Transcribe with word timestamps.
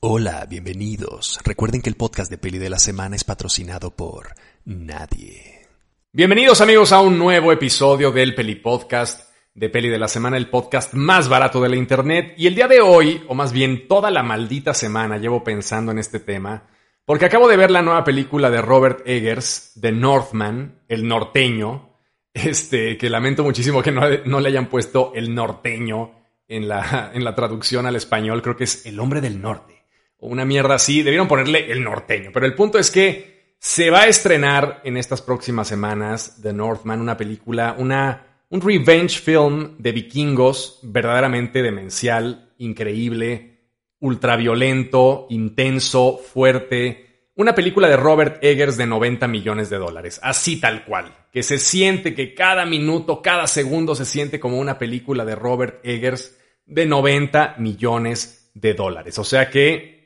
Hola, 0.00 0.46
bienvenidos. 0.48 1.40
Recuerden 1.44 1.82
que 1.82 1.90
el 1.90 1.96
podcast 1.96 2.30
de 2.30 2.38
Peli 2.38 2.58
de 2.58 2.70
la 2.70 2.78
Semana 2.78 3.16
es 3.16 3.24
patrocinado 3.24 3.90
por 3.90 4.28
nadie. 4.64 5.66
Bienvenidos 6.12 6.60
amigos 6.60 6.92
a 6.92 7.00
un 7.00 7.18
nuevo 7.18 7.50
episodio 7.50 8.12
del 8.12 8.36
Peli 8.36 8.54
Podcast 8.54 9.28
de 9.54 9.68
Peli 9.68 9.88
de 9.88 9.98
la 9.98 10.06
Semana, 10.06 10.36
el 10.36 10.50
podcast 10.50 10.94
más 10.94 11.28
barato 11.28 11.60
de 11.60 11.70
la 11.70 11.74
internet. 11.74 12.32
Y 12.36 12.46
el 12.46 12.54
día 12.54 12.68
de 12.68 12.80
hoy, 12.80 13.24
o 13.26 13.34
más 13.34 13.52
bien 13.52 13.88
toda 13.88 14.12
la 14.12 14.22
maldita 14.22 14.72
semana, 14.72 15.18
llevo 15.18 15.42
pensando 15.42 15.90
en 15.90 15.98
este 15.98 16.20
tema, 16.20 16.68
porque 17.04 17.24
acabo 17.24 17.48
de 17.48 17.56
ver 17.56 17.72
la 17.72 17.82
nueva 17.82 18.04
película 18.04 18.50
de 18.50 18.62
Robert 18.62 19.00
Eggers, 19.04 19.72
The 19.80 19.90
Northman, 19.90 20.84
el 20.86 21.08
norteño, 21.08 21.96
este, 22.32 22.96
que 22.96 23.10
lamento 23.10 23.42
muchísimo 23.42 23.82
que 23.82 23.90
no, 23.90 24.02
no 24.26 24.38
le 24.38 24.48
hayan 24.50 24.68
puesto 24.68 25.10
el 25.16 25.34
norteño 25.34 26.12
en 26.46 26.68
la, 26.68 27.10
en 27.12 27.24
la 27.24 27.34
traducción 27.34 27.84
al 27.84 27.96
español, 27.96 28.42
creo 28.42 28.56
que 28.56 28.62
es 28.62 28.86
el 28.86 29.00
hombre 29.00 29.20
del 29.20 29.42
norte 29.42 29.77
o 30.18 30.28
una 30.28 30.44
mierda 30.44 30.74
así. 30.74 31.02
Debieron 31.02 31.28
ponerle 31.28 31.70
el 31.70 31.82
norteño. 31.82 32.30
Pero 32.32 32.46
el 32.46 32.54
punto 32.54 32.78
es 32.78 32.90
que 32.90 33.54
se 33.58 33.90
va 33.90 34.02
a 34.02 34.08
estrenar 34.08 34.80
en 34.84 34.96
estas 34.96 35.20
próximas 35.22 35.68
semanas 35.68 36.38
The 36.42 36.52
Northman, 36.52 37.00
una 37.00 37.16
película, 37.16 37.74
una, 37.76 38.44
un 38.50 38.60
revenge 38.60 39.18
film 39.20 39.76
de 39.78 39.92
vikingos 39.92 40.78
verdaderamente 40.82 41.62
demencial, 41.62 42.52
increíble, 42.58 43.58
ultraviolento, 44.00 45.26
intenso, 45.30 46.18
fuerte. 46.18 47.30
Una 47.34 47.54
película 47.54 47.88
de 47.88 47.96
Robert 47.96 48.42
Eggers 48.42 48.76
de 48.76 48.86
90 48.86 49.26
millones 49.28 49.70
de 49.70 49.78
dólares, 49.78 50.20
así 50.22 50.60
tal 50.60 50.84
cual, 50.84 51.12
que 51.32 51.42
se 51.42 51.58
siente 51.58 52.14
que 52.14 52.34
cada 52.34 52.64
minuto, 52.64 53.22
cada 53.22 53.46
segundo 53.46 53.94
se 53.94 54.04
siente 54.04 54.40
como 54.40 54.58
una 54.58 54.78
película 54.78 55.24
de 55.24 55.34
Robert 55.34 55.80
Eggers 55.84 56.36
de 56.66 56.86
90 56.86 57.56
millones 57.58 58.50
de 58.54 58.74
dólares. 58.74 59.18
O 59.18 59.24
sea 59.24 59.50
que 59.50 59.97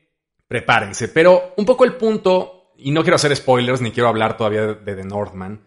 prepárense. 0.52 1.09
Pero 1.09 1.55
un 1.56 1.65
poco 1.65 1.84
el 1.84 1.95
punto, 1.95 2.74
y 2.77 2.91
no 2.91 3.01
quiero 3.01 3.16
hacer 3.16 3.35
spoilers 3.35 3.80
ni 3.80 3.90
quiero 3.90 4.10
hablar 4.10 4.37
todavía 4.37 4.66
de 4.66 4.95
The 4.95 5.04
Northman, 5.04 5.65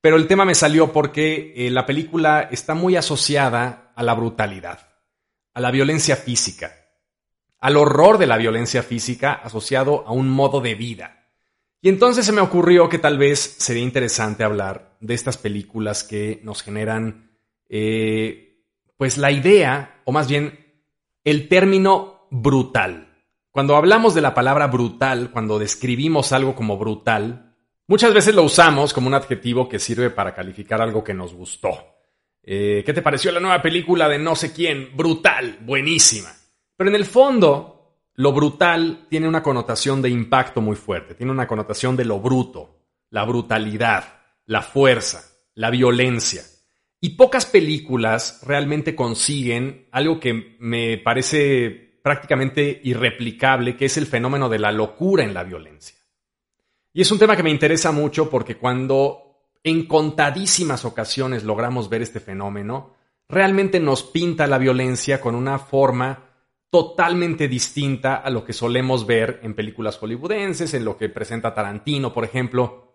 pero 0.00 0.16
el 0.16 0.26
tema 0.26 0.46
me 0.46 0.54
salió 0.54 0.90
porque 0.90 1.52
eh, 1.54 1.70
la 1.70 1.84
película 1.84 2.48
está 2.50 2.74
muy 2.74 2.96
asociada 2.96 3.92
a 3.94 4.02
la 4.02 4.14
brutalidad, 4.14 4.88
a 5.52 5.60
la 5.60 5.70
violencia 5.70 6.16
física, 6.16 6.72
al 7.60 7.76
horror 7.76 8.16
de 8.16 8.26
la 8.26 8.38
violencia 8.38 8.82
física 8.82 9.34
asociado 9.34 10.02
a 10.06 10.12
un 10.12 10.30
modo 10.30 10.62
de 10.62 10.76
vida. 10.76 11.28
Y 11.82 11.90
entonces 11.90 12.24
se 12.24 12.32
me 12.32 12.40
ocurrió 12.40 12.88
que 12.88 12.98
tal 12.98 13.18
vez 13.18 13.38
sería 13.58 13.82
interesante 13.82 14.44
hablar 14.44 14.96
de 15.00 15.12
estas 15.12 15.36
películas 15.36 16.04
que 16.04 16.40
nos 16.42 16.62
generan, 16.62 17.36
eh, 17.68 18.64
pues 18.96 19.18
la 19.18 19.30
idea, 19.30 20.00
o 20.06 20.12
más 20.12 20.26
bien 20.26 20.58
el 21.22 21.50
término 21.50 22.28
brutal. 22.30 23.11
Cuando 23.52 23.76
hablamos 23.76 24.14
de 24.14 24.22
la 24.22 24.32
palabra 24.32 24.66
brutal, 24.66 25.30
cuando 25.30 25.58
describimos 25.58 26.32
algo 26.32 26.54
como 26.54 26.78
brutal, 26.78 27.54
muchas 27.86 28.14
veces 28.14 28.34
lo 28.34 28.44
usamos 28.44 28.94
como 28.94 29.08
un 29.08 29.14
adjetivo 29.14 29.68
que 29.68 29.78
sirve 29.78 30.08
para 30.08 30.34
calificar 30.34 30.80
algo 30.80 31.04
que 31.04 31.12
nos 31.12 31.34
gustó. 31.34 31.68
Eh, 32.42 32.82
¿Qué 32.86 32.94
te 32.94 33.02
pareció 33.02 33.30
la 33.30 33.40
nueva 33.40 33.60
película 33.60 34.08
de 34.08 34.18
no 34.18 34.34
sé 34.36 34.54
quién? 34.54 34.96
Brutal, 34.96 35.58
buenísima. 35.60 36.30
Pero 36.78 36.88
en 36.88 36.96
el 36.96 37.04
fondo, 37.04 37.98
lo 38.14 38.32
brutal 38.32 39.06
tiene 39.10 39.28
una 39.28 39.42
connotación 39.42 40.00
de 40.00 40.08
impacto 40.08 40.62
muy 40.62 40.74
fuerte, 40.74 41.14
tiene 41.14 41.32
una 41.32 41.46
connotación 41.46 41.94
de 41.94 42.06
lo 42.06 42.20
bruto, 42.20 42.86
la 43.10 43.24
brutalidad, 43.24 44.20
la 44.46 44.62
fuerza, 44.62 45.24
la 45.54 45.68
violencia. 45.68 46.42
Y 47.02 47.10
pocas 47.16 47.44
películas 47.44 48.40
realmente 48.46 48.96
consiguen 48.96 49.88
algo 49.92 50.18
que 50.18 50.56
me 50.58 50.96
parece 50.96 51.91
prácticamente 52.02 52.80
irreplicable, 52.84 53.76
que 53.76 53.86
es 53.86 53.96
el 53.96 54.06
fenómeno 54.06 54.48
de 54.48 54.58
la 54.58 54.72
locura 54.72 55.24
en 55.24 55.34
la 55.34 55.44
violencia. 55.44 55.96
Y 56.92 57.00
es 57.00 57.10
un 57.10 57.18
tema 57.18 57.36
que 57.36 57.42
me 57.42 57.50
interesa 57.50 57.92
mucho 57.92 58.28
porque 58.28 58.56
cuando 58.56 59.32
en 59.64 59.86
contadísimas 59.86 60.84
ocasiones 60.84 61.44
logramos 61.44 61.88
ver 61.88 62.02
este 62.02 62.20
fenómeno, 62.20 62.94
realmente 63.28 63.80
nos 63.80 64.02
pinta 64.02 64.46
la 64.46 64.58
violencia 64.58 65.20
con 65.20 65.34
una 65.34 65.58
forma 65.58 66.28
totalmente 66.68 67.48
distinta 67.48 68.16
a 68.16 68.30
lo 68.30 68.44
que 68.44 68.52
solemos 68.52 69.06
ver 69.06 69.40
en 69.42 69.54
películas 69.54 69.98
hollywoodenses, 69.98 70.74
en 70.74 70.84
lo 70.84 70.96
que 70.96 71.08
presenta 71.08 71.54
Tarantino, 71.54 72.12
por 72.12 72.24
ejemplo, 72.24 72.94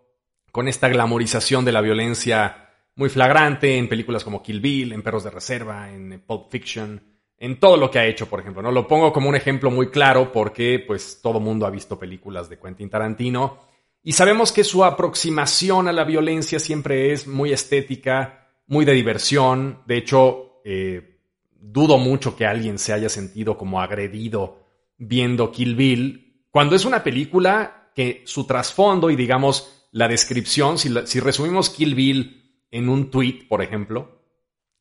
con 0.51 0.67
esta 0.67 0.90
glamorización 0.90 1.63
de 1.63 1.72
la 1.72 1.81
violencia 1.81 2.69
muy 2.96 3.09
flagrante 3.09 3.78
en 3.78 3.88
películas 3.88 4.23
como 4.23 4.41
Kill 4.41 4.59
Bill, 4.59 4.94
en 4.94 5.03
Perros 5.03 5.23
de 5.23 5.29
Reserva, 5.29 5.91
en 5.91 6.23
Pulp 6.25 6.50
Fiction, 6.50 7.01
en 7.40 7.59
todo 7.59 7.78
lo 7.78 7.92
que 7.92 8.00
ha 8.00 8.06
hecho, 8.06 8.28
por 8.28 8.40
ejemplo. 8.40 8.62
¿no? 8.62 8.72
Lo 8.72 8.88
pongo 8.88 9.14
como 9.14 9.30
un 9.30 9.36
ejemplo 9.36 9.70
muy 9.72 9.90
claro 9.90 10.31
porque 10.31 10.84
pues 10.86 11.20
todo 11.22 11.40
mundo 11.40 11.66
ha 11.66 11.70
visto 11.70 12.00
películas 12.00 12.50
de 12.50 12.59
Quentin 12.59 12.90
Tarantino 12.90 13.59
y 14.03 14.14
sabemos 14.14 14.52
que 14.52 14.64
su 14.64 14.84
aproximación 14.84 15.88
a 15.88 15.94
la 15.94 16.03
violencia 16.03 16.59
siempre 16.59 17.12
es 17.12 17.28
muy 17.28 17.52
estética, 17.52 18.47
muy 18.68 18.86
de 18.86 18.94
diversión. 18.94 19.80
De 19.86 19.97
hecho, 19.97 20.62
eh, 20.64 21.20
dudo 21.52 21.97
mucho 21.97 22.36
que 22.36 22.46
alguien 22.46 22.80
se 22.80 22.94
haya 22.94 23.09
sentido 23.09 23.58
como 23.58 23.81
agredido 23.81 24.64
viendo 24.97 25.52
Kill 25.52 25.76
Bill, 25.76 26.46
cuando 26.50 26.76
es 26.76 26.86
una 26.86 27.03
película 27.03 27.92
que 27.94 28.24
su 28.26 28.46
trasfondo 28.46 29.09
y 29.09 29.16
digamos 29.16 29.88
la 29.92 30.08
descripción, 30.08 30.78
si, 30.78 30.90
si 31.06 31.20
resumimos 31.20 31.70
Kill 31.70 31.94
Bill 31.94 32.66
en 32.72 32.90
un 32.90 33.12
tweet, 33.12 33.46
por 33.47 33.62
ejemplo, 33.62 34.16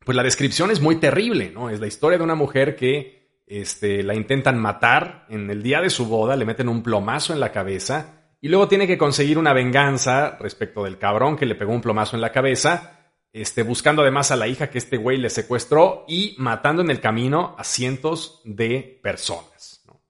pues 0.07 0.15
la 0.15 0.23
descripción 0.23 0.71
es 0.71 0.81
muy 0.81 0.97
terrible, 0.97 1.51
¿no? 1.51 1.69
Es 1.69 1.81
la 1.81 1.89
historia 1.89 2.17
de 2.17 2.23
una 2.23 2.37
mujer 2.37 2.77
que 2.77 3.43
este, 3.45 4.05
la 4.05 4.15
intentan 4.15 4.57
matar 4.57 5.27
en 5.29 5.51
el 5.51 5.65
día 5.65 5.81
de 5.81 5.91
su 5.91 6.07
boda, 6.07 6.37
le 6.37 6.45
meten 6.45 6.69
un 6.69 6.85
plomazo 6.85 7.33
en 7.33 7.41
la 7.41 7.51
cabeza 7.51 8.31
y 8.41 8.47
luego 8.47 8.69
tiene 8.69 8.87
que 8.87 8.99
conseguir 8.99 9.37
una 9.37 9.53
venganza 9.53 10.39
respecto 10.39 10.85
del 10.85 10.99
cabrón 10.99 11.37
que 11.37 11.45
le 11.45 11.57
pegó 11.57 11.73
un 11.73 11.81
plomazo 11.81 12.15
en 12.15 12.23
la 12.23 12.31
cabeza, 12.31 13.11
este, 13.33 13.65
buscando 13.65 14.03
además 14.03 14.31
a 14.31 14.37
la 14.37 14.47
hija 14.47 14.71
que 14.71 14.79
este 14.79 14.97
güey 14.97 15.19
le 15.19 15.29
secuestró 15.29 16.05
y 16.07 16.37
matando 16.39 16.83
en 16.83 16.91
el 16.93 17.01
camino 17.01 17.57
a 17.59 17.65
cientos 17.65 18.43
de 18.45 19.01
personas. 19.03 19.83
¿no? 19.89 20.01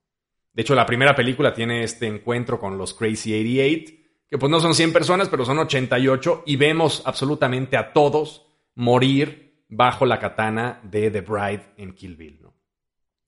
De 0.52 0.60
hecho, 0.60 0.74
la 0.74 0.84
primera 0.84 1.14
película 1.14 1.54
tiene 1.54 1.84
este 1.84 2.06
encuentro 2.06 2.60
con 2.60 2.76
los 2.76 2.92
Crazy 2.92 3.32
88, 3.32 3.94
que 4.28 4.36
pues 4.36 4.50
no 4.50 4.60
son 4.60 4.74
100 4.74 4.92
personas, 4.92 5.30
pero 5.30 5.46
son 5.46 5.58
88, 5.58 6.42
y 6.44 6.56
vemos 6.56 7.02
absolutamente 7.06 7.78
a 7.78 7.94
todos 7.94 8.46
morir 8.74 9.45
bajo 9.68 10.06
la 10.06 10.18
katana 10.18 10.80
de 10.82 11.10
The 11.10 11.20
Bride 11.20 11.62
en 11.76 11.94
Kill 11.94 12.16
Bill. 12.16 12.38
¿no? 12.42 12.54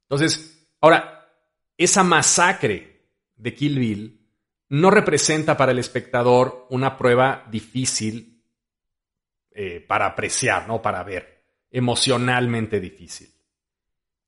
Entonces, 0.02 0.68
ahora, 0.80 1.28
esa 1.76 2.02
masacre 2.02 3.02
de 3.36 3.54
Kill 3.54 3.78
Bill 3.78 4.20
no 4.70 4.90
representa 4.90 5.56
para 5.56 5.72
el 5.72 5.78
espectador 5.78 6.66
una 6.70 6.96
prueba 6.96 7.46
difícil 7.50 8.42
eh, 9.50 9.80
para 9.80 10.06
apreciar, 10.06 10.68
¿no? 10.68 10.82
Para 10.82 11.02
ver, 11.02 11.42
emocionalmente 11.70 12.80
difícil. 12.80 13.28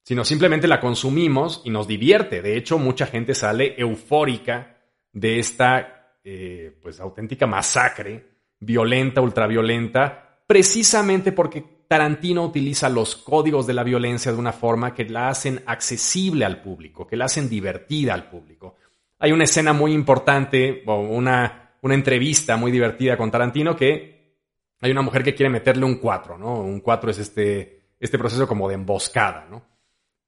Sino 0.02 0.24
simplemente 0.24 0.66
la 0.66 0.80
consumimos 0.80 1.62
y 1.64 1.70
nos 1.70 1.86
divierte. 1.86 2.42
De 2.42 2.56
hecho, 2.56 2.78
mucha 2.78 3.06
gente 3.06 3.34
sale 3.34 3.74
eufórica 3.78 4.78
de 5.12 5.38
esta 5.38 6.18
eh, 6.24 6.78
pues 6.82 7.00
auténtica 7.00 7.46
masacre, 7.46 8.26
violenta, 8.58 9.20
ultraviolenta, 9.20 10.42
precisamente 10.46 11.32
porque 11.32 11.79
Tarantino 11.90 12.44
utiliza 12.44 12.88
los 12.88 13.16
códigos 13.16 13.66
de 13.66 13.74
la 13.74 13.82
violencia 13.82 14.30
de 14.30 14.38
una 14.38 14.52
forma 14.52 14.94
que 14.94 15.06
la 15.06 15.28
hacen 15.28 15.60
accesible 15.66 16.44
al 16.44 16.62
público, 16.62 17.04
que 17.04 17.16
la 17.16 17.24
hacen 17.24 17.48
divertida 17.48 18.14
al 18.14 18.30
público. 18.30 18.76
Hay 19.18 19.32
una 19.32 19.42
escena 19.42 19.72
muy 19.72 19.92
importante, 19.92 20.84
o 20.86 21.00
una, 21.00 21.72
una 21.80 21.94
entrevista 21.94 22.56
muy 22.56 22.70
divertida 22.70 23.16
con 23.16 23.32
Tarantino 23.32 23.74
que 23.74 24.36
hay 24.80 24.92
una 24.92 25.02
mujer 25.02 25.24
que 25.24 25.34
quiere 25.34 25.50
meterle 25.50 25.84
un 25.84 25.96
4, 25.96 26.38
¿no? 26.38 26.60
Un 26.60 26.78
4 26.78 27.10
es 27.10 27.18
este, 27.18 27.80
este 27.98 28.18
proceso 28.20 28.46
como 28.46 28.68
de 28.68 28.76
emboscada, 28.76 29.48
¿no? 29.50 29.64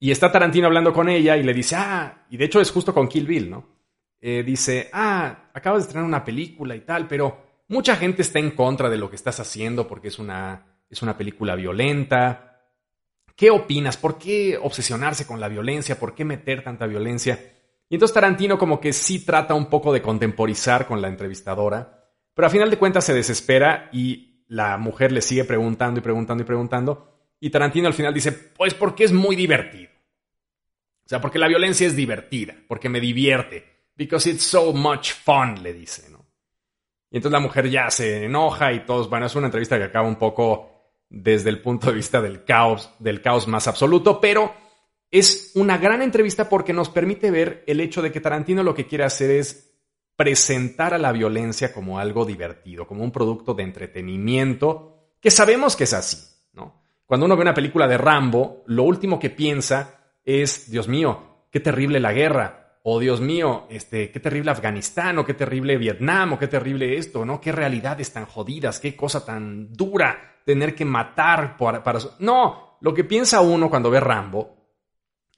Y 0.01 0.11
está 0.11 0.33
Tarantino 0.33 0.67
hablando 0.67 0.93
con 0.93 1.09
ella 1.09 1.37
y 1.37 1.45
le 1.45 1.55
dice, 1.55 1.77
ah, 1.79 2.27
y 2.29 2.39
de 2.39 2.47
hecho 2.47 2.61
es 2.61 2.73
justo 2.73 2.93
con 2.93 3.07
Kill 3.07 3.29
Bill, 3.29 3.49
¿no? 3.49 3.69
Eh, 4.21 4.43
dice, 4.43 4.91
ah, 4.93 5.51
acabas 5.55 5.83
de 5.83 5.87
estrenar 5.87 6.09
una 6.09 6.25
película 6.25 6.75
y 6.75 6.81
tal, 6.81 7.07
pero 7.07 7.63
mucha 7.69 7.95
gente 7.95 8.23
está 8.23 8.41
en 8.41 8.51
contra 8.51 8.91
de 8.91 8.99
lo 8.99 9.09
que 9.09 9.15
estás 9.15 9.39
haciendo 9.39 9.87
porque 9.87 10.09
es 10.09 10.19
una 10.19 10.72
es 10.93 11.03
una 11.03 11.17
película 11.17 11.55
violenta. 11.55 12.61
¿Qué 13.35 13.51
opinas? 13.51 13.97
¿Por 13.97 14.19
qué 14.19 14.59
obsesionarse 14.61 15.27
con 15.27 15.41
la 15.41 15.49
violencia? 15.49 15.99
¿Por 15.99 16.15
qué 16.15 16.25
meter 16.25 16.63
tanta 16.63 16.87
violencia? 16.87 17.41
Y 17.89 17.95
entonces 17.95 18.15
Tarantino 18.15 18.59
como 18.59 18.79
que 18.79 18.93
sí 18.93 19.25
trata 19.25 19.55
un 19.55 19.67
poco 19.67 19.93
de 19.93 20.03
contemporizar 20.03 20.87
con 20.87 21.01
la 21.01 21.09
entrevistadora, 21.09 22.11
pero 22.35 22.47
a 22.47 22.51
final 22.51 22.71
de 22.71 22.79
cuentas 22.79 23.05
se 23.05 23.15
desespera 23.15 23.89
y 23.93 24.45
la 24.49 24.77
mujer 24.77 25.13
le 25.13 25.23
sigue 25.23 25.45
preguntando 25.45 26.01
y 26.01 26.03
preguntando 26.03 26.43
y 26.43 26.47
preguntando. 26.47 27.35
Y 27.41 27.49
Tarantino 27.49 27.89
al 27.89 27.95
final 27.95 28.13
dice, 28.13 28.33
pues 28.33 28.75
porque 28.75 29.05
es 29.05 29.13
muy 29.13 29.35
divertido. 29.35 29.91
O 31.05 31.09
sea, 31.09 31.21
porque 31.21 31.39
la 31.39 31.49
violencia 31.49 31.87
es 31.87 31.97
divertida, 31.97 32.55
porque 32.69 32.89
me 32.89 33.01
divierte. 33.01 33.89
Because 33.97 34.29
it's 34.29 34.45
so 34.45 34.73
much 34.73 35.13
fun, 35.13 35.63
le 35.63 35.73
dice, 35.73 36.11
¿no? 36.11 36.27
Y 37.11 37.17
entonces 37.17 37.33
la 37.33 37.41
mujer 37.41 37.69
ya 37.69 37.91
se 37.91 38.25
enoja 38.25 38.73
y 38.73 38.87
todos, 38.87 39.09
bueno, 39.11 39.27
es 39.27 39.35
una 39.35 39.47
entrevista 39.47 39.77
que 39.77 39.85
acaba 39.85 40.07
un 40.07 40.17
poco 40.17 40.72
desde 41.13 41.51
el 41.51 41.61
punto 41.61 41.89
de 41.89 41.97
vista 41.97 42.23
del 42.23 42.43
caos, 42.43 42.91
del 42.99 43.21
caos 43.21 43.47
más 43.47 43.69
absoluto, 43.69 44.19
pero 44.19 44.55
es 45.11 45.53
una 45.55 45.77
gran 45.77 46.01
entrevista 46.01 46.49
porque 46.49 46.73
nos 46.73 46.89
permite 46.89 47.31
ver 47.31 47.63
el 47.67 47.81
hecho 47.81 48.01
de 48.01 48.11
que 48.11 48.21
Tarantino 48.21 48.63
lo 48.63 48.75
que 48.75 48.87
quiere 48.87 49.05
hacer 49.05 49.31
es 49.31 49.77
presentar 50.17 50.95
a 50.95 50.99
la 50.99 51.13
violencia 51.13 51.75
como 51.75 51.99
algo 51.99 52.25
divertido, 52.25 52.87
como 52.87 53.05
un 53.05 53.13
producto 53.13 53.53
de 53.53 53.63
entretenimiento, 53.63 55.11
que 55.21 55.31
sabemos 55.31 55.77
que 55.77 55.85
es 55.85 55.93
así, 55.93 56.17
¿no? 56.55 56.83
Cuando 57.05 57.27
uno 57.27 57.37
ve 57.37 57.43
una 57.43 57.55
película 57.55 57.87
de 57.87 57.99
Rambo, 57.99 58.65
lo 58.67 58.85
último 58.85 59.19
que 59.19 59.29
piensa 59.29 60.15
es, 60.25 60.71
Dios 60.71 60.89
mío, 60.89 61.47
qué 61.51 61.61
terrible 61.61 62.01
la 62.01 62.15
guerra, 62.15 62.79
o 62.85 62.99
Dios 62.99 63.21
mío, 63.21 63.67
este, 63.69 64.11
qué 64.11 64.19
terrible 64.19 64.51
Afganistán, 64.51 65.19
o 65.19 65.27
qué 65.27 65.35
terrible 65.35 65.77
Vietnam, 65.77 66.33
o 66.33 66.39
qué 66.39 66.49
terrible 66.49 66.97
esto, 66.97 67.27
¿no? 67.27 67.39
Qué 67.39 67.53
realidades 67.53 68.13
tan 68.15 68.25
jodidas, 68.25 68.81
qué 68.81 68.97
cosa 68.97 69.27
tan 69.27 69.73
dura 69.75 70.32
tener 70.45 70.75
que 70.75 70.85
matar 70.85 71.57
para... 71.57 71.83
No, 72.19 72.79
lo 72.81 72.95
que 72.95 73.05
piensa 73.05 73.41
uno 73.41 73.71
cuando 73.71 73.91
ve 73.91 74.01
Rambo 74.01 74.63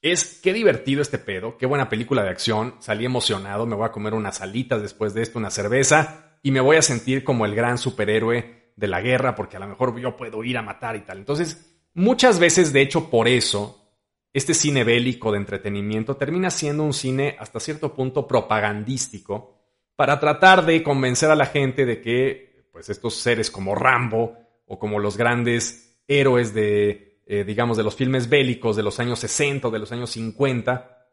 es 0.00 0.40
qué 0.42 0.52
divertido 0.52 1.00
este 1.00 1.18
pedo, 1.18 1.56
qué 1.56 1.64
buena 1.64 1.88
película 1.88 2.22
de 2.22 2.28
acción, 2.28 2.74
salí 2.78 3.06
emocionado, 3.06 3.64
me 3.64 3.74
voy 3.74 3.86
a 3.86 3.92
comer 3.92 4.12
unas 4.12 4.42
alitas 4.42 4.82
después 4.82 5.14
de 5.14 5.22
esto, 5.22 5.38
una 5.38 5.50
cerveza, 5.50 6.36
y 6.42 6.50
me 6.50 6.60
voy 6.60 6.76
a 6.76 6.82
sentir 6.82 7.24
como 7.24 7.46
el 7.46 7.54
gran 7.54 7.78
superhéroe 7.78 8.72
de 8.76 8.86
la 8.86 9.00
guerra, 9.00 9.34
porque 9.34 9.56
a 9.56 9.60
lo 9.60 9.66
mejor 9.66 9.98
yo 9.98 10.14
puedo 10.14 10.44
ir 10.44 10.58
a 10.58 10.62
matar 10.62 10.94
y 10.96 11.00
tal. 11.00 11.18
Entonces, 11.18 11.74
muchas 11.94 12.38
veces, 12.38 12.72
de 12.72 12.82
hecho, 12.82 13.08
por 13.08 13.28
eso, 13.28 13.96
este 14.32 14.52
cine 14.52 14.84
bélico 14.84 15.32
de 15.32 15.38
entretenimiento 15.38 16.16
termina 16.16 16.50
siendo 16.50 16.82
un 16.82 16.92
cine 16.92 17.36
hasta 17.38 17.58
cierto 17.58 17.94
punto 17.94 18.26
propagandístico 18.26 19.54
para 19.96 20.20
tratar 20.20 20.66
de 20.66 20.82
convencer 20.82 21.30
a 21.30 21.36
la 21.36 21.46
gente 21.46 21.86
de 21.86 22.02
que, 22.02 22.68
pues, 22.72 22.90
estos 22.90 23.14
seres 23.14 23.50
como 23.50 23.74
Rambo 23.74 24.36
o 24.66 24.78
como 24.78 24.98
los 24.98 25.16
grandes 25.16 26.00
héroes 26.06 26.54
de 26.54 27.14
eh, 27.26 27.42
digamos, 27.44 27.78
de 27.78 27.82
los 27.82 27.96
filmes 27.96 28.28
bélicos 28.28 28.76
de 28.76 28.82
los 28.82 29.00
años 29.00 29.18
60 29.20 29.68
o 29.68 29.70
de 29.70 29.78
los 29.78 29.90
años 29.92 30.10
50, 30.10 31.06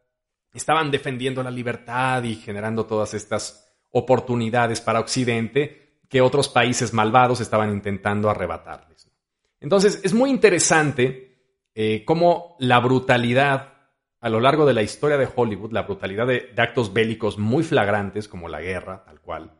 estaban 0.52 0.90
defendiendo 0.90 1.42
la 1.42 1.50
libertad 1.50 2.22
y 2.24 2.34
generando 2.34 2.84
todas 2.84 3.14
estas 3.14 3.74
oportunidades 3.90 4.82
para 4.82 5.00
Occidente 5.00 6.00
que 6.10 6.20
otros 6.20 6.50
países 6.50 6.92
malvados 6.92 7.40
estaban 7.40 7.70
intentando 7.70 8.28
arrebatarles. 8.28 9.10
Entonces, 9.58 10.00
es 10.04 10.12
muy 10.12 10.28
interesante 10.28 11.38
eh, 11.74 12.04
cómo 12.04 12.56
la 12.58 12.78
brutalidad 12.80 13.72
a 14.20 14.28
lo 14.28 14.38
largo 14.38 14.66
de 14.66 14.74
la 14.74 14.82
historia 14.82 15.16
de 15.16 15.28
Hollywood, 15.34 15.72
la 15.72 15.82
brutalidad 15.82 16.26
de, 16.26 16.52
actos 16.58 16.92
bélicos 16.92 17.38
muy 17.38 17.64
flagrantes, 17.64 18.28
como 18.28 18.48
la 18.48 18.60
guerra, 18.60 19.02
tal 19.04 19.20
cual, 19.20 19.50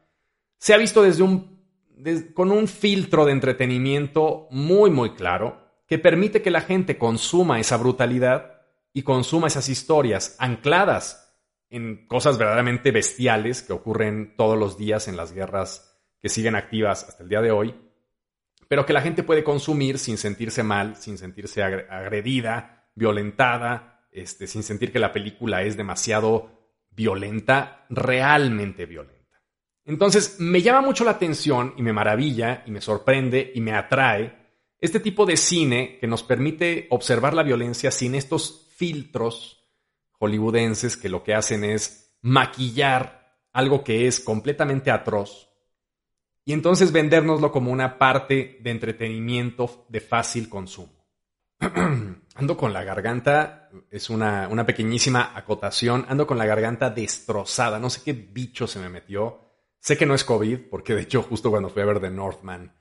se 0.59 0.75
ha 0.75 0.77
visto 0.77 1.03
desde 1.03 1.23
un, 1.23 1.52
con 2.35 2.51
un 2.51 2.69
filtro 2.69 3.25
de 3.25 3.33
entretenimiento 3.33 4.49
muy, 4.51 4.91
muy 4.91 5.15
claro, 5.15 5.63
que 5.87 5.99
permite 5.99 6.43
que 6.43 6.51
la 6.51 6.61
gente 6.61 6.99
consuma 6.99 7.61
esa 7.61 7.77
brutalidad 7.77 8.63
y 8.93 9.03
consuma 9.03 9.47
esas 9.47 9.69
historias 9.69 10.37
ancladas 10.39 11.39
en 11.71 12.07
cosas 12.07 12.39
verdaderamente 12.39 12.91
bestiales 12.91 13.63
que 13.63 13.73
ocurren 13.73 14.35
todos 14.37 14.59
los 14.59 14.77
días 14.77 15.09
en 15.09 15.17
las 15.17 15.33
guerras 15.33 15.99
que 16.21 16.29
siguen 16.29 16.55
activas 16.55 17.05
hasta 17.09 17.23
el 17.23 17.29
día 17.29 17.41
de 17.41 17.51
hoy, 17.51 17.75
pero 18.69 18.87
que 18.87 18.93
la 18.93 19.03
gente 19.03 19.23
puede 19.23 19.43
consumir 19.43 19.99
sin 19.99 20.19
sentirse 20.19 20.63
mal, 20.63 20.97
sin 20.97 21.19
sentirse 21.19 21.63
agredida, 21.63 22.89
violentada, 22.95 24.07
este, 24.13 24.47
sin 24.47 24.63
sentir 24.63 24.93
que 24.93 24.99
la 24.99 25.13
película 25.13 25.63
es 25.63 25.77
demasiado 25.77 26.51
violenta, 26.91 27.87
realmente 27.89 28.87
violenta. 28.87 29.22
Entonces, 29.85 30.37
me 30.39 30.63
llama 30.63 30.81
mucho 30.81 31.05
la 31.05 31.13
atención 31.13 31.75
y 31.77 31.83
me 31.83 31.93
maravilla 31.93 32.63
y 32.67 32.71
me 32.71 32.81
sorprende 32.81 33.53
y 33.55 33.61
me 33.61 33.73
atrae 33.73 34.37
este 34.79 35.01
tipo 35.01 35.27
de 35.27 35.37
cine 35.37 35.99
que 36.01 36.07
nos 36.07 36.23
permite 36.23 36.87
observar 36.91 37.35
la 37.35 37.43
violencia 37.43 37.91
sin 37.91 38.15
estos 38.15 38.69
filtros 38.77 39.65
hollywoodenses 40.19 40.97
que 40.97 41.09
lo 41.09 41.23
que 41.23 41.35
hacen 41.35 41.65
es 41.65 42.17
maquillar 42.21 43.39
algo 43.53 43.83
que 43.85 44.07
es 44.07 44.21
completamente 44.21 44.91
atroz 44.91 45.53
y 46.45 46.53
entonces 46.53 46.93
vendérnoslo 46.93 47.53
como 47.53 47.71
una 47.71 47.99
parte 47.99 48.59
de 48.61 48.71
entretenimiento 48.71 49.87
de 49.89 50.01
fácil 50.01 50.49
consumo. 50.49 51.07
ando 52.35 52.57
con 52.57 52.73
la 52.73 52.83
garganta, 52.83 53.71
es 53.91 54.11
una, 54.11 54.49
una, 54.49 54.67
pequeñísima 54.67 55.33
acotación, 55.35 56.05
ando 56.09 56.27
con 56.27 56.39
la 56.39 56.47
garganta 56.47 56.91
destrozada, 56.91 57.79
no 57.79 57.91
sé 57.91 58.03
qué 58.05 58.13
bicho 58.13 58.67
se 58.67 58.81
me 58.81 58.89
metió. 58.89 59.52
Sé 59.83 59.99
que 59.99 60.07
no 60.07 60.15
es 60.15 60.23
COVID, 60.23 60.71
porque 60.71 60.95
de 60.95 61.03
hecho 61.03 61.25
justo 61.25 61.51
cuando 61.51 61.69
fui 61.69 61.83
a 61.83 61.87
ver 61.87 61.99
The 61.99 62.09
Northman, 62.09 62.73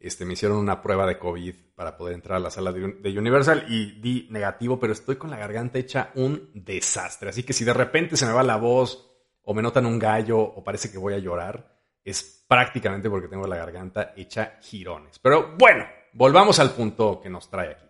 este, 0.00 0.24
me 0.24 0.32
hicieron 0.32 0.58
una 0.58 0.82
prueba 0.82 1.06
de 1.06 1.16
COVID 1.16 1.54
para 1.76 1.96
poder 1.96 2.16
entrar 2.16 2.38
a 2.38 2.40
la 2.40 2.50
sala 2.50 2.72
de, 2.72 3.16
Universal 3.16 3.66
y 3.68 4.00
di 4.00 4.26
negativo, 4.30 4.80
pero 4.80 4.92
estoy 4.92 5.14
con 5.14 5.30
la 5.30 5.36
garganta 5.36 5.78
hecha 5.78 6.10
un 6.16 6.50
desastre. 6.54 7.28
Así 7.30 7.44
que 7.44 7.52
si 7.52 7.64
de 7.64 7.72
repente 7.72 8.16
se 8.16 8.26
me 8.26 8.32
va 8.32 8.42
la 8.42 8.56
voz 8.56 9.08
o 9.42 9.54
me 9.54 9.62
notan 9.62 9.86
un 9.86 10.00
gallo 10.00 10.40
o 10.40 10.64
parece 10.64 10.90
que 10.90 10.98
voy 10.98 11.14
a 11.14 11.18
llorar, 11.18 11.78
es 12.02 12.44
prácticamente 12.48 13.08
porque 13.08 13.28
tengo 13.28 13.46
la 13.46 13.56
garganta 13.56 14.12
hecha 14.16 14.58
girones. 14.60 15.20
Pero 15.20 15.54
bueno, 15.56 15.86
volvamos 16.14 16.58
al 16.58 16.72
punto 16.72 17.20
que 17.20 17.30
nos 17.30 17.48
trae 17.48 17.70
aquí. 17.70 17.86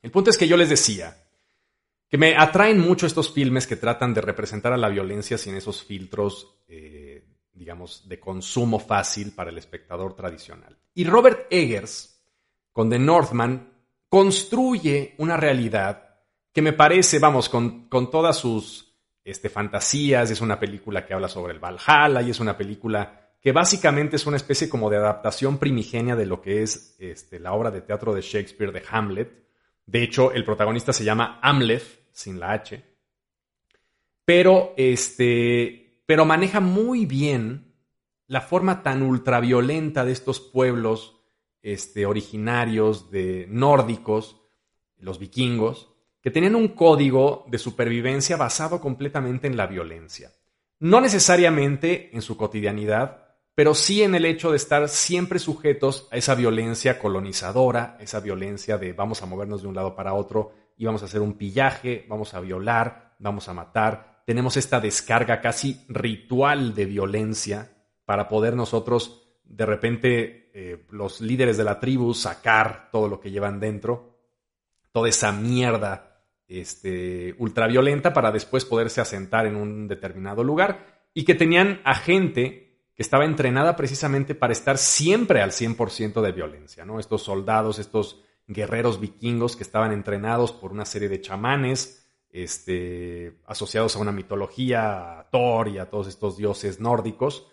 El 0.00 0.12
punto 0.12 0.30
es 0.30 0.38
que 0.38 0.46
yo 0.46 0.56
les 0.56 0.68
decía 0.68 1.16
que 2.08 2.18
me 2.18 2.36
atraen 2.36 2.78
mucho 2.78 3.06
estos 3.06 3.32
filmes 3.32 3.66
que 3.66 3.74
tratan 3.74 4.14
de 4.14 4.20
representar 4.20 4.72
a 4.72 4.76
la 4.76 4.88
violencia 4.90 5.36
sin 5.36 5.56
esos 5.56 5.82
filtros 5.82 6.62
eh, 6.68 7.29
digamos, 7.60 8.08
de 8.08 8.18
consumo 8.18 8.78
fácil 8.78 9.32
para 9.32 9.50
el 9.50 9.58
espectador 9.58 10.16
tradicional. 10.16 10.78
Y 10.94 11.04
Robert 11.04 11.46
Eggers, 11.50 12.24
con 12.72 12.88
The 12.88 12.98
Northman, 12.98 13.70
construye 14.08 15.14
una 15.18 15.36
realidad 15.36 16.08
que 16.54 16.62
me 16.62 16.72
parece, 16.72 17.18
vamos, 17.18 17.50
con, 17.50 17.90
todas 18.10 18.38
sus 18.38 18.96
este, 19.22 19.50
fantasías, 19.50 20.30
es 20.30 20.40
una 20.40 20.58
película 20.58 21.04
que 21.04 21.12
habla 21.12 21.28
sobre 21.28 21.52
el 21.52 21.58
Valhalla 21.58 22.22
y 22.22 22.30
es 22.30 22.40
una 22.40 22.56
película 22.56 23.34
que 23.42 23.52
básicamente 23.52 24.16
es 24.16 24.24
una 24.24 24.38
especie 24.38 24.70
como 24.70 24.88
de 24.88 24.96
adaptación 24.96 25.58
primigenia 25.58 26.16
de 26.16 26.24
lo 26.24 26.40
que 26.40 26.62
es 26.62 26.96
este, 26.98 27.38
la 27.38 27.52
obra 27.52 27.70
de 27.70 27.82
teatro 27.82 28.14
de 28.14 28.22
Shakespeare 28.22 28.72
de 28.72 28.84
Hamlet. 28.90 29.30
De 29.84 30.02
hecho, 30.02 30.32
el 30.32 30.46
protagonista 30.46 30.94
se 30.94 31.04
llama 31.04 31.38
Amleth, 31.42 32.08
sin 32.10 32.40
la 32.40 32.52
H. 32.52 32.82
Pero 34.24 34.72
este, 34.78 35.89
pero 36.10 36.24
maneja 36.24 36.58
muy 36.58 37.06
bien 37.06 37.72
la 38.26 38.40
forma 38.40 38.82
tan 38.82 39.04
ultraviolenta 39.04 40.04
de 40.04 40.10
estos 40.10 40.40
pueblos 40.40 41.20
este, 41.62 42.04
originarios 42.04 43.12
de 43.12 43.46
nórdicos, 43.48 44.42
los 44.96 45.20
vikingos, 45.20 45.94
que 46.20 46.32
tenían 46.32 46.56
un 46.56 46.66
código 46.74 47.46
de 47.46 47.58
supervivencia 47.58 48.36
basado 48.36 48.80
completamente 48.80 49.46
en 49.46 49.56
la 49.56 49.68
violencia. 49.68 50.32
No 50.80 51.00
necesariamente 51.00 52.10
en 52.12 52.22
su 52.22 52.36
cotidianidad, 52.36 53.36
pero 53.54 53.72
sí 53.72 54.02
en 54.02 54.16
el 54.16 54.24
hecho 54.24 54.50
de 54.50 54.56
estar 54.56 54.88
siempre 54.88 55.38
sujetos 55.38 56.08
a 56.10 56.16
esa 56.16 56.34
violencia 56.34 56.98
colonizadora, 56.98 57.96
esa 58.00 58.18
violencia 58.18 58.78
de 58.78 58.94
vamos 58.94 59.22
a 59.22 59.26
movernos 59.26 59.62
de 59.62 59.68
un 59.68 59.76
lado 59.76 59.94
para 59.94 60.14
otro 60.14 60.54
y 60.76 60.86
vamos 60.86 61.02
a 61.02 61.04
hacer 61.04 61.20
un 61.20 61.34
pillaje, 61.34 62.04
vamos 62.08 62.34
a 62.34 62.40
violar, 62.40 63.14
vamos 63.20 63.48
a 63.48 63.54
matar, 63.54 64.09
tenemos 64.30 64.56
esta 64.56 64.78
descarga 64.78 65.40
casi 65.40 65.84
ritual 65.88 66.72
de 66.72 66.84
violencia 66.84 67.72
para 68.04 68.28
poder 68.28 68.54
nosotros, 68.54 69.40
de 69.42 69.66
repente, 69.66 70.52
eh, 70.54 70.86
los 70.90 71.20
líderes 71.20 71.56
de 71.56 71.64
la 71.64 71.80
tribu, 71.80 72.14
sacar 72.14 72.90
todo 72.92 73.08
lo 73.08 73.18
que 73.18 73.32
llevan 73.32 73.58
dentro, 73.58 74.20
toda 74.92 75.08
esa 75.08 75.32
mierda 75.32 76.22
este, 76.46 77.34
ultraviolenta 77.38 78.12
para 78.12 78.30
después 78.30 78.64
poderse 78.64 79.00
asentar 79.00 79.46
en 79.46 79.56
un 79.56 79.88
determinado 79.88 80.44
lugar 80.44 81.08
y 81.12 81.24
que 81.24 81.34
tenían 81.34 81.80
a 81.82 81.96
gente 81.96 82.86
que 82.94 83.02
estaba 83.02 83.24
entrenada 83.24 83.74
precisamente 83.74 84.36
para 84.36 84.52
estar 84.52 84.78
siempre 84.78 85.42
al 85.42 85.50
100% 85.50 86.22
de 86.22 86.30
violencia, 86.30 86.84
¿no? 86.84 87.00
Estos 87.00 87.24
soldados, 87.24 87.80
estos 87.80 88.22
guerreros 88.46 89.00
vikingos 89.00 89.56
que 89.56 89.64
estaban 89.64 89.90
entrenados 89.90 90.52
por 90.52 90.70
una 90.70 90.84
serie 90.84 91.08
de 91.08 91.20
chamanes, 91.20 91.99
este, 92.32 93.40
asociados 93.46 93.96
a 93.96 94.00
una 94.00 94.12
mitología, 94.12 95.20
a 95.20 95.30
Thor 95.30 95.68
y 95.68 95.78
a 95.78 95.90
todos 95.90 96.08
estos 96.08 96.36
dioses 96.36 96.80
nórdicos. 96.80 97.46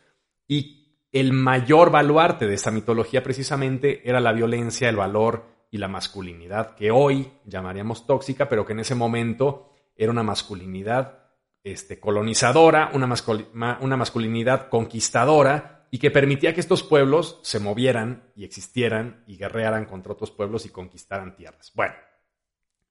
Y 0.47 0.87
el 1.11 1.33
mayor 1.33 1.91
baluarte 1.91 2.47
de 2.47 2.55
esa 2.55 2.71
mitología 2.71 3.23
precisamente 3.23 4.07
era 4.07 4.19
la 4.19 4.33
violencia, 4.33 4.89
el 4.89 4.95
valor 4.95 5.45
y 5.71 5.77
la 5.77 5.87
masculinidad, 5.87 6.75
que 6.75 6.91
hoy 6.91 7.31
llamaríamos 7.45 8.05
tóxica, 8.05 8.47
pero 8.47 8.65
que 8.65 8.73
en 8.73 8.79
ese 8.79 8.95
momento 8.95 9.71
era 9.95 10.11
una 10.11 10.23
masculinidad 10.23 11.27
este, 11.63 11.99
colonizadora, 11.99 12.91
una, 12.93 13.77
una 13.81 13.97
masculinidad 13.97 14.69
conquistadora 14.69 15.87
y 15.91 15.99
que 15.99 16.11
permitía 16.11 16.53
que 16.53 16.59
estos 16.59 16.83
pueblos 16.83 17.39
se 17.43 17.59
movieran 17.59 18.31
y 18.35 18.43
existieran 18.43 19.23
y 19.27 19.37
guerrearan 19.37 19.85
contra 19.85 20.13
otros 20.13 20.31
pueblos 20.31 20.65
y 20.65 20.69
conquistaran 20.69 21.35
tierras. 21.35 21.71
Bueno, 21.75 21.95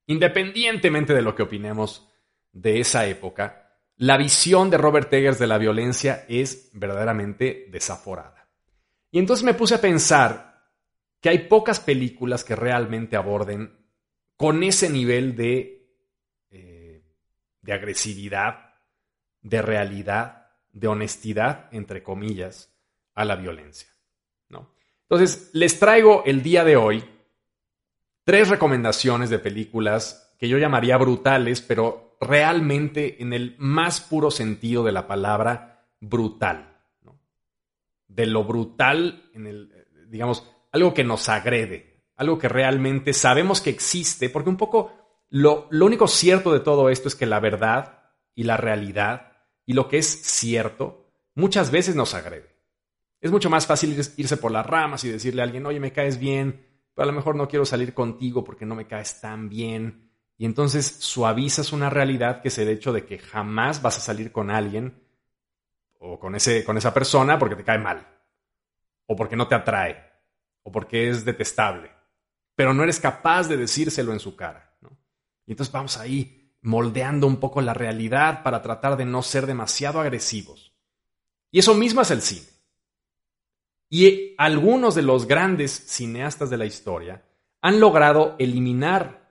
Independientemente 0.06 1.14
de 1.14 1.22
lo 1.22 1.34
que 1.34 1.42
opinemos 1.42 2.08
de 2.52 2.80
esa 2.80 3.06
época, 3.06 3.66
la 3.96 4.16
visión 4.16 4.70
de 4.70 4.78
Robert 4.78 5.12
Eggers 5.12 5.38
de 5.38 5.46
la 5.46 5.58
violencia 5.58 6.24
es 6.28 6.70
verdaderamente 6.72 7.66
desaforada. 7.70 8.48
Y 9.10 9.18
entonces 9.18 9.44
me 9.44 9.54
puse 9.54 9.74
a 9.74 9.80
pensar 9.80 10.62
que 11.20 11.30
hay 11.30 11.48
pocas 11.48 11.80
películas 11.80 12.44
que 12.44 12.54
realmente 12.54 13.16
aborden 13.16 13.74
con 14.36 14.62
ese 14.62 14.90
nivel 14.90 15.34
de, 15.34 15.90
eh, 16.50 17.02
de 17.62 17.72
agresividad, 17.72 18.74
de 19.40 19.62
realidad, 19.62 20.50
de 20.72 20.88
honestidad, 20.88 21.68
entre 21.72 22.02
comillas, 22.02 22.70
a 23.14 23.24
la 23.24 23.36
violencia. 23.36 23.88
¿no? 24.50 24.74
Entonces, 25.08 25.50
les 25.54 25.78
traigo 25.78 26.22
el 26.26 26.42
día 26.42 26.64
de 26.64 26.76
hoy 26.76 27.02
tres 28.26 28.48
recomendaciones 28.48 29.30
de 29.30 29.38
películas 29.38 30.34
que 30.36 30.48
yo 30.48 30.58
llamaría 30.58 30.96
brutales, 30.96 31.62
pero 31.62 32.18
realmente 32.20 33.22
en 33.22 33.32
el 33.32 33.54
más 33.58 34.00
puro 34.00 34.32
sentido 34.32 34.82
de 34.82 34.90
la 34.90 35.06
palabra 35.06 35.86
brutal. 36.00 36.76
De 38.08 38.26
lo 38.26 38.42
brutal, 38.42 39.30
en 39.32 39.46
el, 39.46 39.86
digamos, 40.08 40.44
algo 40.72 40.92
que 40.92 41.04
nos 41.04 41.28
agrede, 41.28 42.02
algo 42.16 42.36
que 42.36 42.48
realmente 42.48 43.12
sabemos 43.12 43.60
que 43.60 43.70
existe, 43.70 44.28
porque 44.28 44.50
un 44.50 44.56
poco 44.56 44.92
lo, 45.30 45.68
lo 45.70 45.86
único 45.86 46.08
cierto 46.08 46.52
de 46.52 46.60
todo 46.60 46.90
esto 46.90 47.06
es 47.06 47.14
que 47.14 47.26
la 47.26 47.38
verdad 47.38 48.10
y 48.34 48.42
la 48.42 48.56
realidad 48.56 49.34
y 49.64 49.74
lo 49.74 49.86
que 49.88 49.98
es 49.98 50.06
cierto 50.06 51.12
muchas 51.36 51.70
veces 51.70 51.94
nos 51.94 52.12
agrede. 52.14 52.56
Es 53.20 53.30
mucho 53.30 53.50
más 53.50 53.68
fácil 53.68 53.96
irse 54.16 54.36
por 54.36 54.50
las 54.50 54.66
ramas 54.66 55.04
y 55.04 55.10
decirle 55.10 55.42
a 55.42 55.44
alguien, 55.44 55.64
oye, 55.64 55.78
me 55.78 55.92
caes 55.92 56.18
bien, 56.18 56.66
pero 56.96 57.04
a 57.04 57.12
lo 57.12 57.16
mejor 57.16 57.36
no 57.36 57.46
quiero 57.46 57.66
salir 57.66 57.92
contigo 57.92 58.42
porque 58.42 58.64
no 58.64 58.74
me 58.74 58.86
caes 58.86 59.20
tan 59.20 59.50
bien. 59.50 60.10
Y 60.38 60.46
entonces 60.46 60.86
suavizas 60.86 61.74
una 61.74 61.90
realidad 61.90 62.40
que 62.40 62.48
es 62.48 62.56
el 62.56 62.70
hecho 62.70 62.90
de 62.90 63.04
que 63.04 63.18
jamás 63.18 63.82
vas 63.82 63.98
a 63.98 64.00
salir 64.00 64.32
con 64.32 64.50
alguien 64.50 65.02
o 65.98 66.18
con, 66.18 66.34
ese, 66.34 66.64
con 66.64 66.78
esa 66.78 66.94
persona 66.94 67.38
porque 67.38 67.54
te 67.54 67.64
cae 67.64 67.78
mal, 67.78 68.06
o 69.04 69.14
porque 69.14 69.36
no 69.36 69.46
te 69.46 69.54
atrae, 69.54 70.10
o 70.62 70.72
porque 70.72 71.10
es 71.10 71.26
detestable, 71.26 71.90
pero 72.54 72.72
no 72.72 72.82
eres 72.82 72.98
capaz 72.98 73.46
de 73.46 73.58
decírselo 73.58 74.14
en 74.14 74.20
su 74.20 74.34
cara. 74.34 74.74
Y 75.44 75.52
entonces 75.52 75.72
vamos 75.72 75.98
ahí 75.98 76.54
moldeando 76.62 77.26
un 77.26 77.36
poco 77.36 77.60
la 77.60 77.74
realidad 77.74 78.42
para 78.42 78.62
tratar 78.62 78.96
de 78.96 79.04
no 79.04 79.20
ser 79.22 79.44
demasiado 79.44 80.00
agresivos. 80.00 80.74
Y 81.50 81.58
eso 81.58 81.74
mismo 81.74 82.00
es 82.00 82.10
el 82.10 82.22
cine. 82.22 82.55
Y 83.88 84.34
algunos 84.38 84.94
de 84.94 85.02
los 85.02 85.26
grandes 85.26 85.70
cineastas 85.70 86.50
de 86.50 86.56
la 86.56 86.66
historia 86.66 87.22
han 87.60 87.80
logrado 87.80 88.34
eliminar 88.38 89.26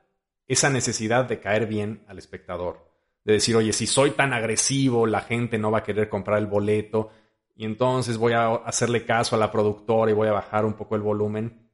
esa 0.48 0.70
necesidad 0.70 1.26
de 1.26 1.40
caer 1.40 1.66
bien 1.66 2.04
al 2.08 2.18
espectador. 2.18 2.90
De 3.24 3.34
decir, 3.34 3.56
oye, 3.56 3.74
si 3.74 3.88
soy 3.88 4.12
tan 4.12 4.34
agresivo, 4.34 5.08
la 5.08 5.22
gente 5.22 5.58
no 5.58 5.72
va 5.72 5.80
a 5.80 5.84
querer 5.84 6.10
comprar 6.10 6.38
el 6.40 6.48
boleto 6.48 7.12
y 7.56 7.66
entonces 7.66 8.18
voy 8.18 8.34
a 8.34 8.54
hacerle 8.54 9.06
caso 9.06 9.36
a 9.36 9.40
la 9.40 9.52
productora 9.52 10.12
y 10.12 10.14
voy 10.14 10.28
a 10.28 10.34
bajar 10.34 10.66
un 10.66 10.74
poco 10.74 10.96
el 10.96 11.02
volumen 11.02 11.70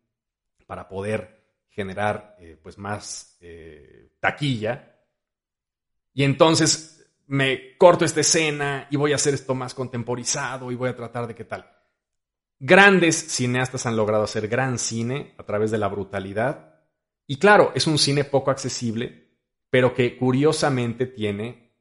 para 0.66 0.88
poder 0.88 1.42
generar 1.70 2.36
eh, 2.40 2.58
pues 2.62 2.78
más 2.78 3.38
eh, 3.42 4.12
taquilla. 4.20 4.96
Y 6.14 6.24
entonces 6.24 7.12
me 7.28 7.78
corto 7.78 8.06
esta 8.06 8.22
escena 8.22 8.88
y 8.90 8.98
voy 8.98 9.12
a 9.12 9.16
hacer 9.16 9.34
esto 9.34 9.56
más 9.56 9.74
contemporizado 9.74 10.72
y 10.72 10.76
voy 10.76 10.90
a 10.90 10.96
tratar 10.96 11.28
de 11.28 11.36
qué 11.36 11.46
tal. 11.46 11.70
Grandes 12.63 13.15
cineastas 13.15 13.88
han 13.88 13.96
logrado 13.96 14.24
hacer 14.24 14.48
gran 14.48 14.77
cine 14.77 15.34
a 15.39 15.44
través 15.44 15.72
de 15.72 15.80
la 15.80 15.88
brutalidad. 15.88 16.75
Y 17.25 17.38
claro, 17.38 17.72
es 17.74 17.88
un 17.88 17.98
cine 17.98 18.24
poco 18.24 18.51
accesible, 18.51 19.32
pero 19.72 19.96
que 19.96 20.15
curiosamente 20.15 21.08
tiene 21.08 21.74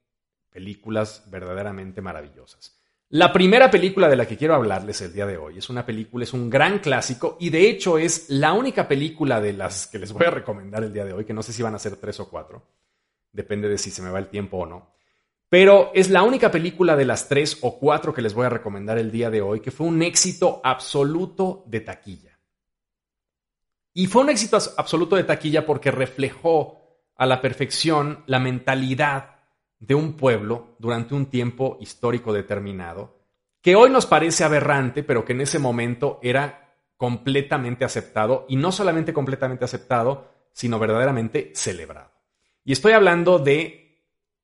películas 0.49 1.25
verdaderamente 1.31 2.01
maravillosas. 2.01 2.81
La 3.11 3.31
primera 3.31 3.71
película 3.71 4.09
de 4.09 4.17
la 4.17 4.27
que 4.27 4.39
quiero 4.39 4.55
hablarles 4.55 5.03
el 5.03 5.13
día 5.13 5.27
de 5.27 5.37
hoy 5.37 5.59
es 5.59 5.69
una 5.69 5.85
película, 5.85 6.25
es 6.25 6.33
un 6.33 6.49
gran 6.49 6.79
clásico 6.79 7.37
y 7.39 7.51
de 7.51 7.69
hecho 7.69 7.99
es 7.99 8.31
la 8.31 8.55
única 8.55 8.89
película 8.89 9.39
de 9.39 9.53
las 9.53 9.87
que 9.87 9.99
les 9.99 10.15
voy 10.15 10.25
a 10.25 10.31
recomendar 10.31 10.83
el 10.83 10.95
día 10.95 11.05
de 11.05 11.13
hoy, 11.13 11.27
que 11.27 11.35
no 11.35 11.43
sé 11.43 11.53
si 11.53 11.63
van 11.63 11.75
a 11.75 11.79
ser 11.79 11.97
tres 11.97 12.21
o 12.21 12.31
cuatro, 12.31 12.67
depende 13.33 13.69
de 13.69 13.77
si 13.77 13.91
se 13.91 14.01
me 14.01 14.09
va 14.09 14.19
el 14.19 14.29
tiempo 14.29 14.57
o 14.57 14.65
no. 14.65 14.95
Pero 15.51 15.91
es 15.95 16.09
la 16.09 16.23
única 16.23 16.53
película 16.53 16.95
de 16.97 17.05
las 17.05 17.29
tres 17.29 17.59
o 17.61 17.79
cuatro 17.79 18.15
que 18.15 18.23
les 18.23 18.35
voy 18.35 18.47
a 18.47 18.51
recomendar 18.51 18.99
el 18.99 19.11
día 19.11 19.31
de 19.31 19.43
hoy 19.43 19.59
que 19.61 19.73
fue 19.73 19.89
un 19.89 20.01
éxito 20.01 20.61
absoluto 20.63 21.65
de 21.67 21.81
taquilla. 21.81 22.39
Y 23.93 24.07
fue 24.07 24.23
un 24.23 24.31
éxito 24.31 24.59
absoluto 24.77 25.17
de 25.17 25.25
taquilla 25.25 25.67
porque 25.67 25.91
reflejó 25.91 26.81
a 27.17 27.27
la 27.27 27.43
perfección 27.43 28.23
la 28.27 28.39
mentalidad 28.39 29.41
de 29.81 29.97
un 29.97 30.13
pueblo 30.13 30.77
durante 30.79 31.15
un 31.15 31.27
tiempo 31.27 31.79
histórico 31.81 32.33
determinado, 32.33 33.19
que 33.61 33.75
hoy 33.75 33.91
nos 33.91 34.07
parece 34.07 34.45
aberrante, 34.45 35.03
pero 35.03 35.25
que 35.25 35.33
en 35.33 35.41
ese 35.41 35.59
momento 35.59 36.21
era 36.23 36.77
completamente 36.97 37.85
aceptado, 37.85 38.47
y 38.49 38.57
no 38.57 38.71
solamente 38.71 39.13
completamente 39.13 39.65
aceptado, 39.65 40.29
sino 40.53 40.79
verdaderamente 40.79 41.51
celebrado. 41.55 42.13
Y 42.65 42.73
estoy 42.73 42.93
hablando 42.93 43.39
de 43.39 43.80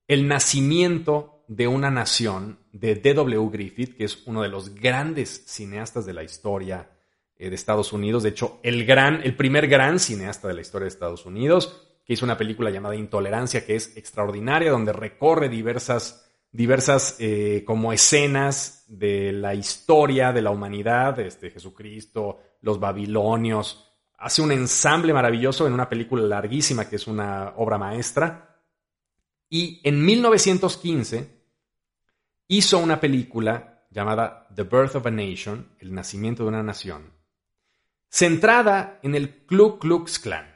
el 0.09 0.29
nacimiento 0.29 1.45
de 1.49 1.69
una 1.69 1.91
nación 1.91 2.59
de 2.73 2.95
D.W. 2.97 3.49
Griffith, 3.51 3.97
que 3.97 4.05
es 4.05 4.27
uno 4.27 4.43
de 4.43 4.49
los 4.49 4.75
grandes 4.75 5.45
cineastas 5.47 6.07
de 6.07 6.13
la 6.13 6.25
historia 6.25 6.91
eh, 7.39 7.49
de 7.49 7.55
Estados 7.55 7.93
Unidos, 7.93 8.23
de 8.23 8.31
hecho, 8.31 8.61
el, 8.63 8.85
gran, 8.85 9.21
el 9.23 9.37
primer 9.37 9.69
gran 9.69 9.99
cineasta 9.99 10.49
de 10.49 10.55
la 10.55 10.61
historia 10.61 10.85
de 10.85 10.91
Estados 10.91 11.27
Unidos, 11.27 11.87
que 12.05 12.13
hizo 12.13 12.25
una 12.25 12.39
película 12.39 12.71
llamada 12.71 12.95
Intolerancia, 12.95 13.67
que 13.67 13.75
es 13.75 13.97
extraordinaria, 13.97 14.71
donde 14.71 14.93
recorre 14.93 15.49
diversas, 15.49 16.31
diversas 16.53 17.17
eh, 17.19 17.65
como 17.67 17.93
escenas 17.93 18.85
de 18.89 19.33
la 19.33 19.55
historia 19.55 20.33
de 20.33 20.43
la 20.43 20.51
humanidad, 20.51 21.19
este, 21.19 21.51
Jesucristo, 21.51 22.39
los 22.61 22.79
babilonios, 22.79 23.93
hace 24.19 24.43
un 24.43 24.53
ensamble 24.53 25.13
maravilloso 25.13 25.67
en 25.67 25.73
una 25.73 25.89
película 25.89 26.23
larguísima 26.25 26.89
que 26.89 26.97
es 26.97 27.07
una 27.07 27.55
obra 27.57 27.79
maestra. 27.79 28.56
Y 29.49 29.81
en 29.85 30.05
1915 30.05 31.31
hizo 32.49 32.79
una 32.79 33.00
película 33.00 33.87
llamada 33.91 34.49
The 34.55 34.65
Birth 34.65 34.97
of 34.97 35.07
a 35.07 35.11
Nation, 35.11 35.75
El 35.79 35.95
nacimiento 35.95 36.43
de 36.43 36.49
una 36.50 36.62
nación, 36.62 37.12
centrada 38.09 38.99
en 39.03 39.15
el 39.15 39.47
Ku 39.47 39.79
Klux 39.79 40.19
Klan, 40.19 40.47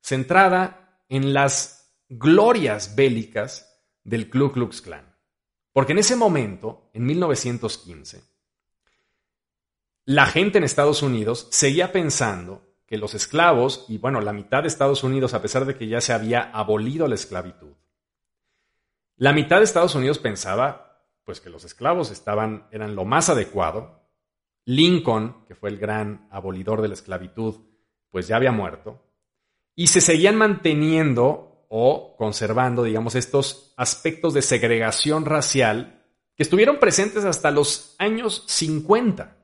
centrada 0.00 1.02
en 1.08 1.32
las 1.32 1.94
glorias 2.08 2.94
bélicas 2.96 3.80
del 4.04 4.30
Ku 4.30 4.52
Klux 4.52 4.80
Klan. 4.80 5.14
Porque 5.72 5.92
en 5.92 5.98
ese 5.98 6.16
momento, 6.16 6.90
en 6.94 7.04
1915, 7.04 8.22
la 10.06 10.26
gente 10.26 10.58
en 10.58 10.64
Estados 10.64 11.02
Unidos 11.02 11.48
seguía 11.50 11.92
pensando 11.92 12.64
que 12.86 12.96
los 12.96 13.14
esclavos, 13.14 13.84
y 13.88 13.98
bueno, 13.98 14.22
la 14.22 14.32
mitad 14.32 14.62
de 14.62 14.68
Estados 14.68 15.04
Unidos, 15.04 15.34
a 15.34 15.42
pesar 15.42 15.66
de 15.66 15.76
que 15.76 15.86
ya 15.86 16.00
se 16.00 16.14
había 16.14 16.50
abolido 16.50 17.06
la 17.06 17.14
esclavitud, 17.14 17.74
la 19.18 19.32
mitad 19.32 19.58
de 19.58 19.64
Estados 19.64 19.94
Unidos 19.94 20.18
pensaba 20.18 20.88
pues 21.24 21.42
que 21.42 21.50
los 21.50 21.64
esclavos 21.64 22.10
eran 22.70 22.96
lo 22.96 23.04
más 23.04 23.28
adecuado. 23.28 24.00
Lincoln, 24.64 25.44
que 25.46 25.54
fue 25.54 25.68
el 25.68 25.76
gran 25.76 26.26
abolidor 26.30 26.80
de 26.80 26.88
la 26.88 26.94
esclavitud, 26.94 27.56
pues 28.10 28.28
ya 28.28 28.36
había 28.36 28.50
muerto. 28.50 29.04
Y 29.74 29.88
se 29.88 30.00
seguían 30.00 30.36
manteniendo 30.36 31.66
o 31.68 32.16
conservando, 32.16 32.82
digamos, 32.82 33.14
estos 33.14 33.74
aspectos 33.76 34.32
de 34.32 34.40
segregación 34.40 35.26
racial 35.26 36.02
que 36.34 36.44
estuvieron 36.44 36.78
presentes 36.78 37.26
hasta 37.26 37.50
los 37.50 37.94
años 37.98 38.44
50. 38.46 39.36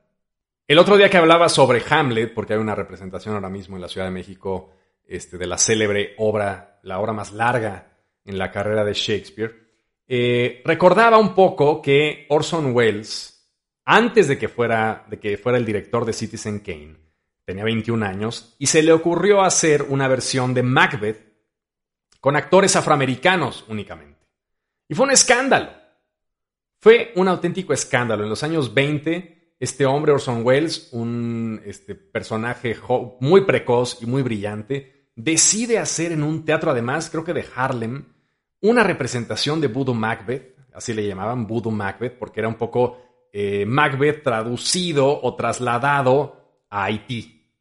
El 0.67 0.79
otro 0.79 0.97
día 0.97 1.09
que 1.09 1.17
hablaba 1.17 1.49
sobre 1.49 1.83
Hamlet, 1.87 2.33
porque 2.33 2.53
hay 2.53 2.59
una 2.59 2.73
representación 2.73 3.35
ahora 3.35 3.49
mismo 3.49 3.75
en 3.75 3.83
la 3.83 3.89
Ciudad 3.89 4.07
de 4.07 4.13
México 4.13 4.71
este, 5.05 5.37
de 5.37 5.45
la 5.45 5.59
célebre 5.59 6.15
obra, 6.17 6.79
la 6.81 6.99
obra 6.99 7.13
más 7.13 7.31
larga 7.31 7.91
en 8.23 8.39
la 8.39 8.51
carrera 8.51 8.83
de 8.83 8.93
Shakespeare, 8.93 9.64
eh, 10.07 10.61
recordaba 10.65 11.17
un 11.17 11.33
poco 11.33 11.81
que 11.81 12.25
Orson 12.29 12.75
Welles, 12.75 13.49
antes 13.85 14.27
de 14.27 14.37
que, 14.37 14.47
fuera, 14.47 15.05
de 15.09 15.19
que 15.19 15.37
fuera 15.37 15.57
el 15.57 15.65
director 15.65 16.05
de 16.05 16.13
Citizen 16.13 16.59
Kane, 16.59 16.97
tenía 17.45 17.63
21 17.63 18.05
años, 18.05 18.55
y 18.59 18.67
se 18.67 18.83
le 18.83 18.91
ocurrió 18.91 19.41
hacer 19.41 19.83
una 19.83 20.07
versión 20.07 20.53
de 20.53 20.63
Macbeth 20.63 21.25
con 22.19 22.35
actores 22.35 22.75
afroamericanos 22.75 23.65
únicamente. 23.67 24.25
Y 24.87 24.95
fue 24.95 25.05
un 25.05 25.11
escándalo. 25.11 25.69
Fue 26.79 27.11
un 27.15 27.27
auténtico 27.27 27.73
escándalo. 27.73 28.23
En 28.23 28.29
los 28.29 28.43
años 28.43 28.73
20, 28.73 29.55
este 29.59 29.85
hombre, 29.85 30.11
Orson 30.11 30.45
Welles, 30.45 30.89
un 30.91 31.61
este, 31.65 31.95
personaje 31.95 32.75
muy 33.19 33.41
precoz 33.41 33.99
y 34.01 34.05
muy 34.05 34.21
brillante, 34.21 35.09
decide 35.15 35.79
hacer 35.79 36.11
en 36.11 36.23
un 36.23 36.45
teatro, 36.45 36.71
además, 36.71 37.09
creo 37.09 37.23
que 37.23 37.33
de 37.33 37.45
Harlem, 37.55 38.05
una 38.69 38.83
representación 38.83 39.61
de 39.61 39.67
Voodoo 39.67 39.93
Macbeth, 39.93 40.55
así 40.73 40.93
le 40.93 41.07
llamaban 41.07 41.47
Voodoo 41.47 41.71
Macbeth, 41.71 42.17
porque 42.17 42.39
era 42.39 42.49
un 42.49 42.55
poco 42.55 42.97
eh, 43.31 43.65
Macbeth 43.65 44.23
traducido 44.23 45.21
o 45.21 45.35
trasladado 45.35 46.63
a 46.69 46.85
Haití. 46.85 47.51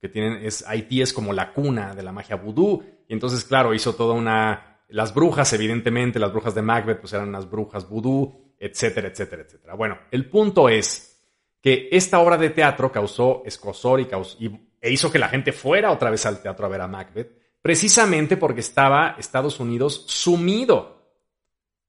Que 0.00 0.08
tienen, 0.08 0.44
es, 0.44 0.66
Haití 0.66 1.02
es 1.02 1.12
como 1.12 1.32
la 1.32 1.52
cuna 1.52 1.94
de 1.94 2.02
la 2.02 2.12
magia 2.12 2.36
voodoo. 2.36 2.84
Y 3.08 3.12
entonces, 3.12 3.44
claro, 3.44 3.74
hizo 3.74 3.94
toda 3.94 4.14
una. 4.14 4.82
Las 4.88 5.12
brujas, 5.12 5.52
evidentemente, 5.52 6.18
las 6.18 6.32
brujas 6.32 6.54
de 6.54 6.62
Macbeth, 6.62 7.00
pues 7.00 7.12
eran 7.12 7.32
las 7.32 7.50
brujas 7.50 7.88
voodoo, 7.88 8.54
etcétera, 8.58 9.08
etcétera, 9.08 9.42
etcétera. 9.42 9.74
Bueno, 9.74 9.98
el 10.10 10.28
punto 10.30 10.68
es 10.68 11.20
que 11.60 11.88
esta 11.90 12.20
obra 12.20 12.36
de 12.36 12.50
teatro 12.50 12.90
causó 12.90 13.42
escosor 13.44 14.00
y, 14.00 14.06
causó, 14.06 14.38
e 14.80 14.90
hizo 14.90 15.10
que 15.10 15.18
la 15.18 15.28
gente 15.28 15.52
fuera 15.52 15.90
otra 15.90 16.10
vez 16.10 16.24
al 16.26 16.40
teatro 16.40 16.66
a 16.66 16.68
ver 16.68 16.80
a 16.80 16.88
Macbeth 16.88 17.37
precisamente 17.62 18.36
porque 18.36 18.60
estaba 18.60 19.16
Estados 19.18 19.60
Unidos 19.60 20.04
sumido 20.06 20.98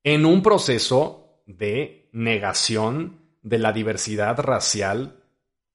en 0.03 0.25
un 0.25 0.41
proceso 0.41 1.41
de 1.45 2.09
negación 2.11 3.19
de 3.41 3.59
la 3.59 3.71
diversidad 3.71 4.37
racial 4.39 5.23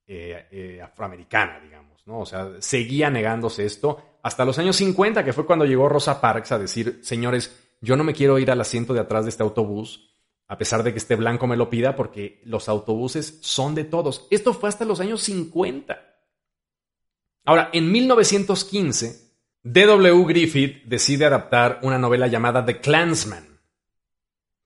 eh, 0.06 0.46
eh, 0.50 0.82
afroamericana, 0.82 1.60
digamos, 1.60 2.06
¿no? 2.06 2.20
O 2.20 2.26
sea, 2.26 2.50
seguía 2.60 3.10
negándose 3.10 3.64
esto 3.64 4.18
hasta 4.22 4.44
los 4.44 4.58
años 4.58 4.76
50, 4.76 5.24
que 5.24 5.32
fue 5.32 5.46
cuando 5.46 5.66
llegó 5.66 5.88
Rosa 5.88 6.20
Parks 6.20 6.52
a 6.52 6.58
decir, 6.58 7.00
señores, 7.02 7.60
yo 7.80 7.96
no 7.96 8.04
me 8.04 8.14
quiero 8.14 8.38
ir 8.38 8.50
al 8.50 8.60
asiento 8.60 8.94
de 8.94 9.00
atrás 9.00 9.24
de 9.24 9.30
este 9.30 9.42
autobús, 9.42 10.10
a 10.46 10.56
pesar 10.56 10.82
de 10.82 10.92
que 10.92 10.98
este 10.98 11.16
blanco 11.16 11.46
me 11.46 11.56
lo 11.56 11.68
pida, 11.68 11.94
porque 11.94 12.40
los 12.44 12.68
autobuses 12.68 13.38
son 13.42 13.74
de 13.74 13.84
todos. 13.84 14.26
Esto 14.30 14.54
fue 14.54 14.68
hasta 14.68 14.84
los 14.84 15.00
años 15.00 15.22
50. 15.22 15.98
Ahora, 17.44 17.68
en 17.72 17.92
1915, 17.92 19.23
D.W. 19.66 20.26
Griffith 20.26 20.84
decide 20.84 21.24
adaptar 21.24 21.78
una 21.84 21.98
novela 21.98 22.26
llamada 22.26 22.66
The 22.66 22.80
Clansman, 22.80 23.60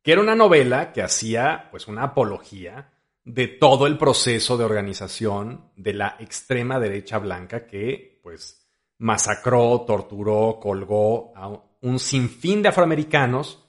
que 0.03 0.11
era 0.11 0.21
una 0.21 0.35
novela 0.35 0.93
que 0.93 1.03
hacía 1.03 1.69
pues 1.71 1.87
una 1.87 2.03
apología 2.03 2.91
de 3.25 3.47
todo 3.47 3.87
el 3.87 3.97
proceso 3.97 4.57
de 4.57 4.65
organización 4.65 5.71
de 5.77 5.95
la 5.95 6.17
extrema 6.19 6.81
derecha 6.81 7.19
blanca 7.19 7.65
que 7.69 8.19
pues 8.25 8.69
masacró, 8.99 9.83
torturó, 9.87 10.59
colgó 10.61 11.33
a 11.37 11.49
un 11.81 12.01
sinfín 12.01 12.61
de 12.63 12.71
afroamericanos 12.71 13.65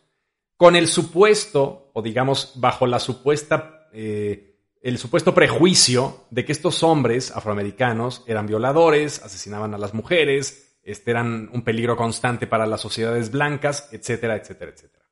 con 0.58 0.76
el 0.76 0.88
supuesto, 0.88 1.92
o 1.94 2.02
digamos 2.02 2.54
bajo 2.56 2.88
la 2.88 3.00
supuesta, 3.00 3.88
eh, 3.94 4.58
el 4.82 4.98
supuesto 4.98 5.36
prejuicio 5.36 6.26
de 6.32 6.44
que 6.44 6.54
estos 6.54 6.82
hombres 6.82 7.30
afroamericanos 7.30 8.24
eran 8.26 8.48
violadores, 8.48 9.22
asesinaban 9.24 9.76
a 9.76 9.78
las 9.78 9.94
mujeres, 9.94 10.69
este, 10.92 11.12
eran 11.12 11.50
un 11.54 11.64
peligro 11.64 11.96
constante 11.96 12.48
para 12.48 12.66
las 12.66 12.82
sociedades 12.82 13.32
blancas, 13.32 13.90
etcétera, 13.92 14.36
etcétera, 14.36 14.72
etcétera. 14.72 15.06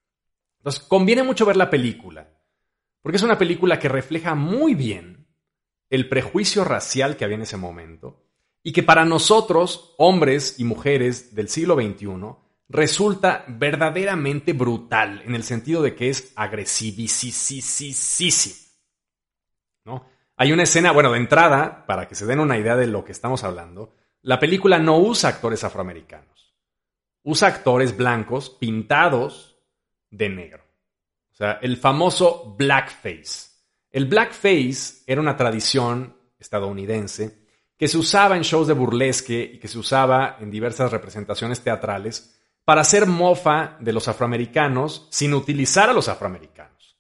Entonces, 0.58 0.82
conviene 0.82 1.24
mucho 1.24 1.46
ver 1.46 1.56
la 1.56 1.70
película, 1.70 2.30
porque 3.02 3.18
es 3.18 3.24
una 3.24 3.38
película 3.38 3.80
que 3.80 3.90
refleja 3.90 4.36
muy 4.36 4.76
bien 4.76 5.28
el 5.90 6.10
prejuicio 6.10 6.64
racial 6.64 7.16
que 7.16 7.26
había 7.26 7.36
en 7.36 7.44
ese 7.44 7.58
momento 7.58 8.26
y 8.64 8.74
que 8.74 8.84
para 8.84 9.06
nosotros, 9.06 9.94
hombres 9.98 10.60
y 10.60 10.66
mujeres 10.66 11.34
del 11.34 11.48
siglo 11.48 11.76
XXI, 11.76 12.08
resulta 12.70 13.46
verdaderamente 13.48 14.54
brutal 14.54 15.22
en 15.26 15.36
el 15.36 15.44
sentido 15.44 15.82
de 15.82 15.96
que 15.96 16.10
es 16.10 16.34
agresivísimo. 16.36 17.56
¿No? 19.86 20.06
Hay 20.36 20.52
una 20.52 20.64
escena, 20.64 20.92
bueno, 20.92 21.12
de 21.12 21.20
entrada, 21.20 21.86
para 21.86 22.08
que 22.08 22.16
se 22.16 22.26
den 22.26 22.42
una 22.42 22.58
idea 22.58 22.76
de 22.76 22.88
lo 22.88 23.06
que 23.06 23.14
estamos 23.14 23.44
hablando, 23.44 23.96
la 24.22 24.40
película 24.40 24.80
no 24.80 24.98
usa 24.98 25.30
actores 25.30 25.64
afroamericanos. 25.64 26.56
Usa 27.24 27.48
actores 27.48 27.96
blancos 27.96 28.50
pintados 28.50 29.58
de 30.10 30.30
negro. 30.30 30.64
O 31.32 31.36
sea, 31.36 31.60
el 31.62 31.78
famoso 31.78 32.56
blackface. 32.58 33.52
El 33.92 34.06
blackface 34.06 35.04
era 35.06 35.22
una 35.22 35.36
tradición 35.36 36.16
estadounidense 36.40 37.48
que 37.78 37.88
se 37.88 37.98
usaba 37.98 38.36
en 38.36 38.42
shows 38.42 38.68
de 38.68 38.74
burlesque 38.74 39.52
y 39.54 39.60
que 39.60 39.68
se 39.68 39.78
usaba 39.78 40.38
en 40.40 40.50
diversas 40.50 40.92
representaciones 40.92 41.62
teatrales 41.62 42.40
para 42.66 42.82
hacer 42.82 43.06
mofa 43.06 43.78
de 43.80 43.94
los 43.94 44.08
afroamericanos 44.08 45.08
sin 45.12 45.34
utilizar 45.34 45.90
a 45.90 45.94
los 45.94 46.10
afroamericanos. 46.10 46.98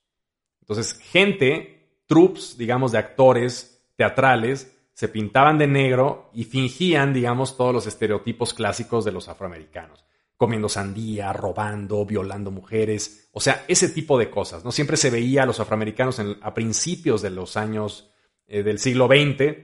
Entonces, 0.61 0.93
gente, 0.99 2.01
troops, 2.05 2.57
digamos, 2.57 2.91
de 2.91 2.99
actores 2.99 3.83
teatrales, 3.95 4.76
se 4.97 5.09
pintaban 5.09 5.59
de 5.59 5.67
negro 5.67 6.31
y 6.33 6.45
fingían, 6.45 7.13
digamos, 7.13 7.55
todos 7.55 7.71
los 7.71 7.85
estereotipos 7.85 8.55
clásicos 8.55 9.05
de 9.05 9.11
los 9.11 9.27
afroamericanos. 9.27 10.03
Comiendo 10.35 10.69
sandía, 10.69 11.31
robando, 11.33 12.03
violando 12.03 12.49
mujeres, 12.49 13.29
o 13.31 13.39
sea, 13.39 13.63
ese 13.67 13.89
tipo 13.89 14.17
de 14.17 14.31
cosas. 14.31 14.65
¿no? 14.65 14.71
Siempre 14.71 14.97
se 14.97 15.11
veía 15.11 15.43
a 15.43 15.45
los 15.45 15.59
afroamericanos 15.59 16.19
a 16.41 16.51
principios 16.55 17.21
de 17.21 17.29
los 17.29 17.57
años 17.57 18.11
eh, 18.47 18.63
del 18.63 18.79
siglo 18.79 19.05
XX 19.05 19.55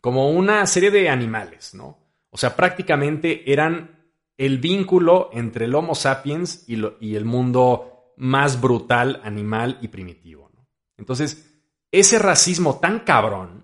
como 0.00 0.30
una 0.30 0.64
serie 0.68 0.92
de 0.92 1.08
animales, 1.08 1.74
¿no? 1.74 1.98
O 2.30 2.36
sea, 2.36 2.54
prácticamente 2.54 3.50
eran 3.50 4.12
el 4.36 4.58
vínculo 4.58 5.30
entre 5.32 5.64
el 5.64 5.74
Homo 5.74 5.96
sapiens 5.96 6.68
y, 6.68 7.16
el 7.16 7.24
mundo 7.24 8.14
más 8.16 8.60
brutal, 8.60 9.20
animal 9.24 9.78
y 9.82 9.88
primitivo. 9.88 10.52
Entonces, 10.96 11.52
ese 11.90 12.20
racismo 12.20 12.78
tan 12.78 13.00
cabrón 13.00 13.61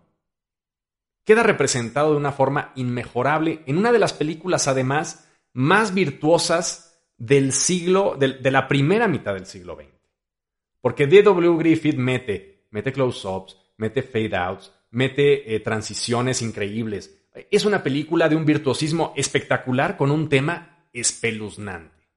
queda 1.29 1.43
representado 1.43 2.13
de 2.13 2.17
una 2.17 2.33
forma 2.33 2.73
inmejorable 2.75 3.63
en 3.67 3.77
una 3.77 3.93
de 3.93 3.99
las 3.99 4.15
películas, 4.15 4.67
además, 4.67 5.29
más 5.53 5.93
virtuosas 5.93 7.03
del 7.19 7.53
siglo, 7.53 8.17
de, 8.19 8.51
la 8.51 8.67
primera 8.67 9.09
mitad 9.09 9.35
del 9.35 9.45
siglo 9.45 9.77
XX. 9.77 9.91
Porque 10.81 11.07
D.W. 11.07 11.59
Griffith 11.59 11.97
mete, 11.97 12.65
mete 12.71 12.95
close-ups, 12.95 13.59
mete 13.77 14.03
fade-outs, 14.03 14.73
mete 14.93 15.55
eh, 15.55 15.61
transiciones 15.61 16.41
increíbles, 16.41 17.15
es 17.51 17.67
una 17.67 17.83
película 17.83 18.31
de 18.31 18.35
un 18.35 18.47
virtuosismo 18.47 19.13
espectacular 19.15 19.99
con 19.99 20.11
un 20.11 20.31
tema 20.31 20.89
espeluznante. 20.95 22.09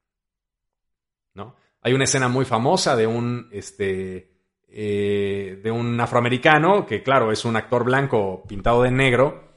¿no? 1.34 1.58
Hay 1.82 1.92
una 1.92 2.06
escena 2.06 2.30
muy 2.30 2.46
famosa 2.46 2.96
de 2.96 3.08
un, 3.08 3.50
este, 3.52 4.31
eh, 4.72 5.60
de 5.62 5.72
un 5.72 6.00
afroamericano, 6.00 6.86
que 6.86 7.04
claro, 7.04 7.32
es 7.32 7.46
un 7.46 7.56
actor 7.56 7.84
blanco 7.84 8.44
pintado 8.48 8.84
de 8.84 8.92
negro, 8.92 9.52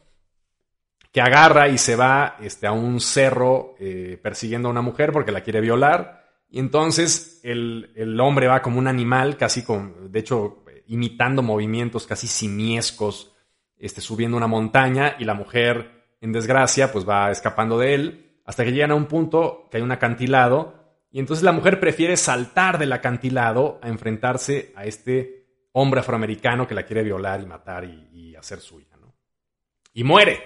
que 1.12 1.20
agarra 1.20 1.68
y 1.68 1.78
se 1.78 1.94
va 1.94 2.36
este, 2.40 2.66
a 2.66 2.72
un 2.72 3.00
cerro 3.00 3.76
eh, 3.78 4.18
persiguiendo 4.20 4.68
a 4.68 4.72
una 4.72 4.82
mujer 4.82 5.12
porque 5.12 5.32
la 5.32 5.42
quiere 5.42 5.60
violar. 5.60 6.24
Y 6.50 6.58
entonces 6.58 7.40
el, 7.44 7.92
el, 7.94 8.18
hombre 8.20 8.48
va 8.48 8.62
como 8.62 8.78
un 8.78 8.88
animal, 8.88 9.36
casi 9.36 9.62
con, 9.62 10.10
de 10.10 10.18
hecho, 10.18 10.64
imitando 10.86 11.42
movimientos 11.42 12.06
casi 12.06 12.26
simiescos 12.26 13.32
este, 13.78 14.00
subiendo 14.00 14.36
una 14.36 14.46
montaña 14.46 15.16
y 15.18 15.24
la 15.24 15.34
mujer, 15.34 15.94
en 16.20 16.32
desgracia, 16.32 16.90
pues 16.90 17.06
va 17.06 17.30
escapando 17.30 17.78
de 17.78 17.94
él 17.94 18.40
hasta 18.46 18.64
que 18.64 18.72
llegan 18.72 18.92
a 18.92 18.94
un 18.94 19.06
punto 19.06 19.68
que 19.70 19.76
hay 19.76 19.82
un 19.82 19.92
acantilado 19.92 20.83
y 21.14 21.20
entonces 21.20 21.44
la 21.44 21.52
mujer 21.52 21.78
prefiere 21.78 22.16
saltar 22.16 22.76
del 22.76 22.92
acantilado 22.92 23.78
a 23.80 23.88
enfrentarse 23.88 24.72
a 24.74 24.84
este 24.84 25.68
hombre 25.70 26.00
afroamericano 26.00 26.66
que 26.66 26.74
la 26.74 26.84
quiere 26.84 27.04
violar 27.04 27.40
y 27.40 27.46
matar 27.46 27.84
y, 27.84 28.34
hacer 28.34 28.58
suya. 28.58 28.96
¿no? 29.00 29.14
Y 29.92 30.02
muere. 30.02 30.42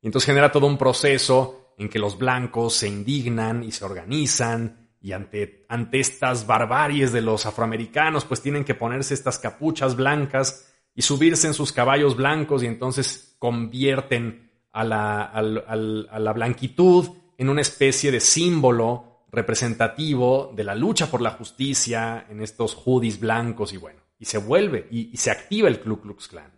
Y 0.00 0.06
entonces 0.06 0.24
genera 0.24 0.50
todo 0.50 0.68
un 0.68 0.78
proceso 0.78 1.74
en 1.76 1.90
que 1.90 1.98
los 1.98 2.16
blancos 2.16 2.76
se 2.76 2.88
indignan 2.88 3.62
y 3.62 3.72
se 3.72 3.84
organizan 3.84 4.88
y 5.02 5.12
ante, 5.12 5.66
ante 5.68 6.00
estas 6.00 6.46
barbaries 6.46 7.12
de 7.12 7.20
los 7.20 7.44
afroamericanos 7.44 8.24
pues 8.24 8.40
tienen 8.40 8.64
que 8.64 8.74
ponerse 8.74 9.12
estas 9.12 9.38
capuchas 9.38 9.96
blancas 9.96 10.74
y 10.94 11.02
subirse 11.02 11.46
en 11.46 11.52
sus 11.52 11.72
caballos 11.72 12.16
blancos 12.16 12.62
y 12.62 12.66
entonces 12.66 13.36
convierten 13.38 14.50
a 14.72 14.80
a 14.80 15.42
la 15.42 16.32
blanquitud 16.32 17.10
en 17.36 17.50
una 17.50 17.60
especie 17.60 18.10
de 18.10 18.20
símbolo 18.20 19.15
representativo 19.36 20.50
de 20.56 20.64
la 20.64 20.74
lucha 20.74 21.10
por 21.10 21.20
la 21.20 21.32
justicia 21.32 22.26
en 22.30 22.40
estos 22.40 22.74
hoodies 22.74 23.20
blancos 23.20 23.74
y 23.74 23.76
bueno, 23.76 24.00
y 24.18 24.24
se 24.24 24.38
vuelve 24.38 24.88
y, 24.90 25.14
se 25.18 25.30
activa 25.30 25.68
el 25.68 25.78
Ku 25.78 26.00
Klux 26.00 26.26
Klan. 26.26 26.50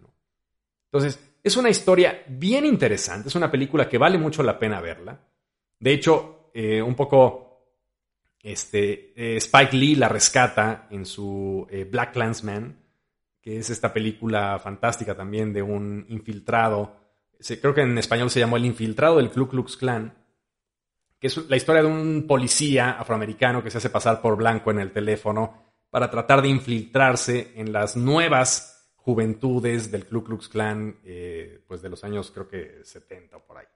Entonces, 0.85 1.19
es 1.43 1.57
una 1.57 1.71
historia 1.71 2.23
bien 2.29 2.65
interesante, 2.65 3.29
es 3.29 3.35
una 3.35 3.51
película 3.51 3.89
que 3.89 3.99
vale 3.99 4.17
mucho 4.17 4.45
la 4.45 4.61
pena 4.61 4.81
verla. 4.81 5.21
De 5.81 5.93
hecho, 5.93 6.51
eh, 6.55 6.81
un 6.81 6.95
poco 6.95 7.67
este, 8.41 9.13
eh, 9.17 9.37
Spike 9.39 9.77
Lee 9.77 9.97
la 9.97 10.09
rescata 10.09 10.87
en 10.91 11.05
su 11.05 11.67
eh, 11.71 11.83
Black 11.85 12.13
Clansman, 12.13 12.79
que 13.41 13.59
es 13.59 13.71
esta 13.71 13.93
película 13.93 14.59
fantástica 14.61 15.17
también 15.17 15.53
de 15.53 15.63
un 15.63 16.07
infiltrado, 16.09 16.95
creo 17.61 17.75
que 17.75 17.83
en 17.83 17.99
español 17.99 18.31
se 18.31 18.41
llamó 18.41 18.57
El 18.57 18.67
infiltrado 18.67 19.17
del 19.17 19.31
Ku 19.31 19.49
Klux 19.49 19.77
Klan, 19.77 20.18
que 21.21 21.27
es 21.27 21.37
la 21.49 21.57
historia 21.57 21.83
de 21.83 21.89
un 21.89 22.27
policía 22.27 22.93
afroamericano 22.93 23.63
que 23.63 23.71
se 23.71 23.79
hace 23.79 23.91
pasar 23.91 24.21
por 24.21 24.37
blanco 24.37 24.71
en 24.71 24.79
el 24.79 24.93
teléfono 24.93 25.65
para 25.91 26.11
tratar 26.11 26.43
de 26.43 26.49
infiltrarse 26.49 27.53
en 27.57 27.73
las 27.73 27.97
nuevas 27.97 28.93
juventudes 28.97 29.91
del 29.91 30.07
Ku 30.07 30.23
Klux 30.23 30.49
Klan, 30.49 31.01
eh, 31.03 31.61
pues 31.67 31.81
de 31.81 31.89
los 31.89 32.05
años 32.05 32.31
creo 32.31 32.47
que 32.47 32.85
70 32.85 33.39
o 33.39 33.45
por 33.45 33.59
ahí. 33.59 33.67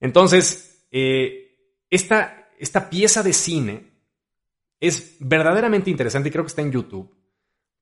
Entonces, 0.00 0.86
eh, 0.90 1.82
esta, 1.90 2.48
esta 2.58 2.88
pieza 2.88 3.22
de 3.22 3.32
cine 3.32 3.92
es 4.80 5.16
verdaderamente 5.20 5.90
interesante 5.90 6.28
y 6.28 6.32
creo 6.32 6.44
que 6.44 6.48
está 6.48 6.62
en 6.62 6.72
YouTube 6.72 7.14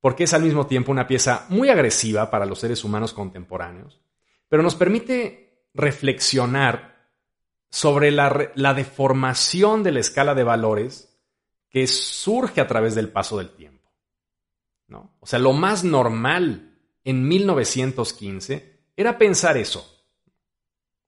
porque 0.00 0.24
es 0.24 0.34
al 0.34 0.42
mismo 0.42 0.66
tiempo 0.66 0.92
una 0.92 1.06
pieza 1.06 1.46
muy 1.50 1.68
agresiva 1.68 2.30
para 2.30 2.46
los 2.46 2.58
seres 2.58 2.84
humanos 2.84 3.12
contemporáneos, 3.12 4.00
pero 4.48 4.62
nos 4.62 4.74
permite 4.74 5.68
reflexionar 5.74 6.89
sobre 7.70 8.10
la, 8.10 8.74
deformación 8.74 9.82
de 9.82 9.92
la 9.92 10.00
escala 10.00 10.34
de 10.34 10.44
valores 10.44 11.16
que 11.70 11.86
surge 11.86 12.60
a 12.60 12.66
través 12.66 12.94
del 12.94 13.10
paso 13.10 13.38
del 13.38 13.50
tiempo. 13.50 13.88
¿no? 14.88 15.16
O 15.20 15.26
sea, 15.26 15.38
lo 15.38 15.52
más 15.52 15.84
normal 15.84 16.76
en 17.04 17.26
1915 17.26 18.80
era 18.96 19.16
pensar 19.16 19.56
eso. 19.56 19.86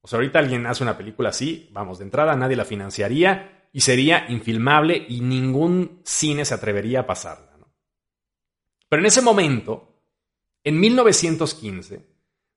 O 0.01 0.09
sea, 0.09 0.19
ahorita 0.19 0.39
alguien 0.39 0.67
hace 0.67 0.85
una 0.85 0.97
película 0.97 1.31
así, 1.31 1.69
vamos, 1.73 1.99
de 1.99 2.05
entrada 2.05 2.37
nadie 2.37 2.57
la 2.57 2.65
financiaría 2.65 3.69
y 3.73 3.81
sería 3.81 4.27
infilmable 4.29 5.05
y 5.09 5.21
ningún 5.21 6.01
cine 6.05 6.45
se 6.45 6.55
atrevería 6.55 7.01
a 7.01 7.07
pasarla. 7.07 7.53
Pero 8.89 9.01
en 9.01 9.07
ese 9.07 9.23
momento, 9.23 9.89
en 10.63 10.79
1915, 10.79 12.07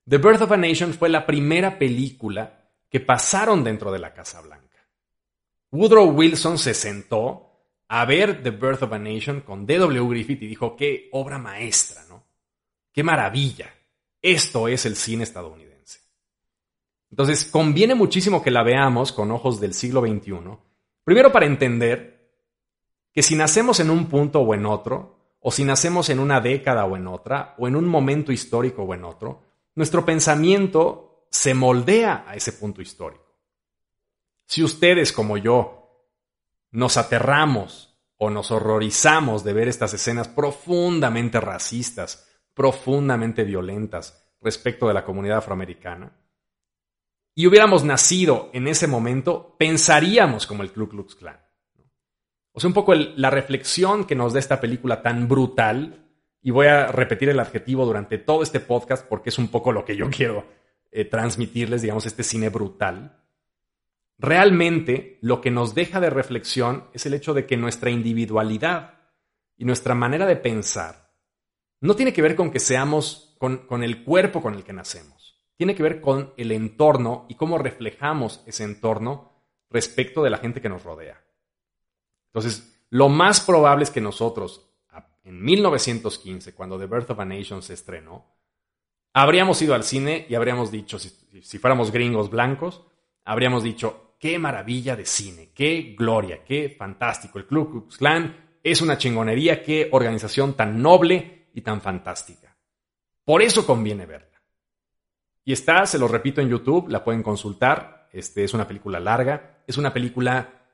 The 0.08 0.18
Birth 0.18 0.42
of 0.42 0.52
a 0.52 0.56
Nation 0.56 0.92
fue 0.92 1.08
la 1.08 1.26
primera 1.26 1.78
película 1.78 2.55
que 2.88 3.00
pasaron 3.00 3.64
dentro 3.64 3.90
de 3.92 3.98
la 3.98 4.14
Casa 4.14 4.40
Blanca. 4.40 4.66
Woodrow 5.70 6.10
Wilson 6.10 6.58
se 6.58 6.74
sentó 6.74 7.46
a 7.88 8.04
ver 8.04 8.42
The 8.42 8.50
Birth 8.50 8.82
of 8.82 8.92
a 8.92 8.98
Nation 8.98 9.40
con 9.40 9.66
D.W. 9.66 10.08
Griffith 10.08 10.42
y 10.42 10.46
dijo, 10.46 10.76
qué 10.76 11.08
obra 11.12 11.38
maestra, 11.38 12.04
¿no? 12.08 12.24
Qué 12.92 13.02
maravilla. 13.02 13.72
Esto 14.20 14.68
es 14.68 14.86
el 14.86 14.96
cine 14.96 15.24
estadounidense. 15.24 16.00
Entonces, 17.10 17.44
conviene 17.44 17.94
muchísimo 17.94 18.42
que 18.42 18.50
la 18.50 18.62
veamos 18.62 19.12
con 19.12 19.30
ojos 19.30 19.60
del 19.60 19.74
siglo 19.74 20.00
XXI, 20.00 20.58
primero 21.04 21.30
para 21.30 21.46
entender 21.46 22.16
que 23.12 23.22
si 23.22 23.36
nacemos 23.36 23.80
en 23.80 23.90
un 23.90 24.06
punto 24.06 24.40
o 24.40 24.54
en 24.54 24.66
otro, 24.66 25.36
o 25.40 25.52
si 25.52 25.64
nacemos 25.64 26.10
en 26.10 26.18
una 26.18 26.40
década 26.40 26.84
o 26.86 26.96
en 26.96 27.06
otra, 27.06 27.54
o 27.58 27.68
en 27.68 27.76
un 27.76 27.86
momento 27.86 28.32
histórico 28.32 28.82
o 28.82 28.94
en 28.94 29.04
otro, 29.04 29.42
nuestro 29.74 30.04
pensamiento 30.04 31.15
se 31.36 31.52
moldea 31.52 32.24
a 32.26 32.34
ese 32.34 32.54
punto 32.54 32.80
histórico. 32.80 33.36
Si 34.46 34.62
ustedes 34.62 35.12
como 35.12 35.36
yo 35.36 36.08
nos 36.70 36.96
aterramos 36.96 38.00
o 38.16 38.30
nos 38.30 38.50
horrorizamos 38.50 39.44
de 39.44 39.52
ver 39.52 39.68
estas 39.68 39.92
escenas 39.92 40.28
profundamente 40.28 41.38
racistas, 41.38 42.26
profundamente 42.54 43.44
violentas 43.44 44.34
respecto 44.40 44.88
de 44.88 44.94
la 44.94 45.04
comunidad 45.04 45.38
afroamericana, 45.38 46.16
y 47.34 47.46
hubiéramos 47.46 47.84
nacido 47.84 48.48
en 48.54 48.66
ese 48.66 48.86
momento, 48.86 49.56
pensaríamos 49.58 50.46
como 50.46 50.62
el 50.62 50.72
Ku 50.72 50.88
Klux 50.88 51.16
Klan. 51.16 51.38
O 52.52 52.60
sea, 52.60 52.68
un 52.68 52.74
poco 52.74 52.94
la 52.94 53.28
reflexión 53.28 54.06
que 54.06 54.14
nos 54.14 54.32
da 54.32 54.38
esta 54.38 54.58
película 54.58 55.02
tan 55.02 55.28
brutal, 55.28 56.08
y 56.40 56.50
voy 56.50 56.68
a 56.68 56.86
repetir 56.86 57.28
el 57.28 57.40
adjetivo 57.40 57.84
durante 57.84 58.16
todo 58.16 58.42
este 58.42 58.60
podcast 58.60 59.06
porque 59.06 59.28
es 59.28 59.38
un 59.38 59.48
poco 59.48 59.70
lo 59.70 59.84
que 59.84 59.96
yo 59.96 60.08
quiero 60.08 60.56
eh, 60.96 61.04
transmitirles, 61.04 61.82
digamos, 61.82 62.06
este 62.06 62.22
cine 62.22 62.48
brutal. 62.48 63.22
Realmente 64.16 65.18
lo 65.20 65.42
que 65.42 65.50
nos 65.50 65.74
deja 65.74 66.00
de 66.00 66.08
reflexión 66.08 66.88
es 66.94 67.04
el 67.04 67.12
hecho 67.12 67.34
de 67.34 67.44
que 67.44 67.58
nuestra 67.58 67.90
individualidad 67.90 68.94
y 69.58 69.66
nuestra 69.66 69.94
manera 69.94 70.24
de 70.24 70.36
pensar 70.36 71.12
no 71.82 71.96
tiene 71.96 72.14
que 72.14 72.22
ver 72.22 72.34
con 72.34 72.50
que 72.50 72.60
seamos, 72.60 73.36
con, 73.38 73.66
con 73.66 73.82
el 73.82 74.04
cuerpo 74.04 74.40
con 74.40 74.54
el 74.54 74.64
que 74.64 74.72
nacemos. 74.72 75.38
Tiene 75.58 75.74
que 75.74 75.82
ver 75.82 76.00
con 76.00 76.32
el 76.38 76.50
entorno 76.50 77.26
y 77.28 77.34
cómo 77.34 77.58
reflejamos 77.58 78.42
ese 78.46 78.64
entorno 78.64 79.44
respecto 79.68 80.22
de 80.22 80.30
la 80.30 80.38
gente 80.38 80.62
que 80.62 80.70
nos 80.70 80.82
rodea. 80.82 81.22
Entonces, 82.28 82.86
lo 82.88 83.10
más 83.10 83.42
probable 83.42 83.84
es 83.84 83.90
que 83.90 84.00
nosotros, 84.00 84.74
en 85.24 85.42
1915, 85.42 86.54
cuando 86.54 86.78
The 86.78 86.86
Birth 86.86 87.10
of 87.10 87.20
a 87.20 87.26
Nation 87.26 87.60
se 87.60 87.74
estrenó, 87.74 88.35
habríamos 89.16 89.62
ido 89.62 89.74
al 89.74 89.82
cine 89.82 90.26
y 90.28 90.34
habríamos 90.34 90.70
dicho, 90.70 90.98
si, 90.98 91.58
fuéramos 91.58 91.90
gringos 91.90 92.28
blancos, 92.28 92.82
habríamos 93.24 93.62
dicho, 93.62 94.14
qué 94.20 94.38
maravilla 94.38 94.94
de 94.94 95.06
cine, 95.06 95.52
qué 95.54 95.94
gloria, 95.98 96.44
qué 96.44 96.68
fantástico. 96.68 97.38
El 97.38 97.46
Club 97.46 97.70
Klux 97.70 97.96
Klan 97.96 98.58
es 98.62 98.82
una 98.82 98.98
chingonería, 98.98 99.62
qué 99.62 99.88
organización 99.90 100.52
tan 100.52 100.82
noble 100.82 101.48
y 101.54 101.62
tan 101.62 101.80
fantástica. 101.80 102.58
Por 103.24 103.40
eso 103.40 103.66
conviene 103.66 104.04
verla. 104.04 104.42
Y 105.44 105.54
está, 105.54 105.86
se 105.86 105.98
lo 105.98 106.08
repito 106.08 106.42
en 106.42 106.50
YouTube, 106.50 106.90
la 106.90 107.02
pueden 107.02 107.22
consultar. 107.22 108.10
Este 108.12 108.44
es 108.44 108.52
una 108.52 108.68
película 108.68 109.00
larga, 109.00 109.62
es 109.66 109.78
una 109.78 109.94
película 109.94 110.66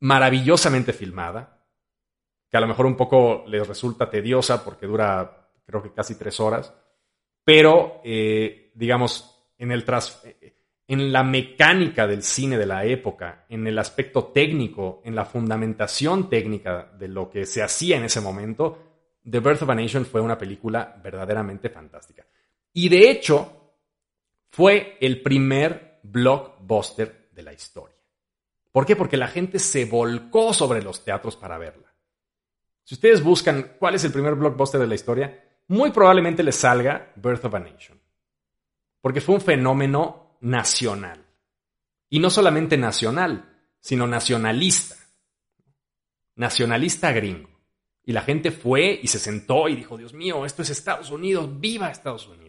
maravillosamente 0.00 0.92
filmada, 0.92 1.62
que 2.50 2.56
a 2.56 2.60
lo 2.60 2.66
mejor 2.66 2.86
un 2.86 2.96
poco 2.96 3.44
les 3.46 3.68
resulta 3.68 4.10
tediosa 4.10 4.64
porque 4.64 4.86
dura 4.86 5.48
creo 5.64 5.80
que 5.80 5.92
casi 5.92 6.16
tres 6.16 6.40
horas, 6.40 6.74
pero 7.48 8.02
eh, 8.04 8.72
digamos, 8.74 9.54
en, 9.56 9.72
el 9.72 9.82
tras, 9.82 10.22
en 10.86 11.10
la 11.10 11.22
mecánica 11.22 12.06
del 12.06 12.22
cine 12.22 12.58
de 12.58 12.66
la 12.66 12.84
época, 12.84 13.46
en 13.48 13.66
el 13.66 13.78
aspecto 13.78 14.26
técnico, 14.26 15.00
en 15.02 15.14
la 15.14 15.24
fundamentación 15.24 16.28
técnica 16.28 16.92
de 16.98 17.08
lo 17.08 17.30
que 17.30 17.46
se 17.46 17.62
hacía 17.62 17.96
en 17.96 18.04
ese 18.04 18.20
momento, 18.20 19.16
The 19.24 19.40
Birth 19.40 19.62
of 19.62 19.70
a 19.70 19.74
Nation 19.74 20.04
fue 20.04 20.20
una 20.20 20.36
película 20.36 21.00
verdaderamente 21.02 21.70
fantástica. 21.70 22.26
Y 22.74 22.90
de 22.90 23.10
hecho, 23.10 23.72
fue 24.50 24.98
el 25.00 25.22
primer 25.22 26.00
blockbuster 26.02 27.30
de 27.32 27.42
la 27.44 27.54
historia. 27.54 27.96
¿Por 28.70 28.84
qué? 28.84 28.94
Porque 28.94 29.16
la 29.16 29.28
gente 29.28 29.58
se 29.58 29.86
volcó 29.86 30.52
sobre 30.52 30.82
los 30.82 31.02
teatros 31.02 31.34
para 31.34 31.56
verla. 31.56 31.94
Si 32.84 32.94
ustedes 32.94 33.22
buscan 33.22 33.76
cuál 33.78 33.94
es 33.94 34.04
el 34.04 34.12
primer 34.12 34.34
blockbuster 34.34 34.78
de 34.82 34.86
la 34.86 34.96
historia, 34.96 35.47
muy 35.68 35.90
probablemente 35.90 36.42
les 36.42 36.56
salga 36.56 37.12
Birth 37.16 37.44
of 37.44 37.54
a 37.54 37.58
Nation. 37.60 38.00
Porque 39.00 39.20
fue 39.20 39.36
un 39.36 39.40
fenómeno 39.40 40.38
nacional. 40.40 41.24
Y 42.10 42.18
no 42.18 42.30
solamente 42.30 42.76
nacional, 42.76 43.56
sino 43.80 44.06
nacionalista. 44.06 44.96
Nacionalista 46.34 47.12
gringo. 47.12 47.50
Y 48.04 48.12
la 48.12 48.22
gente 48.22 48.50
fue 48.50 48.98
y 49.02 49.06
se 49.06 49.18
sentó 49.18 49.68
y 49.68 49.76
dijo, 49.76 49.98
Dios 49.98 50.14
mío, 50.14 50.46
esto 50.46 50.62
es 50.62 50.70
Estados 50.70 51.10
Unidos, 51.10 51.60
viva 51.60 51.90
Estados 51.90 52.26
Unidos. 52.26 52.48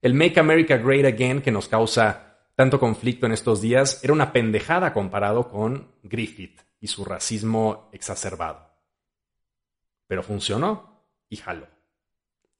El 0.00 0.14
Make 0.14 0.40
America 0.40 0.78
Great 0.78 1.04
Again 1.04 1.42
que 1.42 1.50
nos 1.50 1.68
causa 1.68 2.38
tanto 2.54 2.80
conflicto 2.80 3.26
en 3.26 3.32
estos 3.32 3.60
días 3.60 4.02
era 4.02 4.12
una 4.12 4.32
pendejada 4.32 4.92
comparado 4.92 5.48
con 5.48 5.94
Griffith 6.02 6.60
y 6.80 6.86
su 6.86 7.04
racismo 7.04 7.90
exacerbado. 7.92 8.70
Pero 10.06 10.22
funcionó 10.22 11.04
y 11.28 11.36
jaló. 11.36 11.68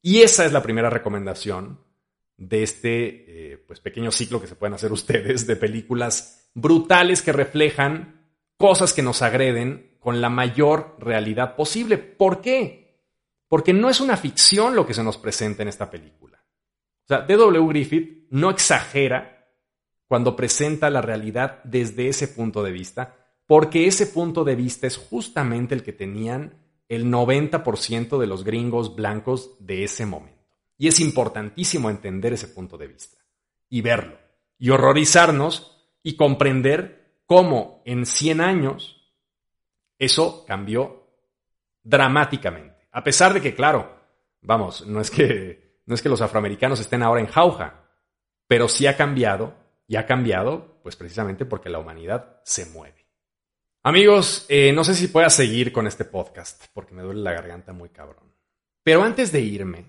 Y 0.03 0.23
esa 0.23 0.45
es 0.45 0.53
la 0.53 0.63
primera 0.63 0.91
recomendación 0.91 1.81
de 2.37 2.63
este 2.63 3.53
eh, 3.53 3.59
pues, 3.59 3.81
pequeño 3.81 4.11
ciclo 4.11 4.41
que 4.41 4.47
se 4.47 4.57
pueden 4.57 4.75
hacer 4.75 4.93
ustedes 4.93 5.47
de 5.47 5.57
películas 5.57 6.51
brutales 6.55 7.23
que 7.23 7.33
reflejan 7.33 8.21
cosas 8.57 8.93
que 8.93 9.03
nos 9.03 9.23
agreden 9.23 9.97
con 10.01 10.21
la 10.21 10.31
mayor 10.31 10.97
realidad 10.99 11.55
posible. 11.55 11.99
¿Por 11.99 12.41
qué? 12.41 12.81
Porque 13.49 13.73
no 13.73 13.91
es 13.91 14.01
una 14.01 14.17
ficción 14.17 14.75
lo 14.75 14.87
que 14.87 14.95
se 14.95 15.05
nos 15.05 15.19
presenta 15.19 15.63
en 15.63 15.69
esta 15.69 15.91
película. 15.91 16.43
O 17.05 17.07
sea, 17.07 17.21
D.W. 17.23 17.67
Griffith 17.69 18.27
no 18.31 18.51
exagera 18.51 19.49
cuando 20.07 20.35
presenta 20.35 20.91
la 20.91 21.03
realidad 21.03 21.61
desde 21.65 22.09
ese 22.09 22.29
punto 22.29 22.63
de 22.63 22.73
vista, 22.73 23.17
porque 23.47 23.87
ese 23.87 24.07
punto 24.07 24.45
de 24.45 24.57
vista 24.57 24.87
es 24.87 24.97
justamente 24.97 25.75
el 25.75 25.83
que 25.83 25.93
tenían 25.93 26.55
el 26.91 27.07
90% 27.07 28.19
de 28.19 28.27
los 28.27 28.43
gringos 28.43 28.97
blancos 28.97 29.57
de 29.61 29.85
ese 29.85 30.07
momento. 30.07 30.45
Y 30.77 30.89
es 30.89 30.99
importantísimo 30.99 31.89
entender 31.89 32.33
ese 32.33 32.49
punto 32.49 32.77
de 32.77 32.89
vista 32.89 33.17
y 33.69 33.81
verlo 33.81 34.19
y 34.59 34.71
horrorizarnos 34.71 35.89
y 36.03 36.17
comprender 36.17 37.21
cómo 37.27 37.81
en 37.85 38.07
100 38.07 38.41
años 38.41 39.15
eso 39.99 40.45
cambió 40.47 41.07
dramáticamente. 41.85 42.89
A 42.91 43.05
pesar 43.05 43.35
de 43.35 43.41
que, 43.41 43.55
claro, 43.55 43.97
vamos, 44.43 44.85
no 44.85 45.01
es 45.01 45.13
que, 45.13 45.83
no 45.87 45.95
es 45.95 46.03
que 46.03 46.09
los 46.09 46.21
afroamericanos 46.21 46.81
estén 46.81 47.05
ahora 47.05 47.21
en 47.21 47.29
jauja, 47.29 47.85
pero 48.49 48.67
sí 48.67 48.89
ha 48.89 48.97
cambiado 48.97 49.55
y 49.87 49.95
ha 49.95 50.07
cambiado, 50.07 50.81
pues 50.83 50.97
precisamente 50.97 51.45
porque 51.45 51.71
la 51.71 51.79
humanidad 51.79 52.41
se 52.43 52.67
mueve. 52.67 53.00
Amigos, 53.83 54.45
eh, 54.51 54.75
no 54.75 54.85
sé 54.85 54.95
si 54.95 55.09
pueda 55.09 55.31
seguir 55.31 55.73
con 55.73 55.87
este 55.87 56.05
podcast, 56.05 56.67
porque 56.75 56.95
me 56.95 57.01
duele 57.01 57.23
la 57.23 57.33
garganta 57.33 57.73
muy 57.73 57.89
cabrón. 57.89 58.31
Pero 58.83 59.03
antes 59.03 59.33
de 59.33 59.41
irme, 59.41 59.87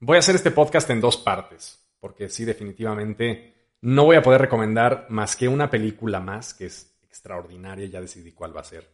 voy 0.00 0.16
a 0.16 0.20
hacer 0.20 0.36
este 0.36 0.50
podcast 0.50 0.88
en 0.88 1.02
dos 1.02 1.18
partes, 1.18 1.86
porque 2.00 2.30
sí, 2.30 2.46
definitivamente 2.46 3.76
no 3.82 4.06
voy 4.06 4.16
a 4.16 4.22
poder 4.22 4.40
recomendar 4.40 5.04
más 5.10 5.36
que 5.36 5.48
una 5.48 5.68
película 5.68 6.18
más, 6.18 6.54
que 6.54 6.64
es 6.64 6.98
extraordinaria, 7.02 7.86
ya 7.88 8.00
decidí 8.00 8.32
cuál 8.32 8.56
va 8.56 8.62
a 8.62 8.64
ser. 8.64 8.88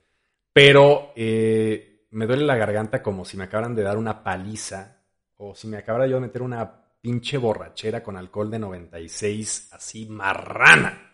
Pero 0.53 1.13
eh, 1.15 2.09
me 2.11 2.27
duele 2.27 2.45
la 2.45 2.57
garganta 2.57 3.05
como 3.05 3.25
si 3.25 3.37
me 3.37 3.45
acabaran 3.45 3.77
de 3.77 3.85
dar 3.85 3.97
una 3.97 4.25
paliza, 4.25 5.05
o 5.37 5.55
si 5.55 5.69
me 5.69 5.77
acabara 5.77 6.09
yo 6.09 6.17
de 6.17 6.23
meter 6.23 6.43
una 6.43 6.85
pinche 7.01 7.39
borrachera 7.39 8.03
con 8.03 8.17
alcohol 8.17 8.51
de 8.51 8.59
96, 8.59 9.69
así 9.71 10.07
marrana, 10.07 11.13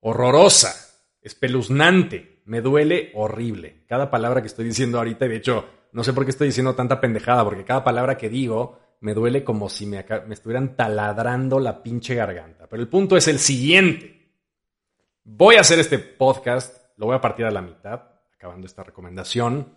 horrorosa, 0.00 0.87
espeluznante, 1.28 2.42
me 2.44 2.60
duele 2.60 3.12
horrible. 3.14 3.84
Cada 3.86 4.10
palabra 4.10 4.40
que 4.40 4.48
estoy 4.48 4.64
diciendo 4.64 4.98
ahorita, 4.98 5.26
y 5.26 5.28
de 5.28 5.36
hecho, 5.36 5.64
no 5.92 6.02
sé 6.02 6.12
por 6.12 6.24
qué 6.24 6.30
estoy 6.30 6.48
diciendo 6.48 6.74
tanta 6.74 7.00
pendejada, 7.00 7.44
porque 7.44 7.64
cada 7.64 7.84
palabra 7.84 8.16
que 8.16 8.28
digo 8.28 8.80
me 9.00 9.14
duele 9.14 9.44
como 9.44 9.68
si 9.68 9.86
me, 9.86 10.04
me 10.26 10.34
estuvieran 10.34 10.74
taladrando 10.74 11.60
la 11.60 11.82
pinche 11.82 12.14
garganta. 12.16 12.66
Pero 12.68 12.82
el 12.82 12.88
punto 12.88 13.16
es 13.16 13.28
el 13.28 13.38
siguiente. 13.38 14.32
Voy 15.22 15.56
a 15.56 15.60
hacer 15.60 15.78
este 15.78 15.98
podcast, 15.98 16.88
lo 16.96 17.06
voy 17.06 17.14
a 17.14 17.20
partir 17.20 17.46
a 17.46 17.50
la 17.50 17.62
mitad, 17.62 18.02
acabando 18.34 18.66
esta 18.66 18.82
recomendación 18.82 19.74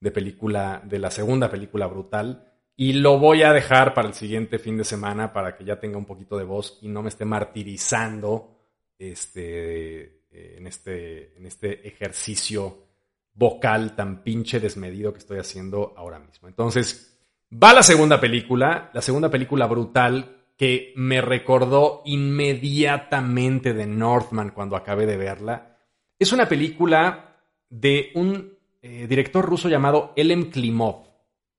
de 0.00 0.10
película, 0.10 0.82
de 0.84 0.98
la 0.98 1.10
segunda 1.10 1.50
película 1.50 1.86
brutal 1.86 2.50
y 2.76 2.94
lo 2.94 3.18
voy 3.18 3.42
a 3.42 3.52
dejar 3.52 3.94
para 3.94 4.08
el 4.08 4.14
siguiente 4.14 4.58
fin 4.58 4.76
de 4.76 4.84
semana 4.84 5.32
para 5.32 5.56
que 5.56 5.64
ya 5.64 5.78
tenga 5.78 5.96
un 5.96 6.06
poquito 6.06 6.36
de 6.36 6.44
voz 6.44 6.78
y 6.82 6.88
no 6.88 7.02
me 7.02 7.08
esté 7.08 7.24
martirizando 7.24 8.58
este, 8.98 10.23
eh, 10.34 10.56
en, 10.58 10.66
este, 10.66 11.36
en 11.36 11.46
este 11.46 11.86
ejercicio 11.86 12.84
vocal 13.32 13.94
tan 13.94 14.24
pinche 14.24 14.58
desmedido 14.58 15.12
que 15.12 15.20
estoy 15.20 15.38
haciendo 15.38 15.94
ahora 15.96 16.18
mismo. 16.18 16.48
Entonces, 16.48 17.16
va 17.52 17.72
la 17.72 17.84
segunda 17.84 18.20
película, 18.20 18.90
la 18.92 19.00
segunda 19.00 19.30
película 19.30 19.66
brutal 19.66 20.44
que 20.56 20.92
me 20.96 21.20
recordó 21.20 22.02
inmediatamente 22.04 23.74
de 23.74 23.86
Northman 23.86 24.50
cuando 24.50 24.76
acabé 24.76 25.06
de 25.06 25.16
verla. 25.16 25.78
Es 26.18 26.32
una 26.32 26.48
película 26.48 27.36
de 27.68 28.10
un 28.14 28.58
eh, 28.82 29.06
director 29.08 29.44
ruso 29.44 29.68
llamado 29.68 30.12
Elem 30.16 30.50
Klimov. 30.50 31.06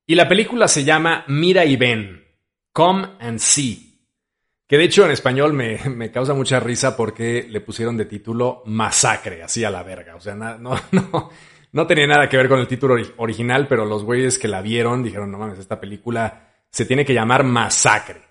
Y 0.05 0.15
la 0.15 0.27
película 0.27 0.67
se 0.67 0.83
llama 0.83 1.25
Mira 1.27 1.65
y 1.65 1.75
ven, 1.75 2.23
Come 2.71 3.07
and 3.19 3.39
See. 3.39 3.84
Que 4.67 4.77
de 4.77 4.85
hecho 4.85 5.05
en 5.05 5.11
español 5.11 5.53
me, 5.53 5.77
me, 5.89 6.11
causa 6.11 6.33
mucha 6.33 6.59
risa 6.59 6.97
porque 6.97 7.45
le 7.49 7.61
pusieron 7.61 7.97
de 7.97 8.05
título 8.05 8.63
Masacre, 8.65 9.43
así 9.43 9.63
a 9.63 9.69
la 9.69 9.83
verga. 9.83 10.15
O 10.15 10.21
sea, 10.21 10.35
no, 10.35 10.57
no, 10.91 11.29
no 11.71 11.87
tenía 11.87 12.07
nada 12.07 12.29
que 12.29 12.37
ver 12.37 12.49
con 12.49 12.59
el 12.59 12.67
título 12.67 12.95
original, 13.17 13.67
pero 13.67 13.85
los 13.85 14.03
güeyes 14.03 14.39
que 14.39 14.47
la 14.47 14.61
vieron 14.61 15.03
dijeron, 15.03 15.31
no 15.31 15.37
mames, 15.37 15.59
esta 15.59 15.79
película 15.79 16.53
se 16.69 16.85
tiene 16.85 17.05
que 17.05 17.13
llamar 17.13 17.43
Masacre. 17.43 18.21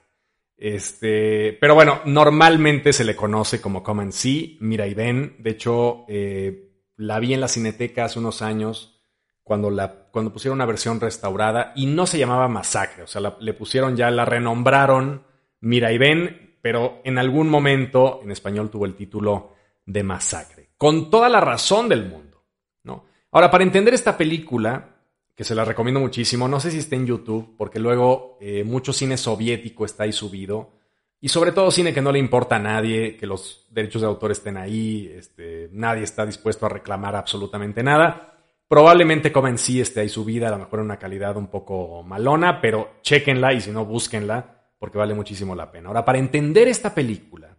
Este, 0.56 1.56
pero 1.60 1.74
bueno, 1.74 2.00
normalmente 2.04 2.92
se 2.92 3.04
le 3.04 3.16
conoce 3.16 3.60
como 3.60 3.82
Come 3.82 4.04
and 4.04 4.12
See, 4.12 4.56
Mira 4.60 4.86
y 4.86 4.94
Ven. 4.94 5.36
De 5.38 5.50
hecho, 5.50 6.04
eh, 6.08 6.70
la 6.96 7.18
vi 7.18 7.34
en 7.34 7.40
la 7.40 7.48
cineteca 7.48 8.04
hace 8.04 8.18
unos 8.18 8.42
años 8.42 9.02
cuando, 9.42 9.70
la, 9.70 10.08
cuando 10.10 10.32
pusieron 10.32 10.56
una 10.56 10.66
versión 10.66 11.00
restaurada 11.00 11.72
y 11.76 11.86
no 11.86 12.06
se 12.06 12.18
llamaba 12.18 12.48
Masacre. 12.48 13.02
O 13.02 13.06
sea, 13.06 13.20
le 13.38 13.54
pusieron 13.54 13.96
ya, 13.96 14.10
la 14.10 14.24
renombraron 14.24 15.24
Mira 15.64 15.92
y 15.92 15.98
Ven, 15.98 16.56
pero 16.62 17.00
en 17.04 17.18
algún 17.18 17.48
momento 17.48 18.20
en 18.22 18.30
español 18.30 18.70
tuvo 18.70 18.86
el 18.86 18.94
título 18.94 19.54
de 19.84 20.02
Masacre. 20.02 20.70
Con 20.76 21.10
toda 21.10 21.28
la 21.28 21.40
razón 21.40 21.88
del 21.88 22.06
mundo, 22.06 22.44
¿no? 22.84 23.04
Ahora, 23.32 23.50
para 23.50 23.64
entender 23.64 23.94
esta 23.94 24.16
película, 24.16 24.94
que 25.34 25.44
se 25.44 25.54
la 25.54 25.64
recomiendo 25.64 26.00
muchísimo. 26.00 26.48
No 26.48 26.60
sé 26.60 26.70
si 26.70 26.78
está 26.78 26.96
en 26.96 27.06
YouTube, 27.06 27.56
porque 27.56 27.78
luego 27.78 28.38
eh, 28.40 28.62
mucho 28.64 28.92
cine 28.92 29.16
soviético 29.16 29.84
está 29.84 30.04
ahí 30.04 30.12
subido. 30.12 30.72
Y 31.20 31.28
sobre 31.28 31.52
todo 31.52 31.70
cine 31.70 31.94
que 31.94 32.02
no 32.02 32.12
le 32.12 32.18
importa 32.18 32.56
a 32.56 32.60
nadie, 32.60 33.16
que 33.16 33.26
los 33.26 33.66
derechos 33.70 34.02
de 34.02 34.08
autor 34.08 34.30
estén 34.30 34.56
ahí, 34.56 35.10
este, 35.16 35.70
nadie 35.72 36.04
está 36.04 36.26
dispuesto 36.26 36.66
a 36.66 36.68
reclamar 36.68 37.16
absolutamente 37.16 37.82
nada. 37.82 38.38
Probablemente 38.68 39.32
como 39.32 39.48
en 39.48 39.58
sí 39.58 39.80
esté 39.80 40.00
ahí 40.00 40.08
subida, 40.08 40.48
a 40.48 40.50
lo 40.50 40.58
mejor 40.58 40.80
en 40.80 40.86
una 40.86 40.98
calidad 40.98 41.36
un 41.36 41.48
poco 41.48 42.02
malona, 42.02 42.60
pero 42.60 42.96
chequenla 43.02 43.54
y 43.54 43.60
si 43.60 43.70
no, 43.70 43.86
búsquenla, 43.86 44.63
porque 44.84 44.98
vale 44.98 45.14
muchísimo 45.14 45.54
la 45.54 45.72
pena. 45.72 45.88
Ahora, 45.88 46.04
para 46.04 46.18
entender 46.18 46.68
esta 46.68 46.94
película, 46.94 47.56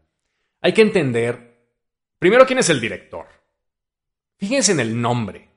hay 0.62 0.74
que 0.74 0.84
entender 0.84 1.72
primero 2.20 2.46
quién 2.46 2.60
es 2.60 2.70
el 2.70 2.80
director. 2.80 3.26
Fíjense 4.38 4.74
en 4.74 4.80
el 4.80 5.02
nombre. 5.02 5.50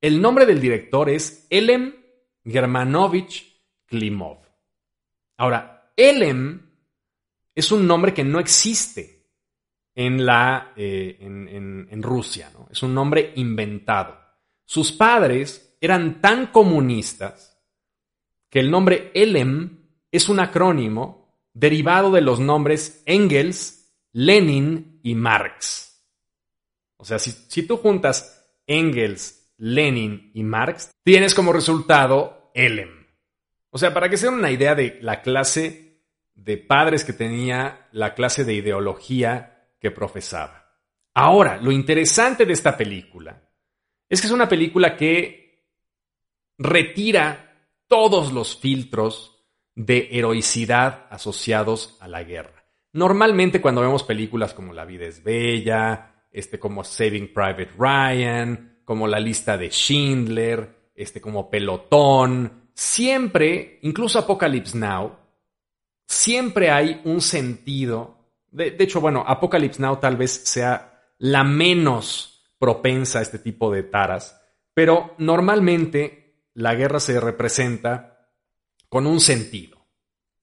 El 0.00 0.18
nombre 0.18 0.46
del 0.46 0.62
director 0.62 1.10
es 1.10 1.46
Elem 1.50 1.94
Germanovich 2.42 3.54
Klimov. 3.84 4.38
Ahora, 5.36 5.92
Elem 5.94 6.70
es 7.54 7.70
un 7.70 7.86
nombre 7.86 8.14
que 8.14 8.24
no 8.24 8.40
existe 8.40 9.26
en, 9.94 10.24
la, 10.24 10.72
eh, 10.74 11.18
en, 11.20 12.02
Rusia, 12.02 12.50
¿no? 12.54 12.68
es 12.70 12.82
un 12.82 12.94
nombre 12.94 13.34
inventado. 13.36 14.18
Sus 14.64 14.90
padres 14.90 15.76
eran 15.82 16.22
tan 16.22 16.46
comunistas 16.46 17.62
que 18.48 18.60
el 18.60 18.70
nombre 18.70 19.10
Elem 19.12 19.73
es 20.16 20.28
un 20.28 20.40
acrónimo 20.40 21.28
derivado 21.52 22.10
de 22.10 22.20
los 22.20 22.40
nombres 22.40 23.02
Engels, 23.06 23.92
Lenin 24.12 25.00
y 25.02 25.14
Marx. 25.14 26.04
O 26.96 27.04
sea, 27.04 27.18
si, 27.18 27.32
si 27.32 27.66
tú 27.66 27.76
juntas 27.78 28.48
Engels, 28.66 29.52
Lenin 29.58 30.30
y 30.34 30.42
Marx, 30.42 30.90
tienes 31.02 31.34
como 31.34 31.52
resultado 31.52 32.50
Elem. 32.54 33.06
O 33.70 33.78
sea, 33.78 33.92
para 33.92 34.08
que 34.08 34.16
se 34.16 34.26
den 34.26 34.36
una 34.36 34.50
idea 34.50 34.74
de 34.74 34.98
la 35.02 35.20
clase 35.20 36.02
de 36.34 36.58
padres 36.58 37.04
que 37.04 37.12
tenía, 37.12 37.88
la 37.92 38.14
clase 38.14 38.44
de 38.44 38.54
ideología 38.54 39.68
que 39.80 39.90
profesaba. 39.90 40.78
Ahora, 41.14 41.56
lo 41.58 41.72
interesante 41.72 42.46
de 42.46 42.52
esta 42.52 42.76
película 42.76 43.42
es 44.08 44.20
que 44.20 44.26
es 44.26 44.32
una 44.32 44.48
película 44.48 44.96
que 44.96 45.64
retira 46.58 47.68
todos 47.88 48.32
los 48.32 48.56
filtros 48.56 49.33
de 49.74 50.08
heroicidad 50.12 51.06
asociados 51.10 51.96
a 52.00 52.08
la 52.08 52.22
guerra. 52.22 52.64
Normalmente 52.92 53.60
cuando 53.60 53.80
vemos 53.80 54.04
películas 54.04 54.54
como 54.54 54.72
La 54.72 54.84
vida 54.84 55.06
es 55.06 55.22
bella, 55.22 56.26
este 56.30 56.58
como 56.58 56.84
Saving 56.84 57.32
Private 57.32 57.70
Ryan, 57.76 58.80
como 58.84 59.06
la 59.08 59.18
lista 59.18 59.56
de 59.56 59.70
Schindler, 59.70 60.90
este 60.94 61.20
como 61.20 61.50
Pelotón, 61.50 62.70
siempre, 62.74 63.78
incluso 63.82 64.18
Apocalypse 64.18 64.78
Now, 64.78 65.16
siempre 66.06 66.70
hay 66.70 67.00
un 67.04 67.20
sentido. 67.20 68.30
De, 68.50 68.70
de, 68.72 68.84
hecho, 68.84 69.00
bueno, 69.00 69.24
Apocalypse 69.26 69.82
Now 69.82 69.96
tal 69.96 70.16
vez 70.16 70.30
sea 70.44 71.02
la 71.18 71.42
menos 71.42 72.52
propensa 72.58 73.18
a 73.18 73.22
este 73.22 73.38
tipo 73.38 73.72
de 73.72 73.82
taras, 73.82 74.40
pero 74.72 75.14
normalmente 75.18 76.48
la 76.54 76.74
guerra 76.74 77.00
se 77.00 77.18
representa 77.18 78.13
con 78.94 79.08
un 79.08 79.18
sentido. 79.18 79.88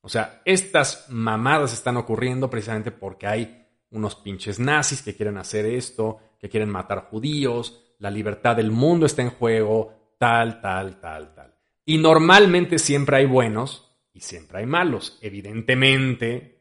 O 0.01 0.09
sea, 0.09 0.41
estas 0.43 1.05
mamadas 1.07 1.71
están 1.71 1.95
ocurriendo 1.95 2.49
precisamente 2.49 2.91
porque 2.91 3.25
hay 3.25 3.65
unos 3.91 4.15
pinches 4.15 4.59
nazis 4.59 5.01
que 5.01 5.15
quieren 5.15 5.37
hacer 5.37 5.65
esto, 5.65 6.19
que 6.37 6.49
quieren 6.49 6.67
matar 6.67 7.05
judíos, 7.05 7.81
la 7.99 8.11
libertad 8.11 8.57
del 8.57 8.69
mundo 8.69 9.05
está 9.05 9.21
en 9.21 9.29
juego, 9.29 10.15
tal, 10.19 10.59
tal, 10.59 10.99
tal, 10.99 11.33
tal. 11.33 11.55
Y 11.85 11.97
normalmente 11.97 12.77
siempre 12.77 13.15
hay 13.15 13.25
buenos 13.25 13.89
y 14.11 14.19
siempre 14.19 14.59
hay 14.59 14.65
malos. 14.65 15.17
Evidentemente, 15.21 16.59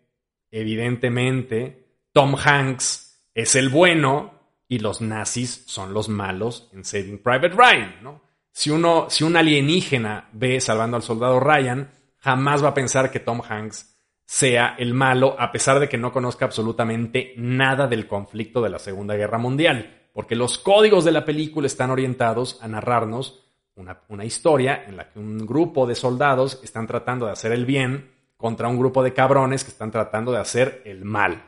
evidentemente, 0.48 2.04
Tom 2.12 2.36
Hanks 2.36 3.26
es 3.34 3.56
el 3.56 3.68
bueno 3.68 4.32
y 4.68 4.78
los 4.78 5.00
nazis 5.00 5.64
son 5.66 5.92
los 5.92 6.08
malos 6.08 6.70
en 6.72 6.84
Saving 6.84 7.18
Private 7.18 7.48
Ryan, 7.48 7.96
¿no? 8.00 8.29
Si, 8.52 8.70
uno, 8.70 9.06
si 9.08 9.24
un 9.24 9.36
alienígena 9.36 10.28
ve 10.32 10.60
salvando 10.60 10.96
al 10.96 11.02
soldado 11.02 11.40
Ryan, 11.40 11.90
jamás 12.18 12.62
va 12.62 12.68
a 12.68 12.74
pensar 12.74 13.10
que 13.10 13.20
Tom 13.20 13.40
Hanks 13.48 13.96
sea 14.24 14.74
el 14.78 14.94
malo, 14.94 15.36
a 15.38 15.50
pesar 15.50 15.80
de 15.80 15.88
que 15.88 15.98
no 15.98 16.12
conozca 16.12 16.44
absolutamente 16.44 17.34
nada 17.36 17.86
del 17.86 18.06
conflicto 18.06 18.60
de 18.60 18.70
la 18.70 18.78
Segunda 18.78 19.16
Guerra 19.16 19.38
Mundial 19.38 19.96
porque 20.12 20.36
los 20.36 20.58
códigos 20.58 21.04
de 21.04 21.12
la 21.12 21.24
película 21.24 21.66
están 21.66 21.90
orientados 21.90 22.58
a 22.62 22.68
narrarnos 22.68 23.46
una, 23.76 24.24
historia 24.24 24.84
en 24.86 24.96
la 24.96 25.08
que 25.08 25.18
un 25.18 25.46
grupo 25.46 25.86
de 25.86 25.94
soldados 25.94 26.60
están 26.62 26.86
tratando 26.86 27.24
de 27.24 27.32
hacer 27.32 27.52
el 27.52 27.64
bien 27.64 28.10
contra 28.36 28.68
un 28.68 28.78
grupo 28.78 29.02
de 29.02 29.14
cabrones 29.14 29.64
que 29.64 29.70
están 29.70 29.90
tratando 29.90 30.32
de 30.32 30.38
hacer 30.38 30.82
el 30.84 31.04
mal. 31.04 31.46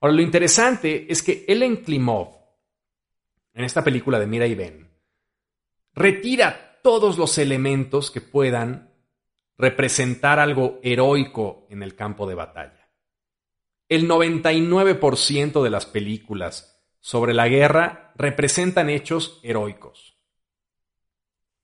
Ahora, 0.00 0.14
lo 0.14 0.20
interesante 0.20 1.06
es 1.10 1.22
que 1.22 1.44
Ellen 1.48 1.76
Klimov, 1.76 2.36
en 3.54 3.64
esta 3.64 3.82
película 3.82 4.18
de 4.18 4.26
Mira 4.26 4.46
y 4.46 4.54
Ben, 4.54 4.90
retira 5.96 6.78
todos 6.82 7.18
los 7.18 7.38
elementos 7.38 8.10
que 8.10 8.20
puedan 8.20 8.92
representar 9.58 10.38
algo 10.38 10.78
heroico 10.82 11.66
en 11.70 11.82
el 11.82 11.96
campo 11.96 12.28
de 12.28 12.34
batalla. 12.34 12.88
El 13.88 14.08
99% 14.08 15.62
de 15.62 15.70
las 15.70 15.86
películas 15.86 16.84
sobre 17.00 17.32
la 17.34 17.48
guerra 17.48 18.12
representan 18.16 18.90
hechos 18.90 19.40
heroicos. 19.42 20.18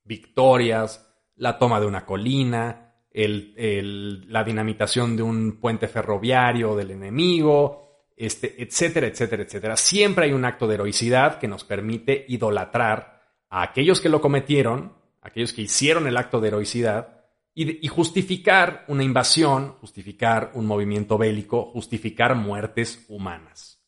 Victorias, 0.03 1.07
la 1.35 1.57
toma 1.59 1.79
de 1.79 1.85
una 1.85 2.05
colina, 2.05 2.95
la 3.13 4.43
dinamitación 4.43 5.15
de 5.15 5.23
un 5.23 5.59
puente 5.59 5.87
ferroviario 5.87 6.75
del 6.75 6.91
enemigo, 6.91 8.07
este, 8.15 8.61
etcétera, 8.61 9.07
etcétera, 9.07 9.43
etcétera. 9.43 9.77
Siempre 9.77 10.25
hay 10.25 10.33
un 10.33 10.45
acto 10.45 10.67
de 10.67 10.75
heroicidad 10.75 11.39
que 11.39 11.47
nos 11.47 11.63
permite 11.63 12.25
idolatrar 12.27 13.12
a 13.53 13.61
aquellos 13.61 14.01
que 14.01 14.09
lo 14.09 14.19
cometieron, 14.19 14.93
aquellos 15.21 15.53
que 15.53 15.61
hicieron 15.61 16.07
el 16.07 16.17
acto 16.17 16.41
de 16.41 16.47
heroicidad, 16.47 17.23
y, 17.53 17.87
justificar 17.87 18.83
una 18.87 19.03
invasión, 19.03 19.73
justificar 19.73 20.49
un 20.55 20.65
movimiento 20.65 21.19
bélico, 21.19 21.65
justificar 21.65 22.33
muertes 22.33 23.05
humanas. 23.09 23.79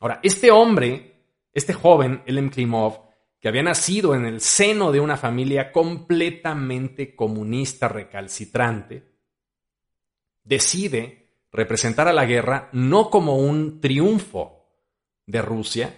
Ahora, 0.00 0.18
este 0.24 0.50
hombre, 0.50 1.22
este 1.52 1.72
joven, 1.72 2.24
Elem 2.26 2.50
Klimov, 2.50 3.04
que 3.38 3.46
había 3.46 3.62
nacido 3.62 4.16
en 4.16 4.26
el 4.26 4.40
seno 4.40 4.90
de 4.90 4.98
una 4.98 5.16
familia 5.16 5.70
completamente 5.70 7.14
comunista 7.14 7.86
recalcitrante, 7.86 9.04
decide 10.42 11.44
representar 11.52 12.08
a 12.08 12.12
la 12.12 12.26
guerra 12.26 12.70
no 12.72 13.08
como 13.08 13.36
un 13.36 13.80
triunfo 13.80 14.66
de 15.26 15.42
Rusia, 15.42 15.96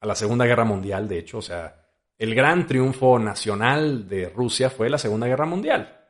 a 0.00 0.06
la 0.06 0.14
Segunda 0.14 0.44
Guerra 0.44 0.66
Mundial, 0.66 1.08
de 1.08 1.18
hecho, 1.18 1.38
o 1.38 1.42
sea, 1.42 1.80
el 2.18 2.34
gran 2.34 2.66
triunfo 2.66 3.18
nacional 3.18 4.08
de 4.08 4.28
Rusia 4.28 4.70
fue 4.70 4.88
la 4.88 4.98
Segunda 4.98 5.26
Guerra 5.26 5.46
Mundial. 5.46 6.00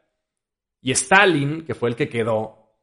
Y 0.81 0.91
Stalin, 0.93 1.65
que 1.65 1.75
fue 1.75 1.89
el 1.89 1.97
que 1.97 2.09
quedó, 2.09 2.75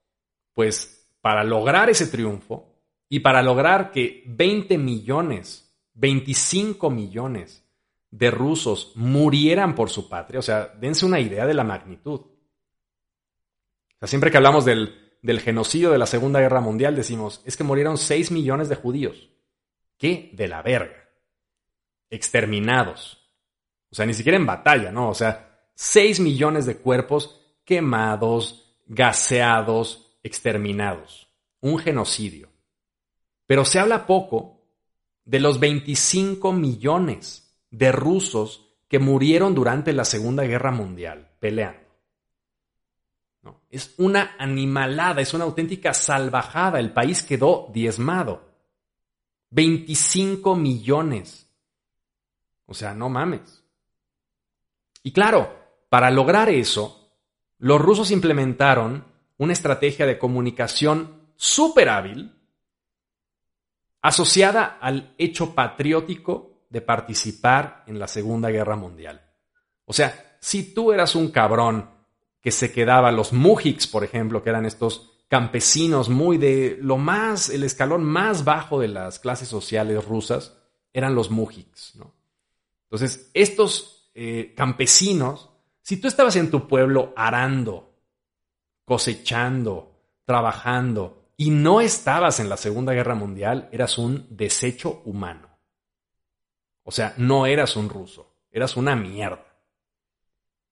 pues 0.53 1.09
para 1.21 1.43
lograr 1.43 1.89
ese 1.89 2.07
triunfo, 2.07 2.67
Y 3.13 3.19
para 3.19 3.43
lograr 3.43 3.91
que 3.91 4.23
20 4.25 4.77
millones, 4.77 5.75
25 5.95 6.89
millones 6.89 7.69
de 8.09 8.31
rusos 8.31 8.93
murieran 8.95 9.75
por 9.75 9.89
su 9.89 10.07
patria, 10.07 10.39
o 10.39 10.41
sea, 10.41 10.67
dense 10.79 11.05
una 11.05 11.19
idea 11.19 11.45
de 11.45 11.53
la 11.53 11.65
magnitud. 11.65 12.21
O 12.21 13.99
sea, 13.99 14.07
siempre 14.07 14.31
que 14.31 14.37
hablamos 14.37 14.63
del, 14.63 15.17
del 15.21 15.41
genocidio 15.41 15.91
de 15.91 15.97
la 15.97 16.05
Segunda 16.05 16.39
Guerra 16.39 16.61
Mundial, 16.61 16.95
decimos, 16.95 17.41
es 17.45 17.57
que 17.57 17.65
murieron 17.65 17.97
6 17.97 18.31
millones 18.31 18.69
de 18.69 18.75
judíos. 18.75 19.29
¿Qué? 19.97 20.31
De 20.33 20.47
la 20.47 20.61
verga. 20.61 21.00
Exterminados. 22.11 23.17
O 23.89 23.95
sea, 23.95 24.05
ni 24.05 24.13
siquiera 24.13 24.37
en 24.37 24.45
batalla, 24.45 24.91
¿no? 24.91 25.09
O 25.09 25.15
sea, 25.15 25.65
6 25.73 26.19
millones 26.19 26.67
de 26.67 26.77
cuerpos 26.77 27.41
quemados, 27.65 28.77
gaseados, 28.85 30.17
exterminados. 30.21 31.27
Un 31.61 31.79
genocidio. 31.79 32.49
Pero 33.47 33.65
se 33.65 33.79
habla 33.79 34.05
poco 34.05 34.61
de 35.25 35.39
los 35.39 35.59
25 35.59 36.53
millones 36.53 37.57
de 37.69 37.91
rusos 37.91 38.67
que 38.87 38.99
murieron 38.99 39.55
durante 39.55 39.93
la 39.93 40.05
Segunda 40.05 40.43
Guerra 40.43 40.71
Mundial 40.71 41.31
peleando. 41.39 41.79
No, 43.41 43.61
es 43.69 43.95
una 43.97 44.35
animalada, 44.37 45.21
es 45.21 45.33
una 45.33 45.45
auténtica 45.45 45.93
salvajada. 45.93 46.79
El 46.79 46.93
país 46.93 47.23
quedó 47.23 47.69
diezmado. 47.73 48.49
25 49.49 50.55
millones. 50.55 51.50
O 52.71 52.73
sea, 52.73 52.93
no 52.93 53.09
mames. 53.09 53.65
Y 55.03 55.11
claro, 55.11 55.53
para 55.89 56.09
lograr 56.09 56.49
eso, 56.49 57.11
los 57.57 57.81
rusos 57.81 58.11
implementaron 58.11 59.03
una 59.37 59.51
estrategia 59.51 60.05
de 60.05 60.17
comunicación 60.17 61.33
súper 61.35 61.89
hábil 61.89 62.33
asociada 64.01 64.77
al 64.79 65.13
hecho 65.17 65.53
patriótico 65.53 66.61
de 66.69 66.79
participar 66.79 67.83
en 67.87 67.99
la 67.99 68.07
Segunda 68.07 68.49
Guerra 68.49 68.77
Mundial. 68.77 69.21
O 69.83 69.91
sea, 69.91 70.37
si 70.39 70.73
tú 70.73 70.93
eras 70.93 71.13
un 71.13 71.29
cabrón 71.29 71.89
que 72.39 72.51
se 72.51 72.71
quedaba, 72.71 73.11
los 73.11 73.33
mujiks, 73.33 73.85
por 73.85 74.05
ejemplo, 74.05 74.41
que 74.41 74.49
eran 74.49 74.65
estos 74.65 75.25
campesinos 75.27 76.07
muy 76.07 76.37
de 76.37 76.77
lo 76.79 76.95
más, 76.95 77.49
el 77.49 77.65
escalón 77.65 78.05
más 78.05 78.45
bajo 78.45 78.79
de 78.79 78.87
las 78.87 79.19
clases 79.19 79.49
sociales 79.49 80.05
rusas, 80.05 80.55
eran 80.93 81.15
los 81.15 81.31
mujiks. 81.31 81.97
¿no? 81.97 82.20
Entonces, 82.91 83.31
estos 83.33 84.11
eh, 84.13 84.53
campesinos, 84.53 85.49
si 85.81 85.95
tú 85.95 86.09
estabas 86.09 86.35
en 86.35 86.51
tu 86.51 86.67
pueblo 86.67 87.13
arando, 87.15 87.95
cosechando, 88.83 89.95
trabajando, 90.25 91.29
y 91.37 91.51
no 91.51 91.79
estabas 91.79 92.41
en 92.41 92.49
la 92.49 92.57
Segunda 92.57 92.91
Guerra 92.91 93.15
Mundial, 93.15 93.69
eras 93.71 93.97
un 93.97 94.27
desecho 94.29 95.01
humano. 95.05 95.57
O 96.83 96.91
sea, 96.91 97.13
no 97.15 97.45
eras 97.45 97.77
un 97.77 97.87
ruso, 97.87 98.35
eras 98.51 98.75
una 98.75 98.93
mierda. 98.93 99.45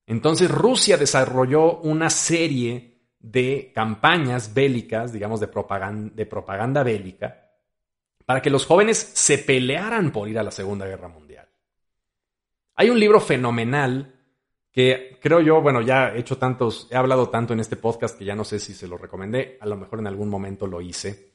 Entonces 0.05 0.51
Rusia 0.51 0.97
desarrolló 0.97 1.77
una 1.77 2.09
serie 2.09 2.99
de 3.17 3.71
campañas 3.73 4.53
bélicas, 4.53 5.13
digamos, 5.13 5.39
de 5.39 5.47
de 5.47 6.25
propaganda 6.25 6.83
bélica, 6.83 7.49
para 8.25 8.41
que 8.41 8.49
los 8.49 8.65
jóvenes 8.65 8.97
se 8.97 9.37
pelearan 9.37 10.11
por 10.11 10.27
ir 10.27 10.37
a 10.37 10.43
la 10.43 10.51
Segunda 10.51 10.85
Guerra 10.85 11.07
Mundial. 11.07 11.28
Hay 12.79 12.89
un 12.89 12.97
libro 12.97 13.19
fenomenal 13.19 14.15
que 14.71 15.19
creo 15.21 15.41
yo, 15.41 15.61
bueno, 15.61 15.81
ya 15.81 16.13
he 16.13 16.19
hecho 16.19 16.37
tantos, 16.37 16.87
he 16.89 16.95
hablado 16.95 17.27
tanto 17.27 17.51
en 17.51 17.59
este 17.59 17.75
podcast 17.75 18.17
que 18.17 18.23
ya 18.23 18.35
no 18.35 18.45
sé 18.45 18.57
si 18.57 18.73
se 18.73 18.87
lo 18.87 18.97
recomendé, 18.97 19.57
a 19.59 19.65
lo 19.65 19.75
mejor 19.75 19.99
en 19.99 20.07
algún 20.07 20.29
momento 20.29 20.65
lo 20.65 20.79
hice, 20.79 21.33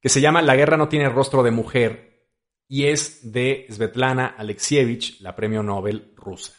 que 0.00 0.08
se 0.08 0.20
llama 0.20 0.40
La 0.40 0.54
guerra 0.54 0.76
no 0.76 0.88
tiene 0.88 1.08
rostro 1.08 1.42
de 1.42 1.50
mujer 1.50 2.28
y 2.68 2.84
es 2.84 3.32
de 3.32 3.66
Svetlana 3.70 4.36
Alexievich, 4.38 5.20
la 5.20 5.34
premio 5.34 5.64
Nobel 5.64 6.12
rusa. 6.14 6.52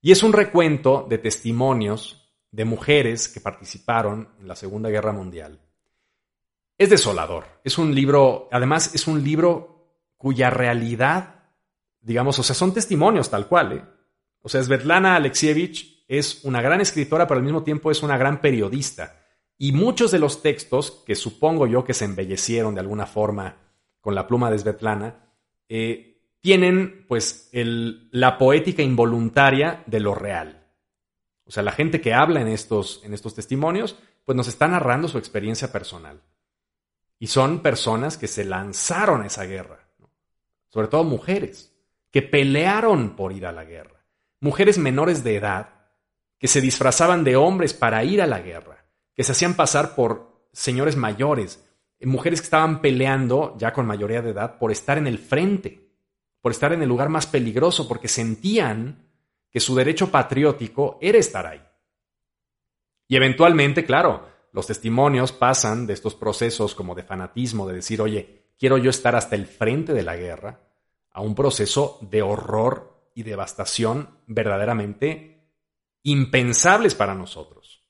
Y 0.00 0.12
es 0.12 0.22
un 0.22 0.32
recuento 0.32 1.04
de 1.06 1.18
testimonios 1.18 2.34
de 2.50 2.64
mujeres 2.64 3.28
que 3.28 3.40
participaron 3.40 4.30
en 4.40 4.48
la 4.48 4.56
Segunda 4.56 4.88
Guerra 4.88 5.12
Mundial. 5.12 5.60
Es 6.78 6.88
desolador, 6.88 7.44
es 7.64 7.76
un 7.76 7.94
libro, 7.94 8.48
además 8.50 8.94
es 8.94 9.06
un 9.06 9.22
libro 9.22 9.98
cuya 10.16 10.48
realidad, 10.48 11.41
digamos, 12.02 12.38
o 12.38 12.42
sea, 12.42 12.54
son 12.54 12.74
testimonios 12.74 13.30
tal 13.30 13.46
cual, 13.46 13.72
¿eh? 13.72 13.84
O 14.42 14.48
sea, 14.48 14.62
Svetlana 14.62 15.14
Alexievich 15.14 16.04
es 16.08 16.44
una 16.44 16.60
gran 16.60 16.80
escritora, 16.80 17.26
pero 17.26 17.38
al 17.38 17.44
mismo 17.44 17.62
tiempo 17.62 17.90
es 17.90 18.02
una 18.02 18.18
gran 18.18 18.40
periodista. 18.40 19.20
Y 19.56 19.72
muchos 19.72 20.10
de 20.10 20.18
los 20.18 20.42
textos, 20.42 21.02
que 21.06 21.14
supongo 21.14 21.66
yo 21.66 21.84
que 21.84 21.94
se 21.94 22.04
embellecieron 22.04 22.74
de 22.74 22.80
alguna 22.80 23.06
forma 23.06 23.56
con 24.00 24.14
la 24.14 24.26
pluma 24.26 24.50
de 24.50 24.58
Svetlana, 24.58 25.30
eh, 25.68 26.12
tienen 26.40 27.06
pues 27.06 27.50
la 27.52 28.36
poética 28.36 28.82
involuntaria 28.82 29.84
de 29.86 30.00
lo 30.00 30.14
real. 30.16 30.66
O 31.44 31.50
sea, 31.52 31.62
la 31.62 31.72
gente 31.72 32.00
que 32.00 32.12
habla 32.12 32.40
en 32.40 32.48
estos, 32.48 33.00
en 33.04 33.14
estos 33.14 33.34
testimonios, 33.34 33.96
pues 34.24 34.36
nos 34.36 34.48
está 34.48 34.66
narrando 34.66 35.06
su 35.06 35.18
experiencia 35.18 35.70
personal. 35.70 36.20
Y 37.20 37.28
son 37.28 37.60
personas 37.60 38.18
que 38.18 38.26
se 38.26 38.44
lanzaron 38.44 39.22
a 39.22 39.26
esa 39.26 39.44
guerra, 39.44 39.88
sobre 40.68 40.88
todo 40.88 41.04
mujeres, 41.04 41.71
que 42.12 42.22
pelearon 42.22 43.16
por 43.16 43.32
ir 43.32 43.46
a 43.46 43.52
la 43.52 43.64
guerra 43.64 43.92
mujeres 44.42 44.76
menores 44.76 45.22
de 45.22 45.36
edad 45.36 45.68
que 46.36 46.48
se 46.48 46.60
disfrazaban 46.60 47.22
de 47.22 47.36
hombres 47.36 47.72
para 47.72 48.02
ir 48.02 48.20
a 48.20 48.26
la 48.26 48.40
guerra, 48.40 48.84
que 49.14 49.22
se 49.22 49.30
hacían 49.30 49.54
pasar 49.54 49.94
por 49.94 50.48
señores 50.52 50.96
mayores, 50.96 51.64
mujeres 52.00 52.40
que 52.40 52.46
estaban 52.46 52.80
peleando 52.80 53.54
ya 53.56 53.72
con 53.72 53.86
mayoría 53.86 54.20
de 54.20 54.30
edad 54.30 54.58
por 54.58 54.72
estar 54.72 54.98
en 54.98 55.06
el 55.06 55.18
frente, 55.18 55.92
por 56.40 56.50
estar 56.50 56.72
en 56.72 56.82
el 56.82 56.88
lugar 56.88 57.08
más 57.08 57.28
peligroso, 57.28 57.86
porque 57.86 58.08
sentían 58.08 59.06
que 59.48 59.60
su 59.60 59.76
derecho 59.76 60.10
patriótico 60.10 60.98
era 61.00 61.18
estar 61.18 61.46
ahí. 61.46 61.62
Y 63.06 63.14
eventualmente, 63.14 63.84
claro, 63.84 64.26
los 64.52 64.66
testimonios 64.66 65.30
pasan 65.30 65.86
de 65.86 65.92
estos 65.92 66.16
procesos 66.16 66.74
como 66.74 66.96
de 66.96 67.04
fanatismo, 67.04 67.68
de 67.68 67.74
decir, 67.74 68.02
oye, 68.02 68.54
quiero 68.58 68.76
yo 68.76 68.90
estar 68.90 69.14
hasta 69.14 69.36
el 69.36 69.46
frente 69.46 69.92
de 69.92 70.02
la 70.02 70.16
guerra, 70.16 70.58
a 71.12 71.20
un 71.20 71.34
proceso 71.34 71.98
de 72.00 72.22
horror 72.22 73.10
y 73.14 73.22
devastación 73.22 74.08
verdaderamente 74.26 75.46
impensables 76.02 76.94
para 76.94 77.14
nosotros. 77.14 77.82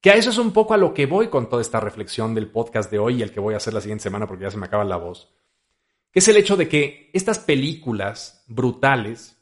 Que 0.00 0.10
a 0.10 0.14
eso 0.14 0.30
es 0.30 0.38
un 0.38 0.52
poco 0.52 0.72
a 0.72 0.78
lo 0.78 0.94
que 0.94 1.06
voy 1.06 1.28
con 1.28 1.48
toda 1.48 1.60
esta 1.60 1.78
reflexión 1.78 2.34
del 2.34 2.50
podcast 2.50 2.90
de 2.90 2.98
hoy 2.98 3.16
y 3.16 3.22
el 3.22 3.32
que 3.32 3.40
voy 3.40 3.54
a 3.54 3.58
hacer 3.58 3.74
la 3.74 3.82
siguiente 3.82 4.02
semana 4.02 4.26
porque 4.26 4.44
ya 4.44 4.50
se 4.50 4.56
me 4.56 4.66
acaba 4.66 4.84
la 4.84 4.96
voz. 4.96 5.28
Que 6.10 6.20
es 6.20 6.28
el 6.28 6.38
hecho 6.38 6.56
de 6.56 6.68
que 6.68 7.10
estas 7.12 7.38
películas 7.38 8.42
brutales 8.48 9.36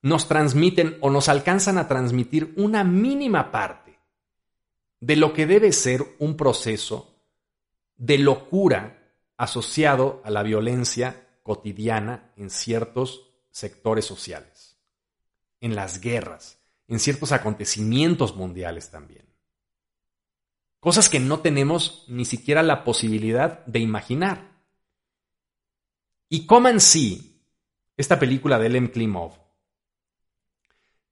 nos 0.00 0.28
transmiten 0.28 0.96
o 1.00 1.10
nos 1.10 1.28
alcanzan 1.28 1.78
a 1.78 1.88
transmitir 1.88 2.54
una 2.56 2.84
mínima 2.84 3.50
parte 3.50 3.98
de 5.00 5.16
lo 5.16 5.34
que 5.34 5.46
debe 5.46 5.72
ser 5.72 6.02
un 6.18 6.36
proceso 6.36 7.14
de 7.96 8.18
locura 8.18 8.98
asociado 9.36 10.22
a 10.24 10.30
la 10.30 10.42
violencia 10.42 11.23
cotidiana 11.44 12.32
en 12.36 12.50
ciertos 12.50 13.30
sectores 13.50 14.04
sociales, 14.04 14.76
en 15.60 15.76
las 15.76 16.00
guerras, 16.00 16.58
en 16.88 16.98
ciertos 16.98 17.30
acontecimientos 17.30 18.34
mundiales 18.34 18.90
también. 18.90 19.26
Cosas 20.80 21.08
que 21.08 21.20
no 21.20 21.40
tenemos 21.40 22.06
ni 22.08 22.24
siquiera 22.24 22.62
la 22.62 22.82
posibilidad 22.82 23.64
de 23.66 23.78
imaginar. 23.78 24.52
Y 26.28 26.46
en 26.50 26.80
sí, 26.80 27.42
esta 27.96 28.18
película 28.18 28.58
de 28.58 28.66
Elem 28.66 28.88
Klimov, 28.88 29.32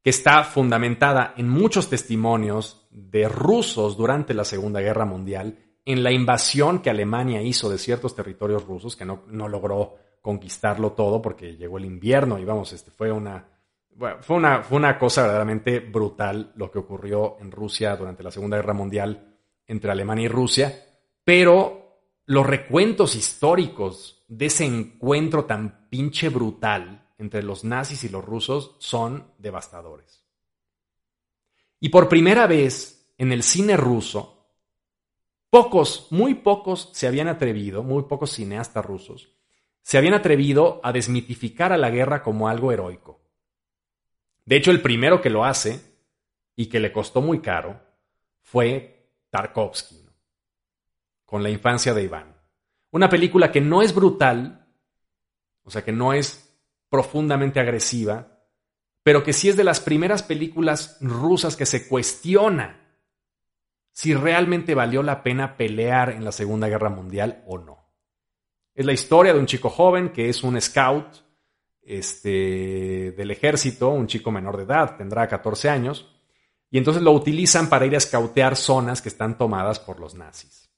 que 0.03 0.11
está 0.11 0.43
fundamentada 0.45 1.35
en 1.37 1.49
muchos 1.49 1.89
testimonios 1.91 2.89
de 2.91 3.29
rusos 3.29 3.97
durante 3.99 4.35
la 4.35 4.45
Segunda 4.45 4.81
Guerra 4.81 5.05
Mundial, 5.05 5.59
en 5.85 6.03
la 6.03 6.11
invasión 6.11 6.81
que 6.81 6.91
Alemania 6.91 7.43
hizo 7.43 7.69
de 7.69 7.79
ciertos 7.79 8.17
territorios 8.17 8.65
rusos, 8.65 8.97
que 8.97 9.05
no 9.05 9.49
logró 9.49 9.99
conquistarlo 10.23 10.93
todo 10.93 11.21
porque 11.21 11.57
llegó 11.57 11.77
el 11.77 11.85
invierno 11.85 12.39
y 12.39 12.45
vamos, 12.45 12.73
este, 12.73 12.91
fue 12.91 13.13
una, 13.13 13.47
fue 14.21 14.37
una, 14.37 14.63
fue 14.63 14.79
una 14.79 14.99
cosa 14.99 15.23
verdaderamente 15.23 15.81
brutal 15.81 16.53
lo 16.57 16.71
que 16.71 16.79
ocurrió 16.79 17.37
en 17.41 17.51
Rusia 17.51 17.97
durante 17.97 18.23
la 18.23 18.31
Segunda 18.31 18.57
Guerra 18.57 18.73
Mundial 18.73 19.37
entre 19.67 19.91
Alemania 19.91 20.27
y 20.27 20.29
Rusia, 20.29 20.73
pero 21.25 21.83
los 22.27 22.47
recuentos 22.47 23.17
históricos 23.17 24.25
de 24.29 24.47
ese 24.47 24.65
encuentro 24.65 25.45
tan 25.45 25.89
pinche 25.91 26.29
brutal 26.29 27.11
entre 27.19 27.43
los 27.43 27.65
nazis 27.65 28.05
y 28.05 28.09
los 28.09 28.25
rusos 28.25 28.77
son 28.79 29.27
devastadores. 29.39 30.25
Y 31.81 31.89
por 31.89 32.09
primera 32.09 32.47
vez 32.47 33.13
en 33.19 33.33
el 33.33 33.43
cine 33.43 33.77
ruso, 33.77 34.47
pocos, 35.51 36.07
muy 36.11 36.35
pocos 36.35 36.91
se 36.93 37.07
habían 37.07 37.29
atrevido, 37.29 37.83
muy 37.83 38.05
pocos 38.05 38.31
cineastas 38.31 38.85
rusos, 38.85 39.33
se 39.83 39.99
habían 39.99 40.15
atrevido 40.15 40.81
a 40.83 40.93
desmitificar 40.93 41.73
a 41.73 41.77
la 41.77 41.91
guerra 41.91 42.23
como 42.23 42.49
algo 42.49 42.73
heroico. 42.73 43.21
De 44.45 44.57
hecho, 44.57 44.71
el 44.71 44.81
primero 44.81 45.21
que 45.21 45.31
lo 45.31 45.45
hace, 45.45 45.81
y 46.57 46.67
que 46.67 46.81
le 46.81 46.93
costó 46.93 47.21
muy 47.21 47.41
caro, 47.41 47.81
fue 48.41 49.11
Tarkovsky, 49.31 50.07
con 51.25 51.43
la 51.43 51.51
infancia 51.51 51.95
de 51.95 52.05
Iván. 52.05 52.37
Una 52.91 53.09
película 53.09 53.51
que 53.51 53.61
no 53.61 53.83
es 53.83 53.95
brutal, 53.95 54.69
o 55.63 55.71
sea, 55.71 55.85
que 55.85 55.93
no 55.93 56.13
es 56.13 56.55
profundamente 56.89 57.59
agresiva, 57.59 58.41
pero 59.03 59.25
que 59.25 59.33
sí 59.33 59.49
es 59.49 59.57
de 59.57 59.65
las 59.65 59.81
primeras 59.81 60.23
películas 60.23 60.99
rusas 61.01 61.57
que 61.57 61.67
se 61.67 61.89
cuestiona 61.89 62.81
si 63.93 64.15
realmente 64.15 64.75
valió 64.75 65.03
la 65.03 65.23
pena 65.23 65.57
pelear 65.57 66.11
en 66.11 66.25
la 66.25 66.33
Segunda 66.33 66.69
Guerra 66.69 66.89
Mundial 66.89 67.43
o 67.47 67.59
no. 67.59 67.82
Es 68.75 68.87
la 68.87 68.93
historia 68.93 69.33
de 69.33 69.39
un 69.39 69.47
chico 69.47 69.69
joven 69.69 70.11
que 70.11 70.29
es 70.29 70.43
un 70.43 70.61
scout 70.61 71.07
este, 71.83 73.13
del 73.13 73.31
ejército, 73.31 73.91
un 73.91 74.07
chico 74.07 74.31
menor 74.31 74.57
de 74.57 74.63
edad, 74.63 74.97
tendrá 74.97 75.29
14 75.29 75.69
años, 75.69 76.09
y 76.71 76.79
entonces 76.79 77.03
lo 77.03 77.13
utilizan 77.13 77.69
para 77.69 77.85
ir 77.85 77.95
a 77.95 77.99
escautear 77.99 78.57
zonas 78.57 79.03
que 79.03 79.11
están 79.11 79.37
tomadas 79.37 79.79
por 79.79 80.01
los 80.01 80.15
nazis. 80.15 80.71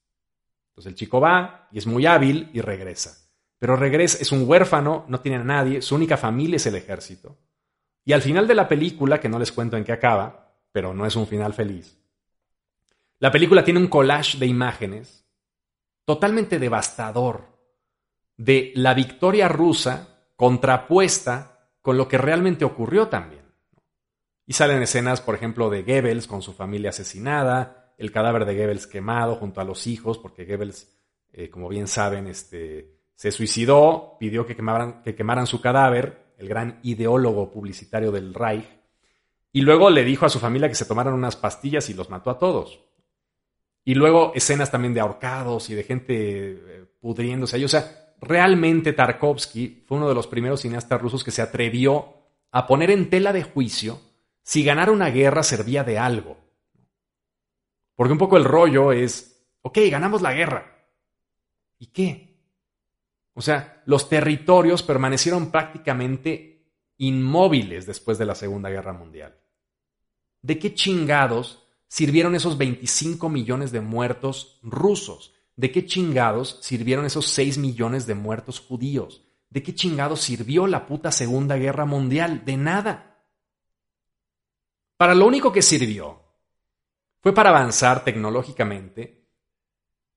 Entonces 0.70 0.90
el 0.90 0.96
chico 0.96 1.20
va 1.20 1.68
y 1.70 1.78
es 1.78 1.86
muy 1.86 2.04
hábil 2.04 2.50
y 2.52 2.60
regresa. 2.60 3.16
Pero 3.60 3.76
regresa, 3.76 4.18
es 4.20 4.32
un 4.32 4.48
huérfano, 4.48 5.04
no 5.08 5.20
tiene 5.20 5.38
a 5.38 5.44
nadie, 5.44 5.80
su 5.82 5.94
única 5.94 6.16
familia 6.16 6.56
es 6.56 6.66
el 6.66 6.74
ejército. 6.74 7.38
Y 8.04 8.12
al 8.12 8.22
final 8.22 8.48
de 8.48 8.56
la 8.56 8.68
película, 8.68 9.20
que 9.20 9.28
no 9.28 9.38
les 9.38 9.52
cuento 9.52 9.76
en 9.76 9.84
qué 9.84 9.92
acaba, 9.92 10.52
pero 10.72 10.92
no 10.92 11.06
es 11.06 11.14
un 11.14 11.28
final 11.28 11.54
feliz, 11.54 11.96
la 13.20 13.30
película 13.30 13.64
tiene 13.64 13.80
un 13.80 13.86
collage 13.86 14.36
de 14.38 14.46
imágenes 14.46 15.24
totalmente 16.04 16.58
devastador 16.58 17.53
de 18.36 18.72
la 18.74 18.94
victoria 18.94 19.48
rusa 19.48 20.08
contrapuesta 20.36 21.68
con 21.80 21.96
lo 21.96 22.08
que 22.08 22.18
realmente 22.18 22.64
ocurrió 22.64 23.08
también. 23.08 23.44
Y 24.46 24.52
salen 24.54 24.82
escenas, 24.82 25.20
por 25.20 25.34
ejemplo, 25.34 25.70
de 25.70 25.82
Goebbels 25.82 26.26
con 26.26 26.42
su 26.42 26.52
familia 26.52 26.90
asesinada, 26.90 27.94
el 27.96 28.12
cadáver 28.12 28.44
de 28.44 28.54
Goebbels 28.54 28.86
quemado 28.86 29.36
junto 29.36 29.60
a 29.60 29.64
los 29.64 29.86
hijos, 29.86 30.18
porque 30.18 30.44
Goebbels, 30.44 30.92
eh, 31.32 31.48
como 31.48 31.68
bien 31.68 31.86
saben, 31.86 32.26
este, 32.26 32.98
se 33.14 33.30
suicidó, 33.30 34.16
pidió 34.18 34.46
que 34.46 34.56
quemaran, 34.56 35.02
que 35.02 35.14
quemaran 35.14 35.46
su 35.46 35.60
cadáver, 35.60 36.34
el 36.38 36.48
gran 36.48 36.80
ideólogo 36.82 37.50
publicitario 37.50 38.10
del 38.10 38.34
Reich, 38.34 38.68
y 39.52 39.60
luego 39.60 39.88
le 39.88 40.04
dijo 40.04 40.26
a 40.26 40.30
su 40.30 40.40
familia 40.40 40.68
que 40.68 40.74
se 40.74 40.84
tomaran 40.84 41.14
unas 41.14 41.36
pastillas 41.36 41.88
y 41.88 41.94
los 41.94 42.10
mató 42.10 42.28
a 42.30 42.38
todos. 42.38 42.80
Y 43.84 43.94
luego 43.94 44.32
escenas 44.34 44.70
también 44.70 44.94
de 44.94 45.00
ahorcados 45.00 45.70
y 45.70 45.74
de 45.74 45.84
gente 45.84 46.14
eh, 46.16 46.86
pudriéndose 47.00 47.56
ahí. 47.56 47.64
O 47.64 47.68
sea, 47.68 48.03
realmente 48.20 48.92
Tarkovsky 48.92 49.84
fue 49.86 49.98
uno 49.98 50.08
de 50.08 50.14
los 50.14 50.26
primeros 50.26 50.60
cineastas 50.60 51.00
rusos 51.00 51.24
que 51.24 51.30
se 51.30 51.42
atrevió 51.42 52.14
a 52.50 52.66
poner 52.66 52.90
en 52.90 53.10
tela 53.10 53.32
de 53.32 53.42
juicio 53.42 54.00
si 54.42 54.62
ganar 54.64 54.90
una 54.90 55.10
guerra 55.10 55.42
servía 55.42 55.84
de 55.84 55.98
algo. 55.98 56.38
Porque 57.94 58.12
un 58.12 58.18
poco 58.18 58.36
el 58.36 58.44
rollo 58.44 58.92
es, 58.92 59.44
ok, 59.62 59.78
ganamos 59.90 60.22
la 60.22 60.32
guerra. 60.32 60.86
¿Y 61.78 61.86
qué? 61.86 62.38
O 63.34 63.42
sea, 63.42 63.82
los 63.86 64.08
territorios 64.08 64.82
permanecieron 64.82 65.50
prácticamente 65.50 66.68
inmóviles 66.98 67.86
después 67.86 68.18
de 68.18 68.26
la 68.26 68.34
Segunda 68.34 68.70
Guerra 68.70 68.92
Mundial. 68.92 69.36
¿De 70.42 70.58
qué 70.58 70.74
chingados 70.74 71.66
sirvieron 71.88 72.34
esos 72.34 72.56
25 72.56 73.28
millones 73.28 73.72
de 73.72 73.80
muertos 73.80 74.58
rusos? 74.62 75.33
¿De 75.56 75.70
qué 75.70 75.86
chingados 75.86 76.58
sirvieron 76.62 77.04
esos 77.04 77.28
6 77.28 77.58
millones 77.58 78.06
de 78.06 78.14
muertos 78.14 78.60
judíos? 78.60 79.24
¿De 79.50 79.62
qué 79.62 79.74
chingados 79.74 80.20
sirvió 80.20 80.66
la 80.66 80.86
puta 80.86 81.12
Segunda 81.12 81.56
Guerra 81.56 81.84
Mundial? 81.84 82.44
De 82.44 82.56
nada. 82.56 83.24
Para 84.96 85.14
lo 85.14 85.26
único 85.26 85.52
que 85.52 85.62
sirvió 85.62 86.22
fue 87.20 87.32
para 87.32 87.50
avanzar 87.50 88.04
tecnológicamente 88.04 89.28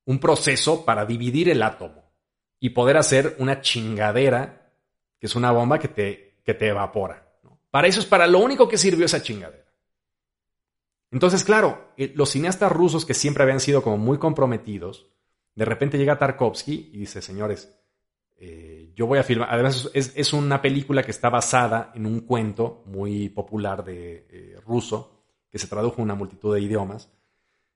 un 0.06 0.20
proceso 0.20 0.86
para 0.86 1.06
dividir 1.06 1.50
el 1.50 1.62
átomo 1.62 2.04
y 2.60 2.70
poder 2.70 2.98
hacer 2.98 3.36
una 3.40 3.62
chingadera 3.62 4.74
que 5.20 5.28
es 5.28 5.36
una 5.36 5.52
bomba 5.52 5.80
que 5.80 5.88
te, 5.88 6.42
que 6.44 6.54
te 6.54 6.68
evapora. 6.68 7.28
Para 7.70 7.88
eso 7.88 8.00
es 8.00 8.06
para 8.06 8.28
lo 8.28 8.40
único 8.40 8.68
que 8.68 8.78
sirvió 8.78 9.06
esa 9.06 9.22
chingadera. 9.22 9.66
Entonces, 11.12 11.44
claro, 11.44 11.94
eh, 11.98 12.12
los 12.16 12.30
cineastas 12.30 12.72
rusos 12.72 13.06
que 13.06 13.14
siempre 13.14 13.44
habían 13.44 13.60
sido 13.60 13.82
como 13.82 13.98
muy 13.98 14.18
comprometidos, 14.18 15.08
de 15.58 15.66
repente 15.66 15.98
llega 15.98 16.20
Tarkovsky 16.20 16.92
y 16.94 17.00
dice, 17.00 17.20
señores, 17.20 17.76
eh, 18.36 18.92
yo 18.96 19.08
voy 19.08 19.18
a 19.18 19.24
filmar, 19.24 19.50
además 19.52 19.90
es, 19.92 20.34
una 20.34 20.62
película 20.62 21.02
que 21.02 21.10
está 21.10 21.30
basada 21.30 21.92
en 21.96 22.06
un 22.06 22.20
cuento 22.20 22.84
muy 22.86 23.30
popular 23.30 23.84
de 23.84 24.28
eh, 24.30 24.60
ruso, 24.64 25.24
que 25.50 25.58
se 25.58 25.68
tradujo 25.68 25.96
en 25.98 26.04
una 26.04 26.14
multitud 26.14 26.54
de 26.54 26.62
idiomas, 26.62 27.12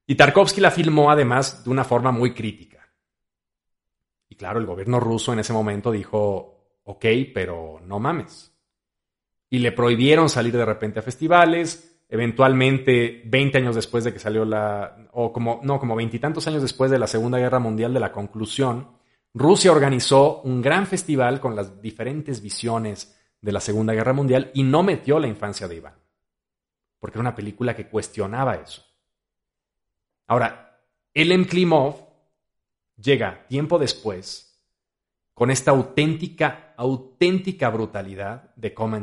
y 0.05 0.13
Tarkovsky 0.13 0.61
la 0.61 0.69
filmó 0.69 1.09
además 1.09 1.63
de 1.63 1.71
una 1.71 1.83
forma 1.83 2.11
muy 2.11 2.35
crítica. 2.35 2.87
Y 4.29 4.35
claro, 4.35 4.59
el 4.59 4.67
gobierno 4.67 4.99
ruso 4.99 5.33
en 5.33 5.39
ese 5.39 5.51
momento 5.51 5.91
dijo, 5.91 6.81
ok, 6.83 7.05
pero 7.33 7.81
no 7.83 7.97
mames. 7.97 8.55
Y 9.49 9.57
le 9.57 9.71
prohibieron 9.71 10.29
salir 10.29 10.55
de 10.55 10.65
repente 10.65 10.99
a 10.99 11.03
festivales, 11.03 11.90
eventualmente 12.11 13.23
20 13.25 13.57
años 13.57 13.73
después 13.73 14.03
de 14.03 14.11
que 14.11 14.19
salió 14.19 14.43
la, 14.43 15.07
o 15.13 15.31
como, 15.31 15.61
no, 15.63 15.79
como 15.79 15.95
veintitantos 15.95 16.45
años 16.45 16.61
después 16.61 16.91
de 16.91 16.99
la 16.99 17.07
Segunda 17.07 17.39
Guerra 17.39 17.59
Mundial 17.59 17.93
de 17.93 18.01
la 18.01 18.11
conclusión, 18.11 18.89
Rusia 19.33 19.71
organizó 19.71 20.41
un 20.41 20.61
gran 20.61 20.85
festival 20.87 21.39
con 21.39 21.55
las 21.55 21.81
diferentes 21.81 22.41
visiones 22.41 23.17
de 23.39 23.51
la 23.53 23.61
Segunda 23.61 23.93
Guerra 23.93 24.11
Mundial 24.11 24.51
y 24.53 24.63
no 24.63 24.83
metió 24.83 25.19
la 25.19 25.27
infancia 25.27 25.69
de 25.69 25.77
Iván, 25.77 25.95
porque 26.99 27.17
era 27.17 27.21
una 27.21 27.35
película 27.35 27.73
que 27.73 27.87
cuestionaba 27.87 28.55
eso. 28.55 28.83
Ahora, 30.27 30.81
Elem 31.13 31.45
Klimov 31.45 31.95
llega 33.01 33.47
tiempo 33.47 33.79
después 33.79 34.61
con 35.33 35.49
esta 35.49 35.71
auténtica, 35.71 36.73
auténtica 36.75 37.69
brutalidad 37.69 38.53
de 38.57 38.73
Come 38.73 39.01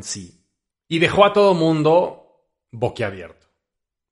y 0.89 0.99
dejó 0.99 1.25
a 1.25 1.33
todo 1.33 1.55
mundo 1.55 2.18
boquiabierto. 2.71 3.47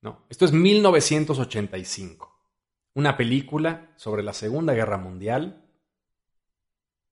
No, 0.03 0.25
esto 0.29 0.45
es 0.45 0.53
1985, 0.53 2.39
una 2.95 3.17
película 3.17 3.93
sobre 3.97 4.23
la 4.23 4.33
Segunda 4.33 4.73
Guerra 4.73 4.99
Mundial 4.99 5.67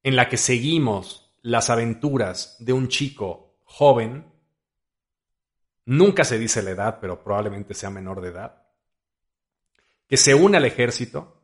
en 0.04 0.16
la 0.16 0.28
que 0.28 0.36
seguimos 0.36 1.32
las 1.42 1.70
aventuras 1.70 2.56
de 2.60 2.72
un 2.72 2.88
chico 2.88 3.58
joven, 3.64 4.26
nunca 5.86 6.24
se 6.24 6.38
dice 6.38 6.62
la 6.62 6.70
edad, 6.70 6.98
pero 7.00 7.24
probablemente 7.24 7.74
sea 7.74 7.90
menor 7.90 8.20
de 8.20 8.28
edad, 8.28 8.62
que 10.06 10.18
se 10.18 10.34
une 10.34 10.58
al 10.58 10.66
ejército, 10.66 11.40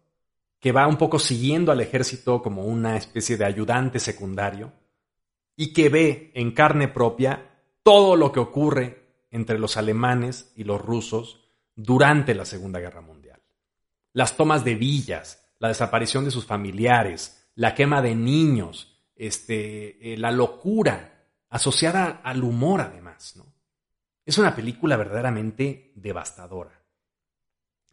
que 0.60 0.72
va 0.72 0.86
un 0.86 0.98
poco 0.98 1.18
siguiendo 1.18 1.72
al 1.72 1.80
ejército 1.80 2.42
como 2.42 2.64
una 2.64 2.96
especie 2.96 3.38
de 3.38 3.46
ayudante 3.46 3.98
secundario, 3.98 4.72
y 5.56 5.72
que 5.72 5.88
ve 5.88 6.30
en 6.34 6.52
carne 6.52 6.88
propia 6.88 7.62
todo 7.82 8.14
lo 8.14 8.30
que 8.30 8.40
ocurre 8.40 8.99
entre 9.30 9.58
los 9.58 9.76
alemanes 9.76 10.52
y 10.56 10.64
los 10.64 10.80
rusos 10.80 11.40
durante 11.74 12.34
la 12.34 12.44
Segunda 12.44 12.80
Guerra 12.80 13.00
Mundial. 13.00 13.40
Las 14.12 14.36
tomas 14.36 14.64
de 14.64 14.74
villas, 14.74 15.46
la 15.58 15.68
desaparición 15.68 16.24
de 16.24 16.30
sus 16.30 16.44
familiares, 16.44 17.48
la 17.54 17.74
quema 17.74 18.02
de 18.02 18.14
niños, 18.14 18.98
este, 19.14 20.14
eh, 20.14 20.16
la 20.16 20.30
locura 20.30 21.26
asociada 21.50 22.20
al 22.24 22.42
humor 22.42 22.80
además. 22.80 23.36
¿no? 23.36 23.46
Es 24.24 24.38
una 24.38 24.54
película 24.54 24.96
verdaderamente 24.96 25.92
devastadora, 25.94 26.82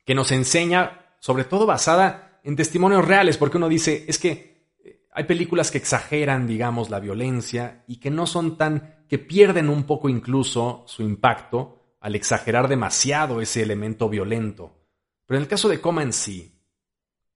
que 0.05 0.15
nos 0.15 0.31
enseña, 0.31 1.15
sobre 1.19 1.43
todo 1.43 1.65
basada 1.65 2.39
en 2.43 2.55
testimonios 2.55 3.05
reales, 3.05 3.37
porque 3.37 3.57
uno 3.57 3.67
dice, 3.67 4.05
es 4.07 4.19
que 4.19 4.75
eh, 4.79 5.05
hay 5.11 5.25
películas 5.25 5.69
que 5.69 5.77
exageran, 5.77 6.47
digamos, 6.47 6.89
la 6.89 6.99
violencia 6.99 7.83
y 7.87 7.97
que 7.97 8.09
no 8.09 8.25
son 8.25 8.57
tan 8.57 8.96
que 9.07 9.19
pierden 9.19 9.69
un 9.69 9.83
poco 9.83 10.09
incluso 10.09 10.83
su 10.87 11.03
impacto 11.03 11.95
al 11.99 12.15
exagerar 12.15 12.67
demasiado 12.67 13.41
ese 13.41 13.61
elemento 13.61 14.09
violento. 14.09 14.77
Pero 15.25 15.37
en 15.37 15.43
el 15.43 15.49
caso 15.49 15.69
de 15.69 15.81
Coma 15.81 16.03
en 16.03 16.13
sí, 16.13 16.61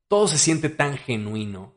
todo 0.07 0.27
se 0.27 0.37
siente 0.37 0.69
tan 0.69 0.97
genuino. 0.97 1.75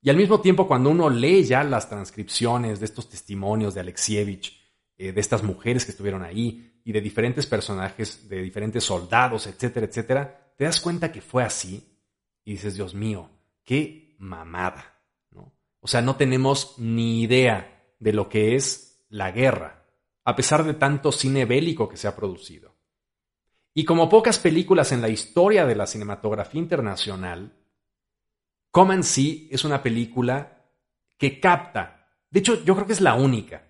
Y 0.00 0.10
al 0.10 0.16
mismo 0.16 0.40
tiempo, 0.40 0.66
cuando 0.66 0.90
uno 0.90 1.08
lee 1.08 1.44
ya 1.44 1.62
las 1.62 1.88
transcripciones 1.88 2.80
de 2.80 2.86
estos 2.86 3.08
testimonios 3.08 3.74
de 3.74 3.80
Alexievich, 3.80 4.60
eh, 4.96 5.12
de 5.12 5.20
estas 5.20 5.42
mujeres 5.42 5.84
que 5.84 5.92
estuvieron 5.92 6.22
ahí 6.22 6.80
y 6.84 6.92
de 6.92 7.00
diferentes 7.00 7.46
personajes, 7.46 8.28
de 8.28 8.42
diferentes 8.42 8.82
soldados, 8.84 9.46
etcétera, 9.46 9.86
etcétera, 9.86 10.54
te 10.56 10.64
das 10.64 10.80
cuenta 10.80 11.12
que 11.12 11.20
fue 11.20 11.44
así 11.44 12.00
y 12.44 12.52
dices, 12.52 12.74
Dios 12.74 12.94
mío, 12.94 13.30
qué 13.64 14.16
mamada. 14.18 15.00
¿no? 15.30 15.54
O 15.80 15.86
sea, 15.86 16.02
no 16.02 16.16
tenemos 16.16 16.74
ni 16.78 17.22
idea 17.22 17.94
de 18.00 18.12
lo 18.12 18.28
que 18.28 18.56
es 18.56 18.91
la 19.12 19.30
guerra, 19.30 19.84
a 20.24 20.34
pesar 20.34 20.64
de 20.64 20.72
tanto 20.74 21.12
cine 21.12 21.44
bélico 21.44 21.86
que 21.86 21.98
se 21.98 22.08
ha 22.08 22.16
producido. 22.16 22.74
Y 23.74 23.84
como 23.84 24.08
pocas 24.08 24.38
películas 24.38 24.90
en 24.90 25.02
la 25.02 25.10
historia 25.10 25.66
de 25.66 25.76
la 25.76 25.86
cinematografía 25.86 26.60
internacional, 26.60 27.58
Come 28.70 29.02
sí 29.02 29.50
es 29.52 29.64
una 29.64 29.82
película 29.82 30.64
que 31.18 31.38
capta, 31.38 32.08
de 32.30 32.40
hecho 32.40 32.64
yo 32.64 32.74
creo 32.74 32.86
que 32.86 32.94
es 32.94 33.02
la 33.02 33.14
única, 33.14 33.62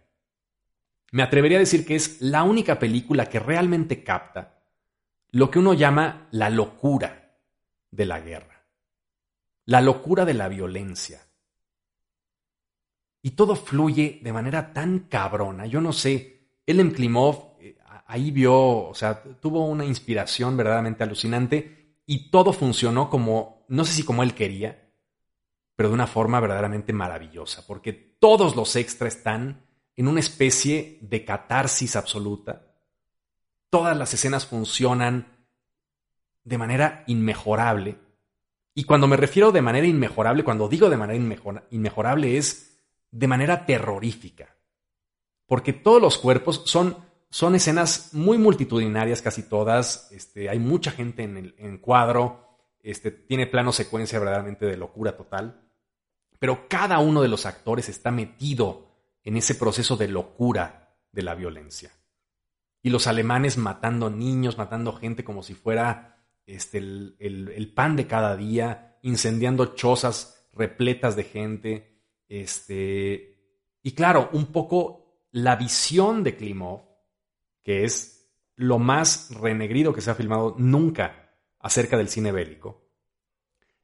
me 1.10 1.24
atrevería 1.24 1.58
a 1.58 1.66
decir 1.66 1.84
que 1.84 1.96
es 1.96 2.20
la 2.20 2.44
única 2.44 2.78
película 2.78 3.28
que 3.28 3.40
realmente 3.40 4.04
capta 4.04 4.62
lo 5.30 5.50
que 5.50 5.58
uno 5.58 5.74
llama 5.74 6.28
la 6.30 6.50
locura 6.50 7.36
de 7.90 8.06
la 8.06 8.20
guerra. 8.20 8.64
la 9.64 9.80
locura 9.80 10.24
de 10.24 10.34
la 10.34 10.48
violencia. 10.48 11.20
Y 13.22 13.30
todo 13.30 13.54
fluye 13.54 14.20
de 14.22 14.32
manera 14.32 14.72
tan 14.72 15.00
cabrona. 15.08 15.66
Yo 15.66 15.80
no 15.80 15.92
sé, 15.92 16.50
Elem 16.66 16.92
Klimov 16.92 17.56
eh, 17.60 17.76
ahí 18.06 18.30
vio, 18.30 18.88
o 18.88 18.94
sea, 18.94 19.22
tuvo 19.22 19.66
una 19.66 19.84
inspiración 19.84 20.56
verdaderamente 20.56 21.04
alucinante 21.04 21.96
y 22.04 22.30
todo 22.30 22.52
funcionó 22.52 23.08
como, 23.08 23.64
no 23.68 23.84
sé 23.84 23.92
si 23.92 24.02
como 24.02 24.22
él 24.22 24.34
quería, 24.34 24.90
pero 25.76 25.88
de 25.88 25.94
una 25.94 26.06
forma 26.06 26.40
verdaderamente 26.40 26.92
maravillosa, 26.92 27.64
porque 27.66 27.92
todos 27.92 28.56
los 28.56 28.76
extras 28.76 29.16
están 29.16 29.66
en 29.96 30.08
una 30.08 30.20
especie 30.20 30.98
de 31.00 31.24
catarsis 31.24 31.96
absoluta. 31.96 32.66
Todas 33.70 33.96
las 33.96 34.12
escenas 34.14 34.46
funcionan 34.46 35.46
de 36.44 36.58
manera 36.58 37.04
inmejorable. 37.06 37.98
Y 38.74 38.84
cuando 38.84 39.06
me 39.06 39.16
refiero 39.16 39.52
de 39.52 39.62
manera 39.62 39.86
inmejorable, 39.86 40.44
cuando 40.44 40.68
digo 40.68 40.90
de 40.90 40.96
manera 40.96 41.64
inmejorable 41.70 42.36
es 42.36 42.71
de 43.12 43.28
manera 43.28 43.64
terrorífica. 43.64 44.56
Porque 45.46 45.72
todos 45.72 46.02
los 46.02 46.18
cuerpos 46.18 46.62
son, 46.66 46.96
son 47.30 47.54
escenas 47.54 48.12
muy 48.12 48.38
multitudinarias, 48.38 49.22
casi 49.22 49.44
todas. 49.44 50.10
Este, 50.10 50.48
hay 50.48 50.58
mucha 50.58 50.90
gente 50.90 51.22
en 51.22 51.54
el 51.56 51.80
cuadro. 51.80 52.42
Este, 52.82 53.12
tiene 53.12 53.46
plano 53.46 53.72
secuencia 53.72 54.18
verdaderamente 54.18 54.66
de 54.66 54.76
locura 54.76 55.16
total. 55.16 55.60
Pero 56.38 56.66
cada 56.68 56.98
uno 56.98 57.22
de 57.22 57.28
los 57.28 57.46
actores 57.46 57.88
está 57.88 58.10
metido 58.10 58.88
en 59.22 59.36
ese 59.36 59.54
proceso 59.54 59.96
de 59.96 60.08
locura 60.08 60.96
de 61.12 61.22
la 61.22 61.36
violencia. 61.36 61.92
Y 62.82 62.90
los 62.90 63.06
alemanes 63.06 63.56
matando 63.56 64.10
niños, 64.10 64.58
matando 64.58 64.92
gente 64.92 65.22
como 65.22 65.44
si 65.44 65.54
fuera 65.54 66.26
este, 66.46 66.78
el, 66.78 67.72
pan 67.76 67.94
de 67.94 68.08
cada 68.08 68.36
día, 68.36 68.98
incendiando 69.02 69.76
chozas 69.76 70.48
repletas 70.52 71.14
de 71.14 71.24
gente. 71.24 71.91
Este, 72.32 73.36
y 73.82 73.92
claro, 73.92 74.30
un 74.32 74.46
poco 74.46 75.26
la 75.32 75.54
visión 75.54 76.24
de 76.24 76.34
Klimov, 76.34 76.80
que 77.62 77.84
es 77.84 78.32
lo 78.56 78.78
más 78.78 79.34
renegrido 79.34 79.92
que 79.92 80.00
se 80.00 80.10
ha 80.10 80.14
filmado 80.14 80.54
nunca 80.56 81.36
acerca 81.58 81.98
del 81.98 82.08
cine 82.08 82.32
bélico, 82.32 82.88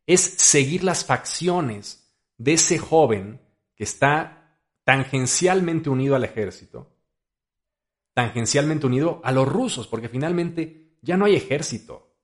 es 0.07 0.23
seguir 0.23 0.83
las 0.83 1.05
facciones 1.05 2.11
de 2.39 2.55
ese 2.55 2.79
joven 2.79 3.43
que 3.77 3.85
está 3.85 4.59
tangencialmente 4.83 5.91
unido 5.91 6.17
al 6.17 6.25
ejército, 6.25 6.97
tangencialmente 8.15 8.87
unido 8.87 9.21
a 9.25 9.33
los 9.33 9.47
rusos, 9.47 9.87
porque 9.87 10.09
finalmente 10.09 10.97
ya 11.03 11.19
no 11.19 11.27
hay 11.27 11.37
ejército. 11.37 12.17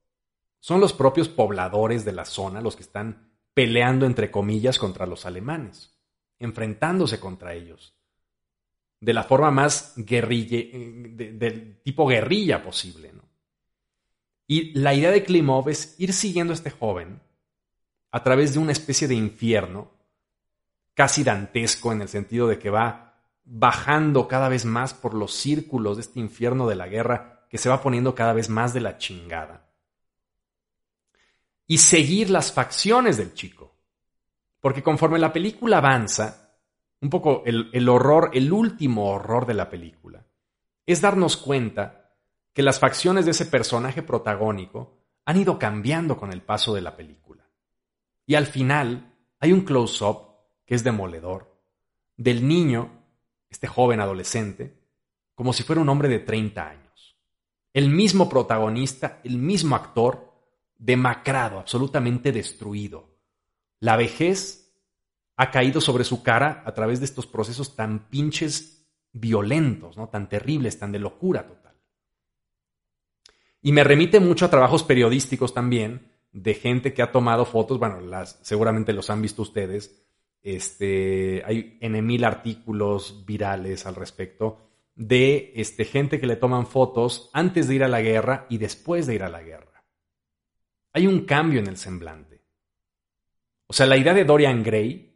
Son 0.59 0.81
los 0.81 0.95
propios 0.95 1.29
pobladores 1.29 2.03
de 2.07 2.12
la 2.12 2.25
zona 2.25 2.62
los 2.62 2.77
que 2.77 2.83
están 2.83 3.31
peleando, 3.53 4.07
entre 4.07 4.31
comillas, 4.31 4.79
contra 4.79 5.05
los 5.05 5.27
alemanes, 5.27 5.93
enfrentándose 6.39 7.20
contra 7.20 7.55
ellos, 7.55 7.95
de 9.01 9.12
la 9.12 9.24
forma 9.24 9.51
más 9.51 9.95
guerrilla, 9.97 10.59
del 11.16 11.80
tipo 11.82 12.07
guerrilla 12.07 12.62
posible. 12.62 13.12
Y 14.47 14.78
la 14.78 14.95
idea 14.95 15.11
de 15.11 15.24
Klimov 15.24 15.68
es 15.68 15.95
ir 15.99 16.12
siguiendo 16.12 16.53
a 16.53 16.57
este 16.57 16.70
joven 16.70 17.20
a 18.11 18.22
través 18.22 18.53
de 18.53 18.59
una 18.59 18.72
especie 18.72 19.09
de 19.09 19.14
infierno 19.14 19.91
casi 20.95 21.24
dantesco 21.24 21.93
en 21.93 22.03
el 22.03 22.09
sentido 22.09 22.47
de 22.47 22.59
que 22.59 22.70
va 22.70 23.14
bajando 23.45 24.28
cada 24.28 24.49
vez 24.49 24.64
más 24.64 24.95
por 24.95 25.14
los 25.14 25.35
círculos 25.35 25.97
de 25.97 26.03
este 26.03 26.20
infierno 26.20 26.66
de 26.66 26.76
la 26.76 26.89
guerra 26.89 27.47
que 27.51 27.59
se 27.59 27.68
va 27.68 27.82
poniendo 27.82 28.14
cada 28.14 28.32
vez 28.32 28.49
más 28.49 28.72
de 28.72 28.80
la 28.80 28.99
chingada. 28.99 29.66
Y 31.66 31.78
seguir 31.78 32.30
las 32.30 32.53
facciones 32.53 33.16
del 33.16 33.35
chico. 33.35 33.64
Porque 34.65 34.83
conforme 34.83 35.19
la 35.19 35.31
película 35.31 35.77
avanza, 35.77 36.57
un 37.03 37.11
poco 37.11 37.43
el, 37.45 37.87
horror, 37.87 38.31
el 38.33 38.51
último 38.51 39.11
horror 39.11 39.45
de 39.45 39.53
la 39.53 39.69
película, 39.69 40.25
es 40.87 41.03
darnos 41.03 41.37
cuenta 41.37 42.15
que 42.55 42.62
las 42.62 42.79
facciones 42.79 43.27
de 43.27 43.33
ese 43.33 43.45
personaje 43.45 44.03
protagónico 44.03 45.03
han 45.27 45.37
ido 45.37 45.59
cambiando 45.59 46.17
con 46.17 46.33
el 46.33 46.41
paso 46.41 46.75
de 46.75 46.81
la 46.81 46.97
película. 46.97 47.47
Y 48.25 48.37
al 48.37 48.47
final 48.47 49.15
hay 49.39 49.53
un 49.53 49.67
close-up 49.67 50.29
que 50.65 50.75
es 50.75 50.83
demoledor, 50.83 51.61
del 52.17 52.49
niño, 52.49 53.05
este 53.51 53.67
joven 53.67 54.01
adolescente, 54.01 54.81
como 55.35 55.53
si 55.53 55.62
fuera 55.62 55.83
un 55.83 55.91
hombre 55.91 56.09
de 56.09 56.21
30 56.21 56.67
años. 56.67 57.19
El 57.75 57.91
mismo 57.91 58.31
protagonista, 58.31 59.21
el 59.25 59.37
mismo 59.37 59.77
actor, 59.77 60.33
demacrado, 60.79 61.59
absolutamente 61.59 62.33
destruido. 62.33 63.14
La 63.85 63.97
vejez 63.97 64.74
ha 65.37 65.51
caído 65.51 65.82
sobre 65.82 66.05
su 66.05 66.22
cara 66.22 66.62
a 66.64 66.72
través 66.72 67.01
de 67.01 67.05
estos 67.05 67.26
procesos 67.26 67.76
tan 67.76 68.09
pinches 68.09 68.89
violentos, 69.12 69.99
¿no? 69.99 70.09
tan 70.09 70.30
terribles, 70.30 70.78
tan 70.78 70.91
de 70.91 71.01
locura 71.01 71.47
total. 71.47 71.74
Y 73.61 73.72
me 73.72 73.85
remite 73.85 74.20
mucho 74.20 74.47
a 74.47 74.51
trabajos 74.51 74.85
periodísticos 74.85 75.53
también, 75.53 76.11
de 76.32 76.55
gente 76.55 76.95
que 76.95 77.03
ha 77.03 77.12
tomado 77.12 77.45
fotos, 77.45 77.78
bueno, 77.78 77.99
seguramente 78.41 78.95
los 78.95 79.11
han 79.11 79.20
visto 79.20 79.43
ustedes, 79.43 80.03
este, 80.41 81.43
hay 81.45 81.76
en 81.82 82.07
mil 82.07 82.24
artículos 82.24 83.26
virales 83.26 83.85
al 83.85 83.97
respecto 83.97 84.66
de 84.95 85.53
este, 85.57 85.85
gente 85.85 86.18
que 86.18 86.26
le 86.26 86.37
toman 86.37 86.66
fotos 86.66 87.28
antes 87.35 87.68
de 87.68 87.74
ir 87.74 87.85
a 87.85 87.89
la 87.89 88.01
guerra 88.01 88.47
y 88.49 88.57
después 88.57 89.07
de 89.07 89.16
ir 89.16 89.24
a 89.24 89.28
la 89.28 89.43
guerra. 89.43 89.85
Hay 90.95 91.07
un 91.07 91.26
cambio 91.26 91.61
en 91.61 91.66
el 91.66 91.76
semblante. 91.76 92.34
O 93.67 93.73
sea, 93.73 93.87
la 93.87 93.97
idea 93.97 94.15
de 94.15 94.25
Dorian 94.25 94.62
Gray, 94.62 95.15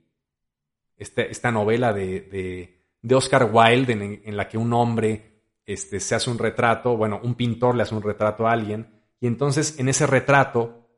este, 0.97 1.31
esta 1.31 1.51
novela 1.51 1.93
de, 1.93 2.79
de, 3.03 3.15
Oscar 3.15 3.51
Wilde 3.53 3.93
en, 3.93 4.23
en, 4.25 4.37
la 4.37 4.49
que 4.49 4.59
un 4.59 4.73
hombre 4.73 5.43
este, 5.65 6.01
se 6.01 6.15
hace 6.15 6.31
un 6.31 6.39
retrato, 6.39 6.97
bueno, 6.97 7.21
un 7.23 7.35
pintor 7.35 7.75
le 7.75 7.83
hace 7.83 7.95
un 7.95 8.03
retrato 8.03 8.47
a 8.47 8.53
alguien, 8.53 9.03
y 9.21 9.27
entonces 9.27 9.79
en 9.79 9.89
ese 9.89 10.07
retrato 10.07 10.89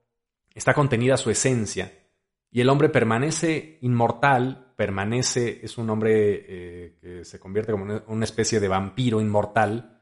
está 0.54 0.74
contenida 0.74 1.16
su 1.16 1.30
esencia 1.30 1.92
y 2.50 2.60
el 2.60 2.68
hombre 2.68 2.88
permanece 2.88 3.78
inmortal, 3.80 4.72
permanece, 4.76 5.60
es 5.62 5.78
un 5.78 5.88
hombre 5.90 6.44
eh, 6.48 6.98
que 7.00 7.24
se 7.24 7.38
convierte 7.38 7.72
como 7.72 8.02
una 8.06 8.24
especie 8.24 8.58
de 8.58 8.68
vampiro 8.68 9.20
inmortal, 9.20 10.00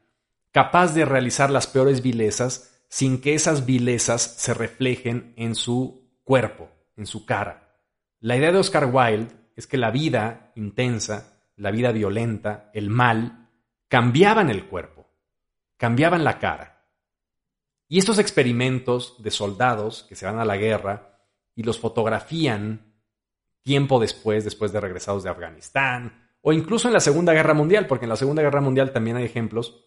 capaz 0.51 0.93
de 0.93 1.05
realizar 1.05 1.51
las 1.51 1.67
peores 1.67 2.01
vilezas 2.01 2.83
sin 2.89 3.21
que 3.21 3.35
esas 3.35 3.67
vilezas 3.67 4.21
se 4.21 4.55
reflejen 4.55 5.33
en 5.37 5.53
su 5.53 6.09
cuerpo, 6.23 6.69
en 6.99 7.07
su 7.07 7.25
cara. 7.25 7.75
La 8.19 8.37
idea 8.37 8.51
de 8.51 8.59
Oscar 8.59 8.85
Wilde 8.93 9.33
es 9.55 9.65
que 9.65 9.77
la 9.77 9.89
vida 9.89 10.51
intensa, 10.55 11.41
la 11.55 11.71
vida 11.71 11.91
violenta, 11.91 12.69
el 12.73 12.89
mal, 12.89 13.49
cambiaban 13.87 14.49
el 14.49 14.67
cuerpo, 14.67 15.07
cambiaban 15.77 16.23
la 16.23 16.37
cara. 16.37 16.85
Y 17.87 17.97
estos 17.97 18.19
experimentos 18.19 19.15
de 19.23 19.31
soldados 19.31 20.03
que 20.03 20.15
se 20.15 20.25
van 20.25 20.37
a 20.37 20.45
la 20.45 20.57
guerra 20.57 21.19
y 21.55 21.63
los 21.63 21.79
fotografían 21.79 22.93
tiempo 23.63 23.99
después, 23.99 24.43
después 24.43 24.71
de 24.71 24.79
regresados 24.79 25.23
de 25.23 25.29
Afganistán, 25.29 26.29
o 26.41 26.53
incluso 26.53 26.87
en 26.87 26.93
la 26.93 26.99
Segunda 26.99 27.33
Guerra 27.33 27.53
Mundial, 27.53 27.87
porque 27.87 28.05
en 28.05 28.09
la 28.09 28.15
Segunda 28.15 28.41
Guerra 28.41 28.61
Mundial 28.61 28.91
también 28.91 29.17
hay 29.17 29.25
ejemplos 29.25 29.85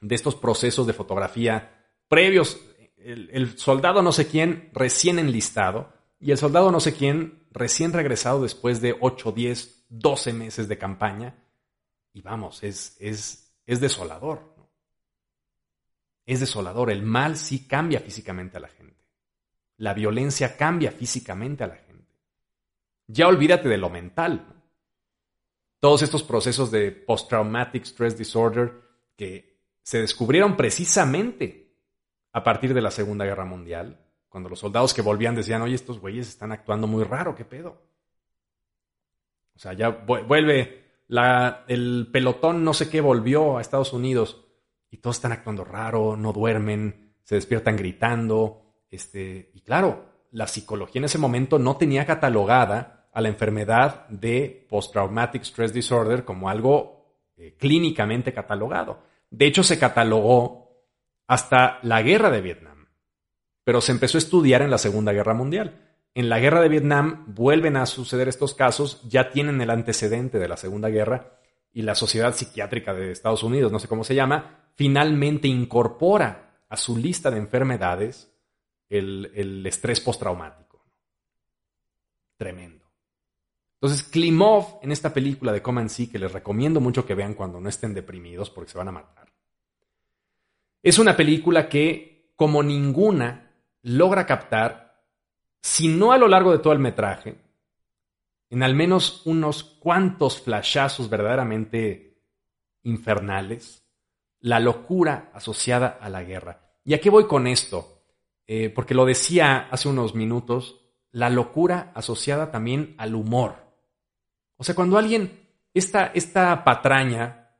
de 0.00 0.14
estos 0.14 0.36
procesos 0.36 0.86
de 0.86 0.92
fotografía 0.92 1.84
previos. 2.08 2.60
El, 2.96 3.58
soldado 3.58 4.02
no 4.02 4.12
sé 4.12 4.26
quién 4.26 4.70
recién 4.72 5.18
enlistado 5.18 5.92
y 6.20 6.30
el 6.30 6.38
soldado 6.38 6.70
no 6.70 6.80
sé 6.80 6.94
quién 6.94 7.46
recién 7.50 7.92
regresado 7.92 8.42
después 8.42 8.80
de 8.80 8.96
8, 9.00 9.32
10, 9.32 9.86
12 9.88 10.32
meses 10.32 10.68
de 10.68 10.78
campaña. 10.78 11.34
Y 12.12 12.22
vamos, 12.22 12.62
es, 12.62 12.96
es, 13.00 13.54
es 13.66 13.80
desolador. 13.80 14.54
Es 16.26 16.40
desolador. 16.40 16.90
El 16.90 17.02
mal 17.02 17.36
sí 17.36 17.66
cambia 17.66 18.00
físicamente 18.00 18.56
a 18.56 18.60
la 18.60 18.68
gente 18.68 18.88
la 19.78 19.94
violencia 19.94 20.56
cambia 20.56 20.90
físicamente 20.92 21.64
a 21.64 21.68
la 21.68 21.76
gente. 21.76 22.12
Ya 23.06 23.26
olvídate 23.26 23.68
de 23.68 23.78
lo 23.78 23.88
mental. 23.88 24.54
Todos 25.80 26.02
estos 26.02 26.22
procesos 26.22 26.70
de 26.70 26.90
post-traumatic 26.90 27.84
stress 27.84 28.18
disorder 28.18 28.72
que 29.16 29.56
se 29.82 30.00
descubrieron 30.00 30.56
precisamente 30.56 31.72
a 32.32 32.42
partir 32.42 32.74
de 32.74 32.82
la 32.82 32.90
Segunda 32.90 33.24
Guerra 33.24 33.44
Mundial, 33.44 33.98
cuando 34.28 34.48
los 34.48 34.58
soldados 34.58 34.94
que 34.94 35.02
volvían 35.02 35.34
decían, 35.34 35.62
oye, 35.62 35.74
estos 35.74 36.00
güeyes 36.00 36.28
están 36.28 36.52
actuando 36.52 36.86
muy 36.86 37.04
raro, 37.04 37.34
¿qué 37.34 37.44
pedo? 37.44 37.80
O 39.54 39.58
sea, 39.58 39.72
ya 39.72 39.88
vuelve 39.88 40.84
el 41.68 42.08
pelotón 42.12 42.62
no 42.64 42.74
sé 42.74 42.88
qué 42.90 43.00
volvió 43.00 43.58
a 43.58 43.60
Estados 43.60 43.92
Unidos 43.92 44.44
y 44.90 44.98
todos 44.98 45.16
están 45.16 45.32
actuando 45.32 45.64
raro, 45.64 46.16
no 46.16 46.32
duermen, 46.32 47.14
se 47.24 47.34
despiertan 47.34 47.76
gritando, 47.76 48.62
este, 48.90 49.50
y 49.54 49.60
claro, 49.60 50.06
la 50.30 50.46
psicología 50.46 51.00
en 51.00 51.04
ese 51.04 51.18
momento 51.18 51.58
no 51.58 51.76
tenía 51.76 52.06
catalogada 52.06 53.08
a 53.12 53.20
la 53.20 53.28
enfermedad 53.28 54.06
de 54.08 54.66
post-traumatic 54.68 55.42
stress 55.42 55.72
disorder 55.72 56.24
como 56.24 56.48
algo 56.48 56.98
eh, 57.36 57.56
clínicamente 57.58 58.32
catalogado. 58.32 59.02
De 59.30 59.46
hecho, 59.46 59.62
se 59.62 59.78
catalogó 59.78 60.84
hasta 61.26 61.78
la 61.82 62.00
guerra 62.02 62.30
de 62.30 62.40
Vietnam, 62.40 62.67
pero 63.68 63.82
se 63.82 63.92
empezó 63.92 64.16
a 64.16 64.24
estudiar 64.24 64.62
en 64.62 64.70
la 64.70 64.78
Segunda 64.78 65.12
Guerra 65.12 65.34
Mundial. 65.34 65.78
en 66.14 66.30
la 66.30 66.38
guerra 66.38 66.62
de 66.62 66.70
Vietnam 66.70 67.26
vuelven 67.26 67.76
a 67.76 67.84
suceder 67.84 68.26
estos 68.26 68.54
casos, 68.54 69.02
ya 69.06 69.30
tienen 69.30 69.60
el 69.60 69.68
antecedente 69.68 70.38
de 70.38 70.48
la 70.48 70.56
Segunda 70.56 70.88
Guerra 70.88 71.38
y 71.74 71.82
la 71.82 71.94
Sociedad 71.94 72.34
Psiquiátrica 72.34 72.94
de 72.94 73.12
Estados 73.12 73.42
Unidos, 73.42 73.70
no 73.70 73.78
sé 73.78 73.86
cómo 73.86 74.04
se 74.04 74.14
llama, 74.14 74.70
finalmente 74.74 75.48
incorpora 75.48 76.62
a 76.66 76.78
su 76.78 76.96
lista 76.96 77.30
de 77.30 77.36
enfermedades 77.36 78.32
el, 78.88 79.66
estrés 79.66 80.00
postraumático. 80.00 80.82
Tremendo. 82.38 82.86
Entonces, 83.74 84.02
Klimov, 84.02 84.78
en 84.80 84.92
esta 84.92 85.12
película 85.12 85.52
de 85.52 85.60
Come 85.60 85.82
and 85.82 85.90
See, 85.90 86.08
que 86.08 86.18
les 86.18 86.32
recomiendo 86.32 86.80
mucho 86.80 87.04
que 87.04 87.14
vean 87.14 87.34
cuando 87.34 87.60
no 87.60 87.68
estén 87.68 87.92
deprimidos 87.92 88.48
porque 88.48 88.70
se 88.70 88.78
van 88.78 88.88
a 88.88 88.92
matar, 88.92 89.30
es 90.82 90.98
una 90.98 91.14
película 91.14 91.68
que, 91.68 92.32
como 92.34 92.62
ninguna, 92.62 93.44
logra 93.88 94.26
captar, 94.26 95.02
si 95.60 95.88
no 95.88 96.12
a 96.12 96.18
lo 96.18 96.28
largo 96.28 96.52
de 96.52 96.58
todo 96.58 96.72
el 96.72 96.78
metraje, 96.78 97.36
en 98.50 98.62
al 98.62 98.74
menos 98.74 99.22
unos 99.26 99.64
cuantos 99.64 100.40
flashazos 100.40 101.08
verdaderamente 101.08 102.22
infernales, 102.82 103.84
la 104.40 104.60
locura 104.60 105.30
asociada 105.34 105.98
a 106.00 106.08
la 106.08 106.22
guerra. 106.22 106.78
¿Y 106.84 106.94
a 106.94 107.00
qué 107.00 107.10
voy 107.10 107.26
con 107.26 107.46
esto? 107.46 108.04
Eh, 108.46 108.70
porque 108.70 108.94
lo 108.94 109.04
decía 109.04 109.68
hace 109.70 109.88
unos 109.88 110.14
minutos, 110.14 110.80
la 111.10 111.28
locura 111.28 111.92
asociada 111.94 112.50
también 112.50 112.94
al 112.98 113.14
humor. 113.14 113.56
O 114.56 114.64
sea, 114.64 114.74
cuando 114.74 114.96
alguien, 114.96 115.48
esta, 115.74 116.06
esta 116.08 116.64
patraña 116.64 117.56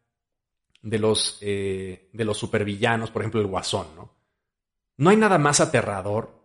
de 0.82 0.98
los, 0.98 1.38
eh, 1.40 2.10
de 2.12 2.24
los 2.24 2.38
supervillanos, 2.38 3.10
por 3.10 3.22
ejemplo 3.22 3.40
el 3.40 3.46
guasón, 3.46 3.88
¿no? 3.96 4.17
No 4.98 5.10
hay 5.10 5.16
nada 5.16 5.38
más 5.38 5.60
aterrador 5.60 6.44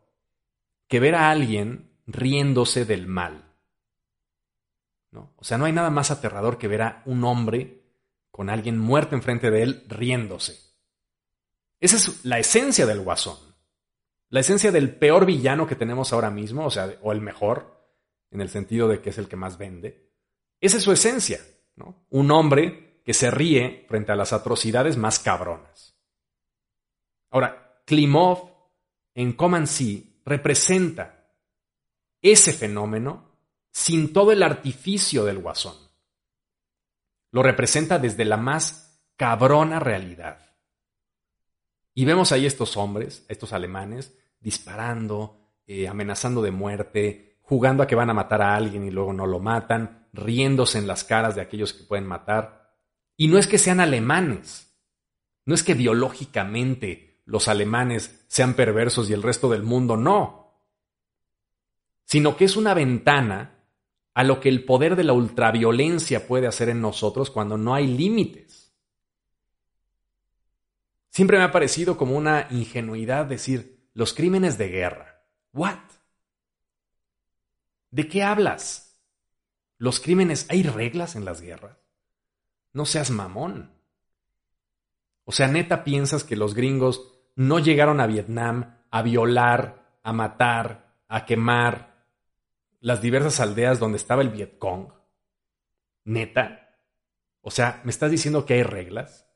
que 0.88 1.00
ver 1.00 1.16
a 1.16 1.30
alguien 1.30 1.92
riéndose 2.08 2.86
del 2.86 3.08
mal. 3.08 3.52
¿no? 5.12 5.34
O 5.38 5.44
sea, 5.44 5.58
no 5.58 5.66
hay 5.66 5.74
nada 5.74 5.90
más 5.90 6.12
aterrador 6.12 6.58
que 6.58 6.68
ver 6.68 6.82
a 6.84 7.02
un 7.06 7.24
hombre 7.24 7.84
con 8.32 8.50
alguien 8.50 8.80
muerto 8.80 9.16
enfrente 9.16 9.52
de 9.52 9.64
él 9.64 9.86
riéndose. 9.90 10.60
Esa 11.80 11.98
es 11.98 12.24
la 12.26 12.40
esencia 12.40 12.86
del 12.86 13.02
guasón. 13.02 13.38
La 14.30 14.40
esencia 14.40 14.72
del 14.72 14.96
peor 14.96 15.26
villano 15.26 15.68
que 15.68 15.76
tenemos 15.76 16.14
ahora 16.14 16.32
mismo, 16.32 16.66
o 16.66 16.72
sea, 16.72 16.98
o 17.02 17.12
el 17.12 17.22
mejor, 17.22 17.74
en 18.32 18.42
el 18.42 18.50
sentido 18.50 18.88
de 18.88 19.02
que 19.02 19.12
es 19.12 19.18
el 19.18 19.28
que 19.28 19.36
más 19.36 19.58
vende. 19.58 20.12
Esa 20.60 20.78
es 20.78 20.84
su 20.84 20.92
esencia, 20.92 21.40
¿no? 21.76 22.06
Un 22.10 22.32
hombre 22.32 23.02
que 23.04 23.14
se 23.14 23.30
ríe 23.30 23.86
frente 23.88 24.12
a 24.12 24.16
las 24.16 24.34
atrocidades 24.34 24.98
más 24.98 25.20
cabronas. 25.20 25.96
Ahora, 27.30 27.63
Klimov 27.86 28.50
en 29.16 29.36
Sea 29.68 30.02
representa 30.26 31.30
ese 32.22 32.54
fenómeno 32.54 33.34
sin 33.72 34.14
todo 34.14 34.32
el 34.32 34.44
artificio 34.44 35.26
del 35.26 35.40
guasón. 35.40 35.76
Lo 37.32 37.44
representa 37.44 38.00
desde 38.00 38.26
la 38.26 38.38
más 38.38 39.02
cabrona 39.18 39.80
realidad. 39.80 40.40
Y 41.94 42.06
vemos 42.06 42.32
ahí 42.32 42.46
estos 42.46 42.78
hombres, 42.78 43.26
estos 43.28 43.54
alemanes, 43.54 44.18
disparando, 44.40 45.52
eh, 45.68 45.88
amenazando 45.88 46.42
de 46.42 46.52
muerte, 46.52 47.40
jugando 47.42 47.84
a 47.84 47.88
que 47.88 47.96
van 47.96 48.10
a 48.10 48.14
matar 48.14 48.42
a 48.42 48.56
alguien 48.56 48.84
y 48.86 48.92
luego 48.92 49.14
no 49.14 49.28
lo 49.28 49.40
matan, 49.40 50.08
riéndose 50.14 50.78
en 50.78 50.88
las 50.88 51.04
caras 51.04 51.36
de 51.36 51.42
aquellos 51.42 51.74
que 51.74 51.84
pueden 51.84 52.06
matar. 52.06 52.76
Y 53.18 53.28
no 53.28 53.38
es 53.38 53.48
que 53.48 53.58
sean 53.58 53.80
alemanes, 53.80 54.74
no 55.46 55.54
es 55.54 55.64
que 55.64 55.74
biológicamente 55.74 57.13
los 57.26 57.48
alemanes 57.48 58.26
sean 58.28 58.54
perversos 58.56 59.10
y 59.10 59.14
el 59.14 59.24
resto 59.24 59.50
del 59.50 59.64
mundo 59.64 59.98
no, 59.98 60.62
sino 62.06 62.36
que 62.36 62.46
es 62.46 62.56
una 62.56 62.74
ventana 62.74 63.64
a 64.14 64.24
lo 64.24 64.40
que 64.40 64.50
el 64.50 64.66
poder 64.66 64.96
de 64.96 65.04
la 65.04 65.14
ultraviolencia 65.14 66.28
puede 66.28 66.48
hacer 66.48 66.70
en 66.70 66.82
nosotros 66.82 67.32
cuando 67.32 67.58
no 67.58 67.74
hay 67.74 67.88
límites. 67.88 68.74
Siempre 71.10 71.38
me 71.38 71.44
ha 71.44 71.52
parecido 71.52 71.98
como 71.98 72.16
una 72.16 72.48
ingenuidad 72.50 73.26
decir 73.26 73.88
los 73.94 74.14
crímenes 74.14 74.58
de 74.58 74.70
guerra. 74.70 75.24
¿What? 75.54 75.80
¿De 77.92 78.08
qué 78.08 78.24
hablas? 78.24 79.00
Los 79.78 80.00
crímenes, 80.00 80.48
¿hay 80.50 80.64
reglas 80.64 81.16
en 81.16 81.26
las 81.26 81.42
guerras? 81.42 81.78
No 82.74 82.86
seas 82.86 83.12
mamón. 83.12 83.72
O 85.26 85.32
sea, 85.32 85.48
neta 85.48 85.84
piensas 85.84 86.24
que 86.24 86.36
los 86.36 86.54
gringos 86.54 87.13
no 87.36 87.60
llegaron 87.60 88.00
a 88.00 88.08
Vietnam 88.08 88.78
a 88.92 89.02
violar, 89.02 90.00
a 90.04 90.14
matar, 90.14 90.96
a 91.08 91.26
quemar 91.26 92.06
las 92.80 93.02
diversas 93.02 93.40
aldeas 93.40 93.80
donde 93.80 93.98
estaba 93.98 94.22
el 94.22 94.30
Vietcong. 94.30 94.94
Neta. 96.06 96.78
O 97.42 97.50
sea, 97.50 97.82
¿me 97.84 97.92
estás 97.92 98.12
diciendo 98.12 98.46
que 98.46 98.56
hay 98.56 98.64
reglas? 98.64 99.28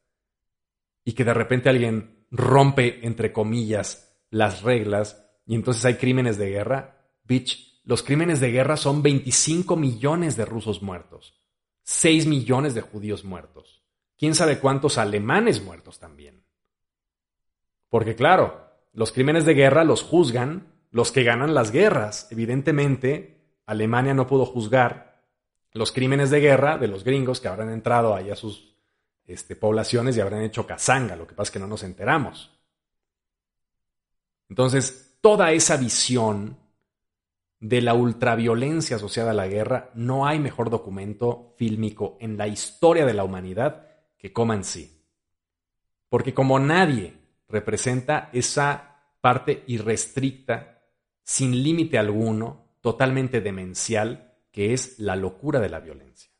Y 1.04 1.14
que 1.14 1.24
de 1.24 1.34
repente 1.34 1.70
alguien 1.70 2.26
rompe, 2.30 3.06
entre 3.06 3.32
comillas, 3.32 4.18
las 4.30 4.62
reglas 4.62 5.24
y 5.46 5.56
entonces 5.56 5.86
hay 5.86 5.96
crímenes 5.96 6.38
de 6.38 6.50
guerra. 6.50 6.98
Bitch, 7.24 7.82
los 7.86 8.04
crímenes 8.04 8.40
de 8.42 8.52
guerra 8.52 8.76
son 8.76 9.02
25 9.02 9.78
millones 9.78 10.36
de 10.36 10.46
rusos 10.46 10.82
muertos, 10.82 11.40
6 11.84 12.28
millones 12.28 12.76
de 12.76 12.82
judíos 12.82 13.24
muertos, 13.24 13.82
quién 14.18 14.36
sabe 14.36 14.60
cuántos 14.60 14.98
alemanes 14.98 15.64
muertos 15.64 16.00
también. 16.00 16.37
Porque 17.90 18.16
claro, 18.16 18.68
los 18.94 19.12
crímenes 19.12 19.46
de 19.46 19.54
guerra 19.54 19.84
los 19.84 20.04
juzgan 20.04 20.78
los 20.92 21.12
que 21.12 21.24
ganan 21.24 21.54
las 21.54 21.72
guerras. 21.72 22.28
Evidentemente, 22.32 23.38
Alemania 23.66 24.14
no 24.14 24.28
pudo 24.28 24.46
juzgar 24.46 25.22
los 25.74 25.92
crímenes 25.92 26.32
de 26.32 26.40
guerra 26.40 26.78
de 26.78 26.88
los 26.88 27.04
gringos 27.04 27.40
que 27.40 27.48
habrán 27.48 27.70
entrado 27.70 28.16
ahí 28.16 28.32
a 28.32 28.36
sus 28.36 28.76
este, 29.26 29.56
poblaciones 29.56 30.18
y 30.18 30.22
habrán 30.22 30.42
hecho 30.42 30.66
cazanga, 30.66 31.16
lo 31.16 31.28
que 31.28 31.36
pasa 31.36 31.50
es 31.50 31.52
que 31.52 31.60
no 31.60 31.68
nos 31.68 31.84
enteramos. 31.84 32.52
Entonces, 34.50 35.18
toda 35.22 35.52
esa 35.52 35.78
visión 35.78 36.58
de 37.60 37.82
la 37.82 37.94
ultraviolencia 37.94 38.96
asociada 38.96 39.32
a 39.32 39.36
la 39.36 39.48
guerra, 39.48 39.92
no 39.94 40.26
hay 40.26 40.40
mejor 40.40 40.70
documento 40.70 41.54
fílmico 41.58 42.18
en 42.20 42.38
la 42.38 42.48
historia 42.48 43.06
de 43.06 43.14
la 43.14 43.24
humanidad 43.24 43.88
que 44.18 44.32
Coman 44.32 44.64
sí. 44.64 45.04
Porque 46.10 46.34
como 46.34 46.58
nadie 46.60 47.18
representa 47.48 48.30
esa 48.34 48.98
parte 49.22 49.64
irrestricta, 49.68 50.82
sin 51.24 51.64
límite 51.64 51.98
alguno, 51.98 52.78
totalmente 52.82 53.42
demencial, 53.42 54.34
que 54.52 54.74
es 54.74 55.00
la 55.00 55.16
locura 55.16 55.60
de 55.60 55.70
la 55.70 55.80
violencia. 55.80 56.32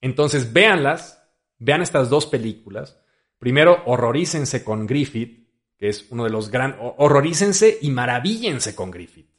Entonces, 0.00 0.52
véanlas, 0.52 1.22
vean 1.58 1.82
estas 1.82 2.10
dos 2.10 2.26
películas. 2.26 2.98
Primero, 3.38 3.82
horrorícense 3.86 4.64
con 4.64 4.86
Griffith, 4.86 5.48
que 5.76 5.88
es 5.88 6.06
uno 6.10 6.24
de 6.24 6.30
los 6.30 6.50
grandes... 6.50 6.80
Horrorícense 6.98 7.78
y 7.80 7.90
maravíllense 7.90 8.74
con 8.74 8.90
Griffith. 8.90 9.30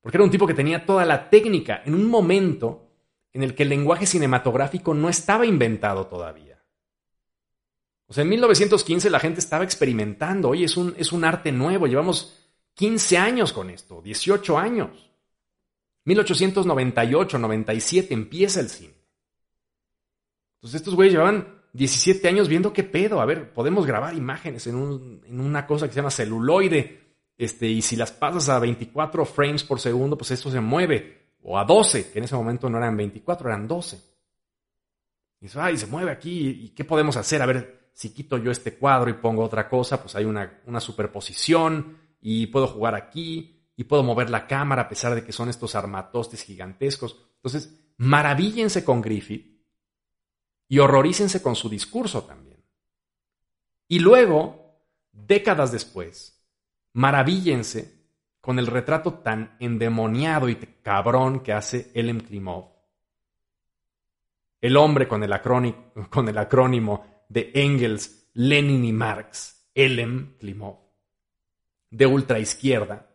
Porque 0.00 0.16
era 0.16 0.24
un 0.24 0.30
tipo 0.30 0.46
que 0.46 0.54
tenía 0.54 0.84
toda 0.84 1.04
la 1.04 1.30
técnica 1.30 1.82
en 1.84 1.94
un 1.94 2.06
momento 2.06 2.90
en 3.32 3.42
el 3.42 3.54
que 3.54 3.64
el 3.64 3.70
lenguaje 3.70 4.06
cinematográfico 4.06 4.94
no 4.94 5.08
estaba 5.08 5.46
inventado 5.46 6.06
todavía. 6.06 6.53
O 8.06 8.12
sea, 8.12 8.22
en 8.22 8.28
1915 8.28 9.10
la 9.10 9.20
gente 9.20 9.40
estaba 9.40 9.64
experimentando, 9.64 10.50
oye, 10.50 10.64
es 10.64 10.76
un, 10.76 10.94
es 10.98 11.12
un 11.12 11.24
arte 11.24 11.52
nuevo, 11.52 11.86
llevamos 11.86 12.34
15 12.74 13.18
años 13.18 13.52
con 13.52 13.70
esto, 13.70 14.02
18 14.02 14.58
años. 14.58 15.10
1898, 16.04 17.38
97 17.38 18.12
empieza 18.12 18.60
el 18.60 18.68
cine. 18.68 18.94
Entonces 20.56 20.80
estos 20.80 20.94
güeyes 20.94 21.14
llevaban 21.14 21.62
17 21.72 22.28
años 22.28 22.48
viendo 22.48 22.72
qué 22.72 22.84
pedo. 22.84 23.20
A 23.20 23.26
ver, 23.26 23.52
podemos 23.52 23.86
grabar 23.86 24.14
imágenes 24.14 24.66
en, 24.66 24.76
una 24.76 25.66
cosa 25.66 25.86
que 25.86 25.92
se 25.92 26.00
llama 26.00 26.10
celuloide. 26.10 27.00
Este, 27.36 27.66
y 27.66 27.82
si 27.82 27.96
las 27.96 28.12
pasas 28.12 28.48
a 28.48 28.58
24 28.58 29.24
frames 29.24 29.64
por 29.64 29.80
segundo, 29.80 30.16
pues 30.16 30.30
eso 30.30 30.50
se 30.50 30.60
mueve. 30.60 31.34
O 31.42 31.58
a 31.58 31.64
12, 31.64 32.10
que 32.10 32.18
en 32.18 32.24
ese 32.24 32.34
momento 32.34 32.70
no 32.70 32.78
eran 32.78 32.96
24, 32.96 33.48
eran 33.48 33.66
12. 33.66 34.00
Y 35.40 35.48
se 35.48 35.86
mueve 35.86 36.10
aquí. 36.10 36.48
¿Y 36.48 36.68
qué 36.70 36.84
podemos 36.84 37.16
hacer? 37.16 37.42
A 37.42 37.46
ver, 37.46 37.83
si 37.94 38.12
quito 38.12 38.36
yo 38.38 38.50
este 38.50 38.76
cuadro 38.76 39.08
y 39.08 39.14
pongo 39.14 39.44
otra 39.44 39.68
cosa, 39.68 40.02
pues 40.02 40.16
hay 40.16 40.24
una, 40.24 40.60
una 40.66 40.80
superposición. 40.80 41.96
Y 42.20 42.48
puedo 42.48 42.66
jugar 42.66 42.94
aquí. 42.96 43.70
Y 43.76 43.84
puedo 43.84 44.02
mover 44.02 44.30
la 44.30 44.46
cámara 44.46 44.82
a 44.82 44.88
pesar 44.88 45.14
de 45.14 45.24
que 45.24 45.32
son 45.32 45.48
estos 45.48 45.74
armatostes 45.76 46.42
gigantescos. 46.42 47.16
Entonces, 47.36 47.72
maravíllense 47.96 48.84
con 48.84 49.00
Griffith 49.00 49.54
y 50.68 50.78
horrorícense 50.78 51.40
con 51.40 51.54
su 51.54 51.68
discurso 51.68 52.24
también. 52.24 52.62
Y 53.86 54.00
luego, 54.00 54.80
décadas 55.12 55.70
después, 55.70 56.44
maravíllense 56.94 57.94
con 58.40 58.58
el 58.58 58.66
retrato 58.66 59.14
tan 59.14 59.56
endemoniado 59.60 60.48
y 60.48 60.56
cabrón 60.56 61.40
que 61.40 61.52
hace 61.52 61.90
Elem 61.94 62.20
Klimov. 62.20 62.72
El 64.60 64.76
hombre 64.76 65.06
con 65.06 65.22
el, 65.22 65.34
con 66.10 66.28
el 66.28 66.38
acrónimo 66.38 67.13
de 67.28 67.50
Engels, 67.54 68.28
Lenin 68.34 68.84
y 68.84 68.92
Marx, 68.92 69.66
Elem 69.74 70.36
Klimov, 70.38 70.78
de 71.90 72.06
ultraizquierda, 72.06 73.10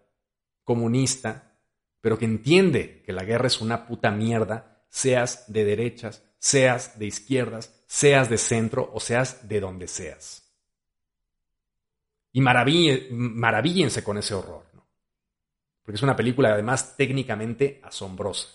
comunista, 0.64 1.58
pero 2.02 2.18
que 2.18 2.26
entiende 2.26 3.02
que 3.06 3.14
la 3.14 3.24
guerra 3.24 3.48
es 3.48 3.60
una 3.62 3.86
puta 3.86 4.12
mierda, 4.12 4.86
seas 4.90 5.52
de 5.52 5.66
derechas, 5.66 6.24
seas 6.38 6.98
de 6.98 7.06
izquierdas, 7.06 7.84
seas 7.86 8.30
de 8.30 8.38
centro 8.38 8.90
o 8.94 9.00
seas 9.00 9.48
de 9.48 9.60
donde 9.60 9.88
seas. 9.88 10.46
Y 12.32 12.42
maravíllense 12.42 14.04
con 14.04 14.18
ese 14.18 14.36
horror, 14.36 14.66
¿no? 14.74 14.88
Porque 15.84 15.96
es 15.96 16.04
una 16.04 16.16
película 16.16 16.54
además 16.54 16.96
técnicamente 16.96 17.82
asombrosa. 17.84 18.48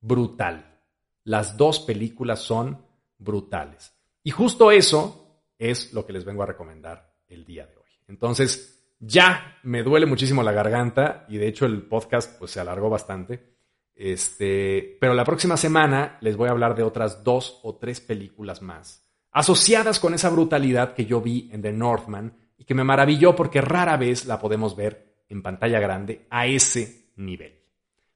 Brutal. 0.00 0.80
Las 1.24 1.56
dos 1.56 1.80
películas 1.80 2.40
son 2.40 2.84
brutales. 3.16 3.92
Y 4.28 4.30
justo 4.30 4.70
eso 4.70 5.40
es 5.58 5.94
lo 5.94 6.04
que 6.04 6.12
les 6.12 6.26
vengo 6.26 6.42
a 6.42 6.46
recomendar 6.46 7.14
el 7.28 7.46
día 7.46 7.64
de 7.64 7.78
hoy. 7.78 7.88
Entonces, 8.08 8.92
ya 9.00 9.56
me 9.62 9.82
duele 9.82 10.04
muchísimo 10.04 10.42
la 10.42 10.52
garganta 10.52 11.24
y 11.30 11.38
de 11.38 11.48
hecho 11.48 11.64
el 11.64 11.80
podcast 11.80 12.38
pues 12.38 12.50
se 12.50 12.60
alargó 12.60 12.90
bastante. 12.90 13.54
Este, 13.94 14.98
pero 15.00 15.14
la 15.14 15.24
próxima 15.24 15.56
semana 15.56 16.18
les 16.20 16.36
voy 16.36 16.48
a 16.48 16.50
hablar 16.50 16.76
de 16.76 16.82
otras 16.82 17.24
dos 17.24 17.60
o 17.62 17.76
tres 17.76 18.02
películas 18.02 18.60
más 18.60 19.08
asociadas 19.30 19.98
con 19.98 20.12
esa 20.12 20.28
brutalidad 20.28 20.92
que 20.92 21.06
yo 21.06 21.22
vi 21.22 21.48
en 21.50 21.62
The 21.62 21.72
Northman 21.72 22.36
y 22.58 22.64
que 22.64 22.74
me 22.74 22.84
maravilló 22.84 23.34
porque 23.34 23.62
rara 23.62 23.96
vez 23.96 24.26
la 24.26 24.38
podemos 24.38 24.76
ver 24.76 25.22
en 25.30 25.40
pantalla 25.40 25.80
grande 25.80 26.26
a 26.28 26.46
ese 26.46 27.12
nivel. 27.16 27.62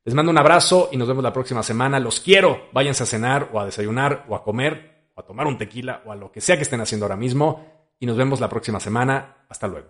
Les 0.04 0.14
mando 0.14 0.30
un 0.30 0.38
abrazo 0.38 0.90
y 0.92 0.98
nos 0.98 1.08
vemos 1.08 1.24
la 1.24 1.32
próxima 1.32 1.62
semana. 1.62 1.98
Los 1.98 2.20
quiero. 2.20 2.68
Váyanse 2.74 3.04
a 3.04 3.06
cenar 3.06 3.48
o 3.54 3.60
a 3.60 3.64
desayunar 3.64 4.26
o 4.28 4.34
a 4.34 4.44
comer 4.44 4.92
o 5.14 5.20
a 5.20 5.26
tomar 5.26 5.46
un 5.46 5.58
tequila 5.58 6.02
o 6.06 6.12
a 6.12 6.16
lo 6.16 6.30
que 6.30 6.40
sea 6.40 6.56
que 6.56 6.62
estén 6.62 6.80
haciendo 6.80 7.06
ahora 7.06 7.16
mismo. 7.16 7.94
Y 7.98 8.06
nos 8.06 8.16
vemos 8.16 8.40
la 8.40 8.48
próxima 8.48 8.80
semana. 8.80 9.44
Hasta 9.48 9.68
luego. 9.68 9.88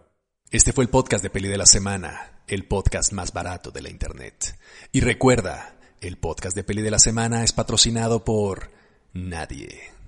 Este 0.50 0.72
fue 0.72 0.84
el 0.84 0.90
podcast 0.90 1.22
de 1.22 1.30
Peli 1.30 1.48
de 1.48 1.56
la 1.56 1.66
Semana, 1.66 2.42
el 2.46 2.66
podcast 2.66 3.12
más 3.12 3.32
barato 3.32 3.70
de 3.70 3.80
la 3.80 3.88
Internet. 3.88 4.58
Y 4.92 5.00
recuerda, 5.00 5.76
el 6.00 6.18
podcast 6.18 6.54
de 6.54 6.64
Peli 6.64 6.82
de 6.82 6.90
la 6.90 6.98
Semana 6.98 7.42
es 7.42 7.52
patrocinado 7.52 8.24
por 8.24 8.70
nadie. 9.14 10.01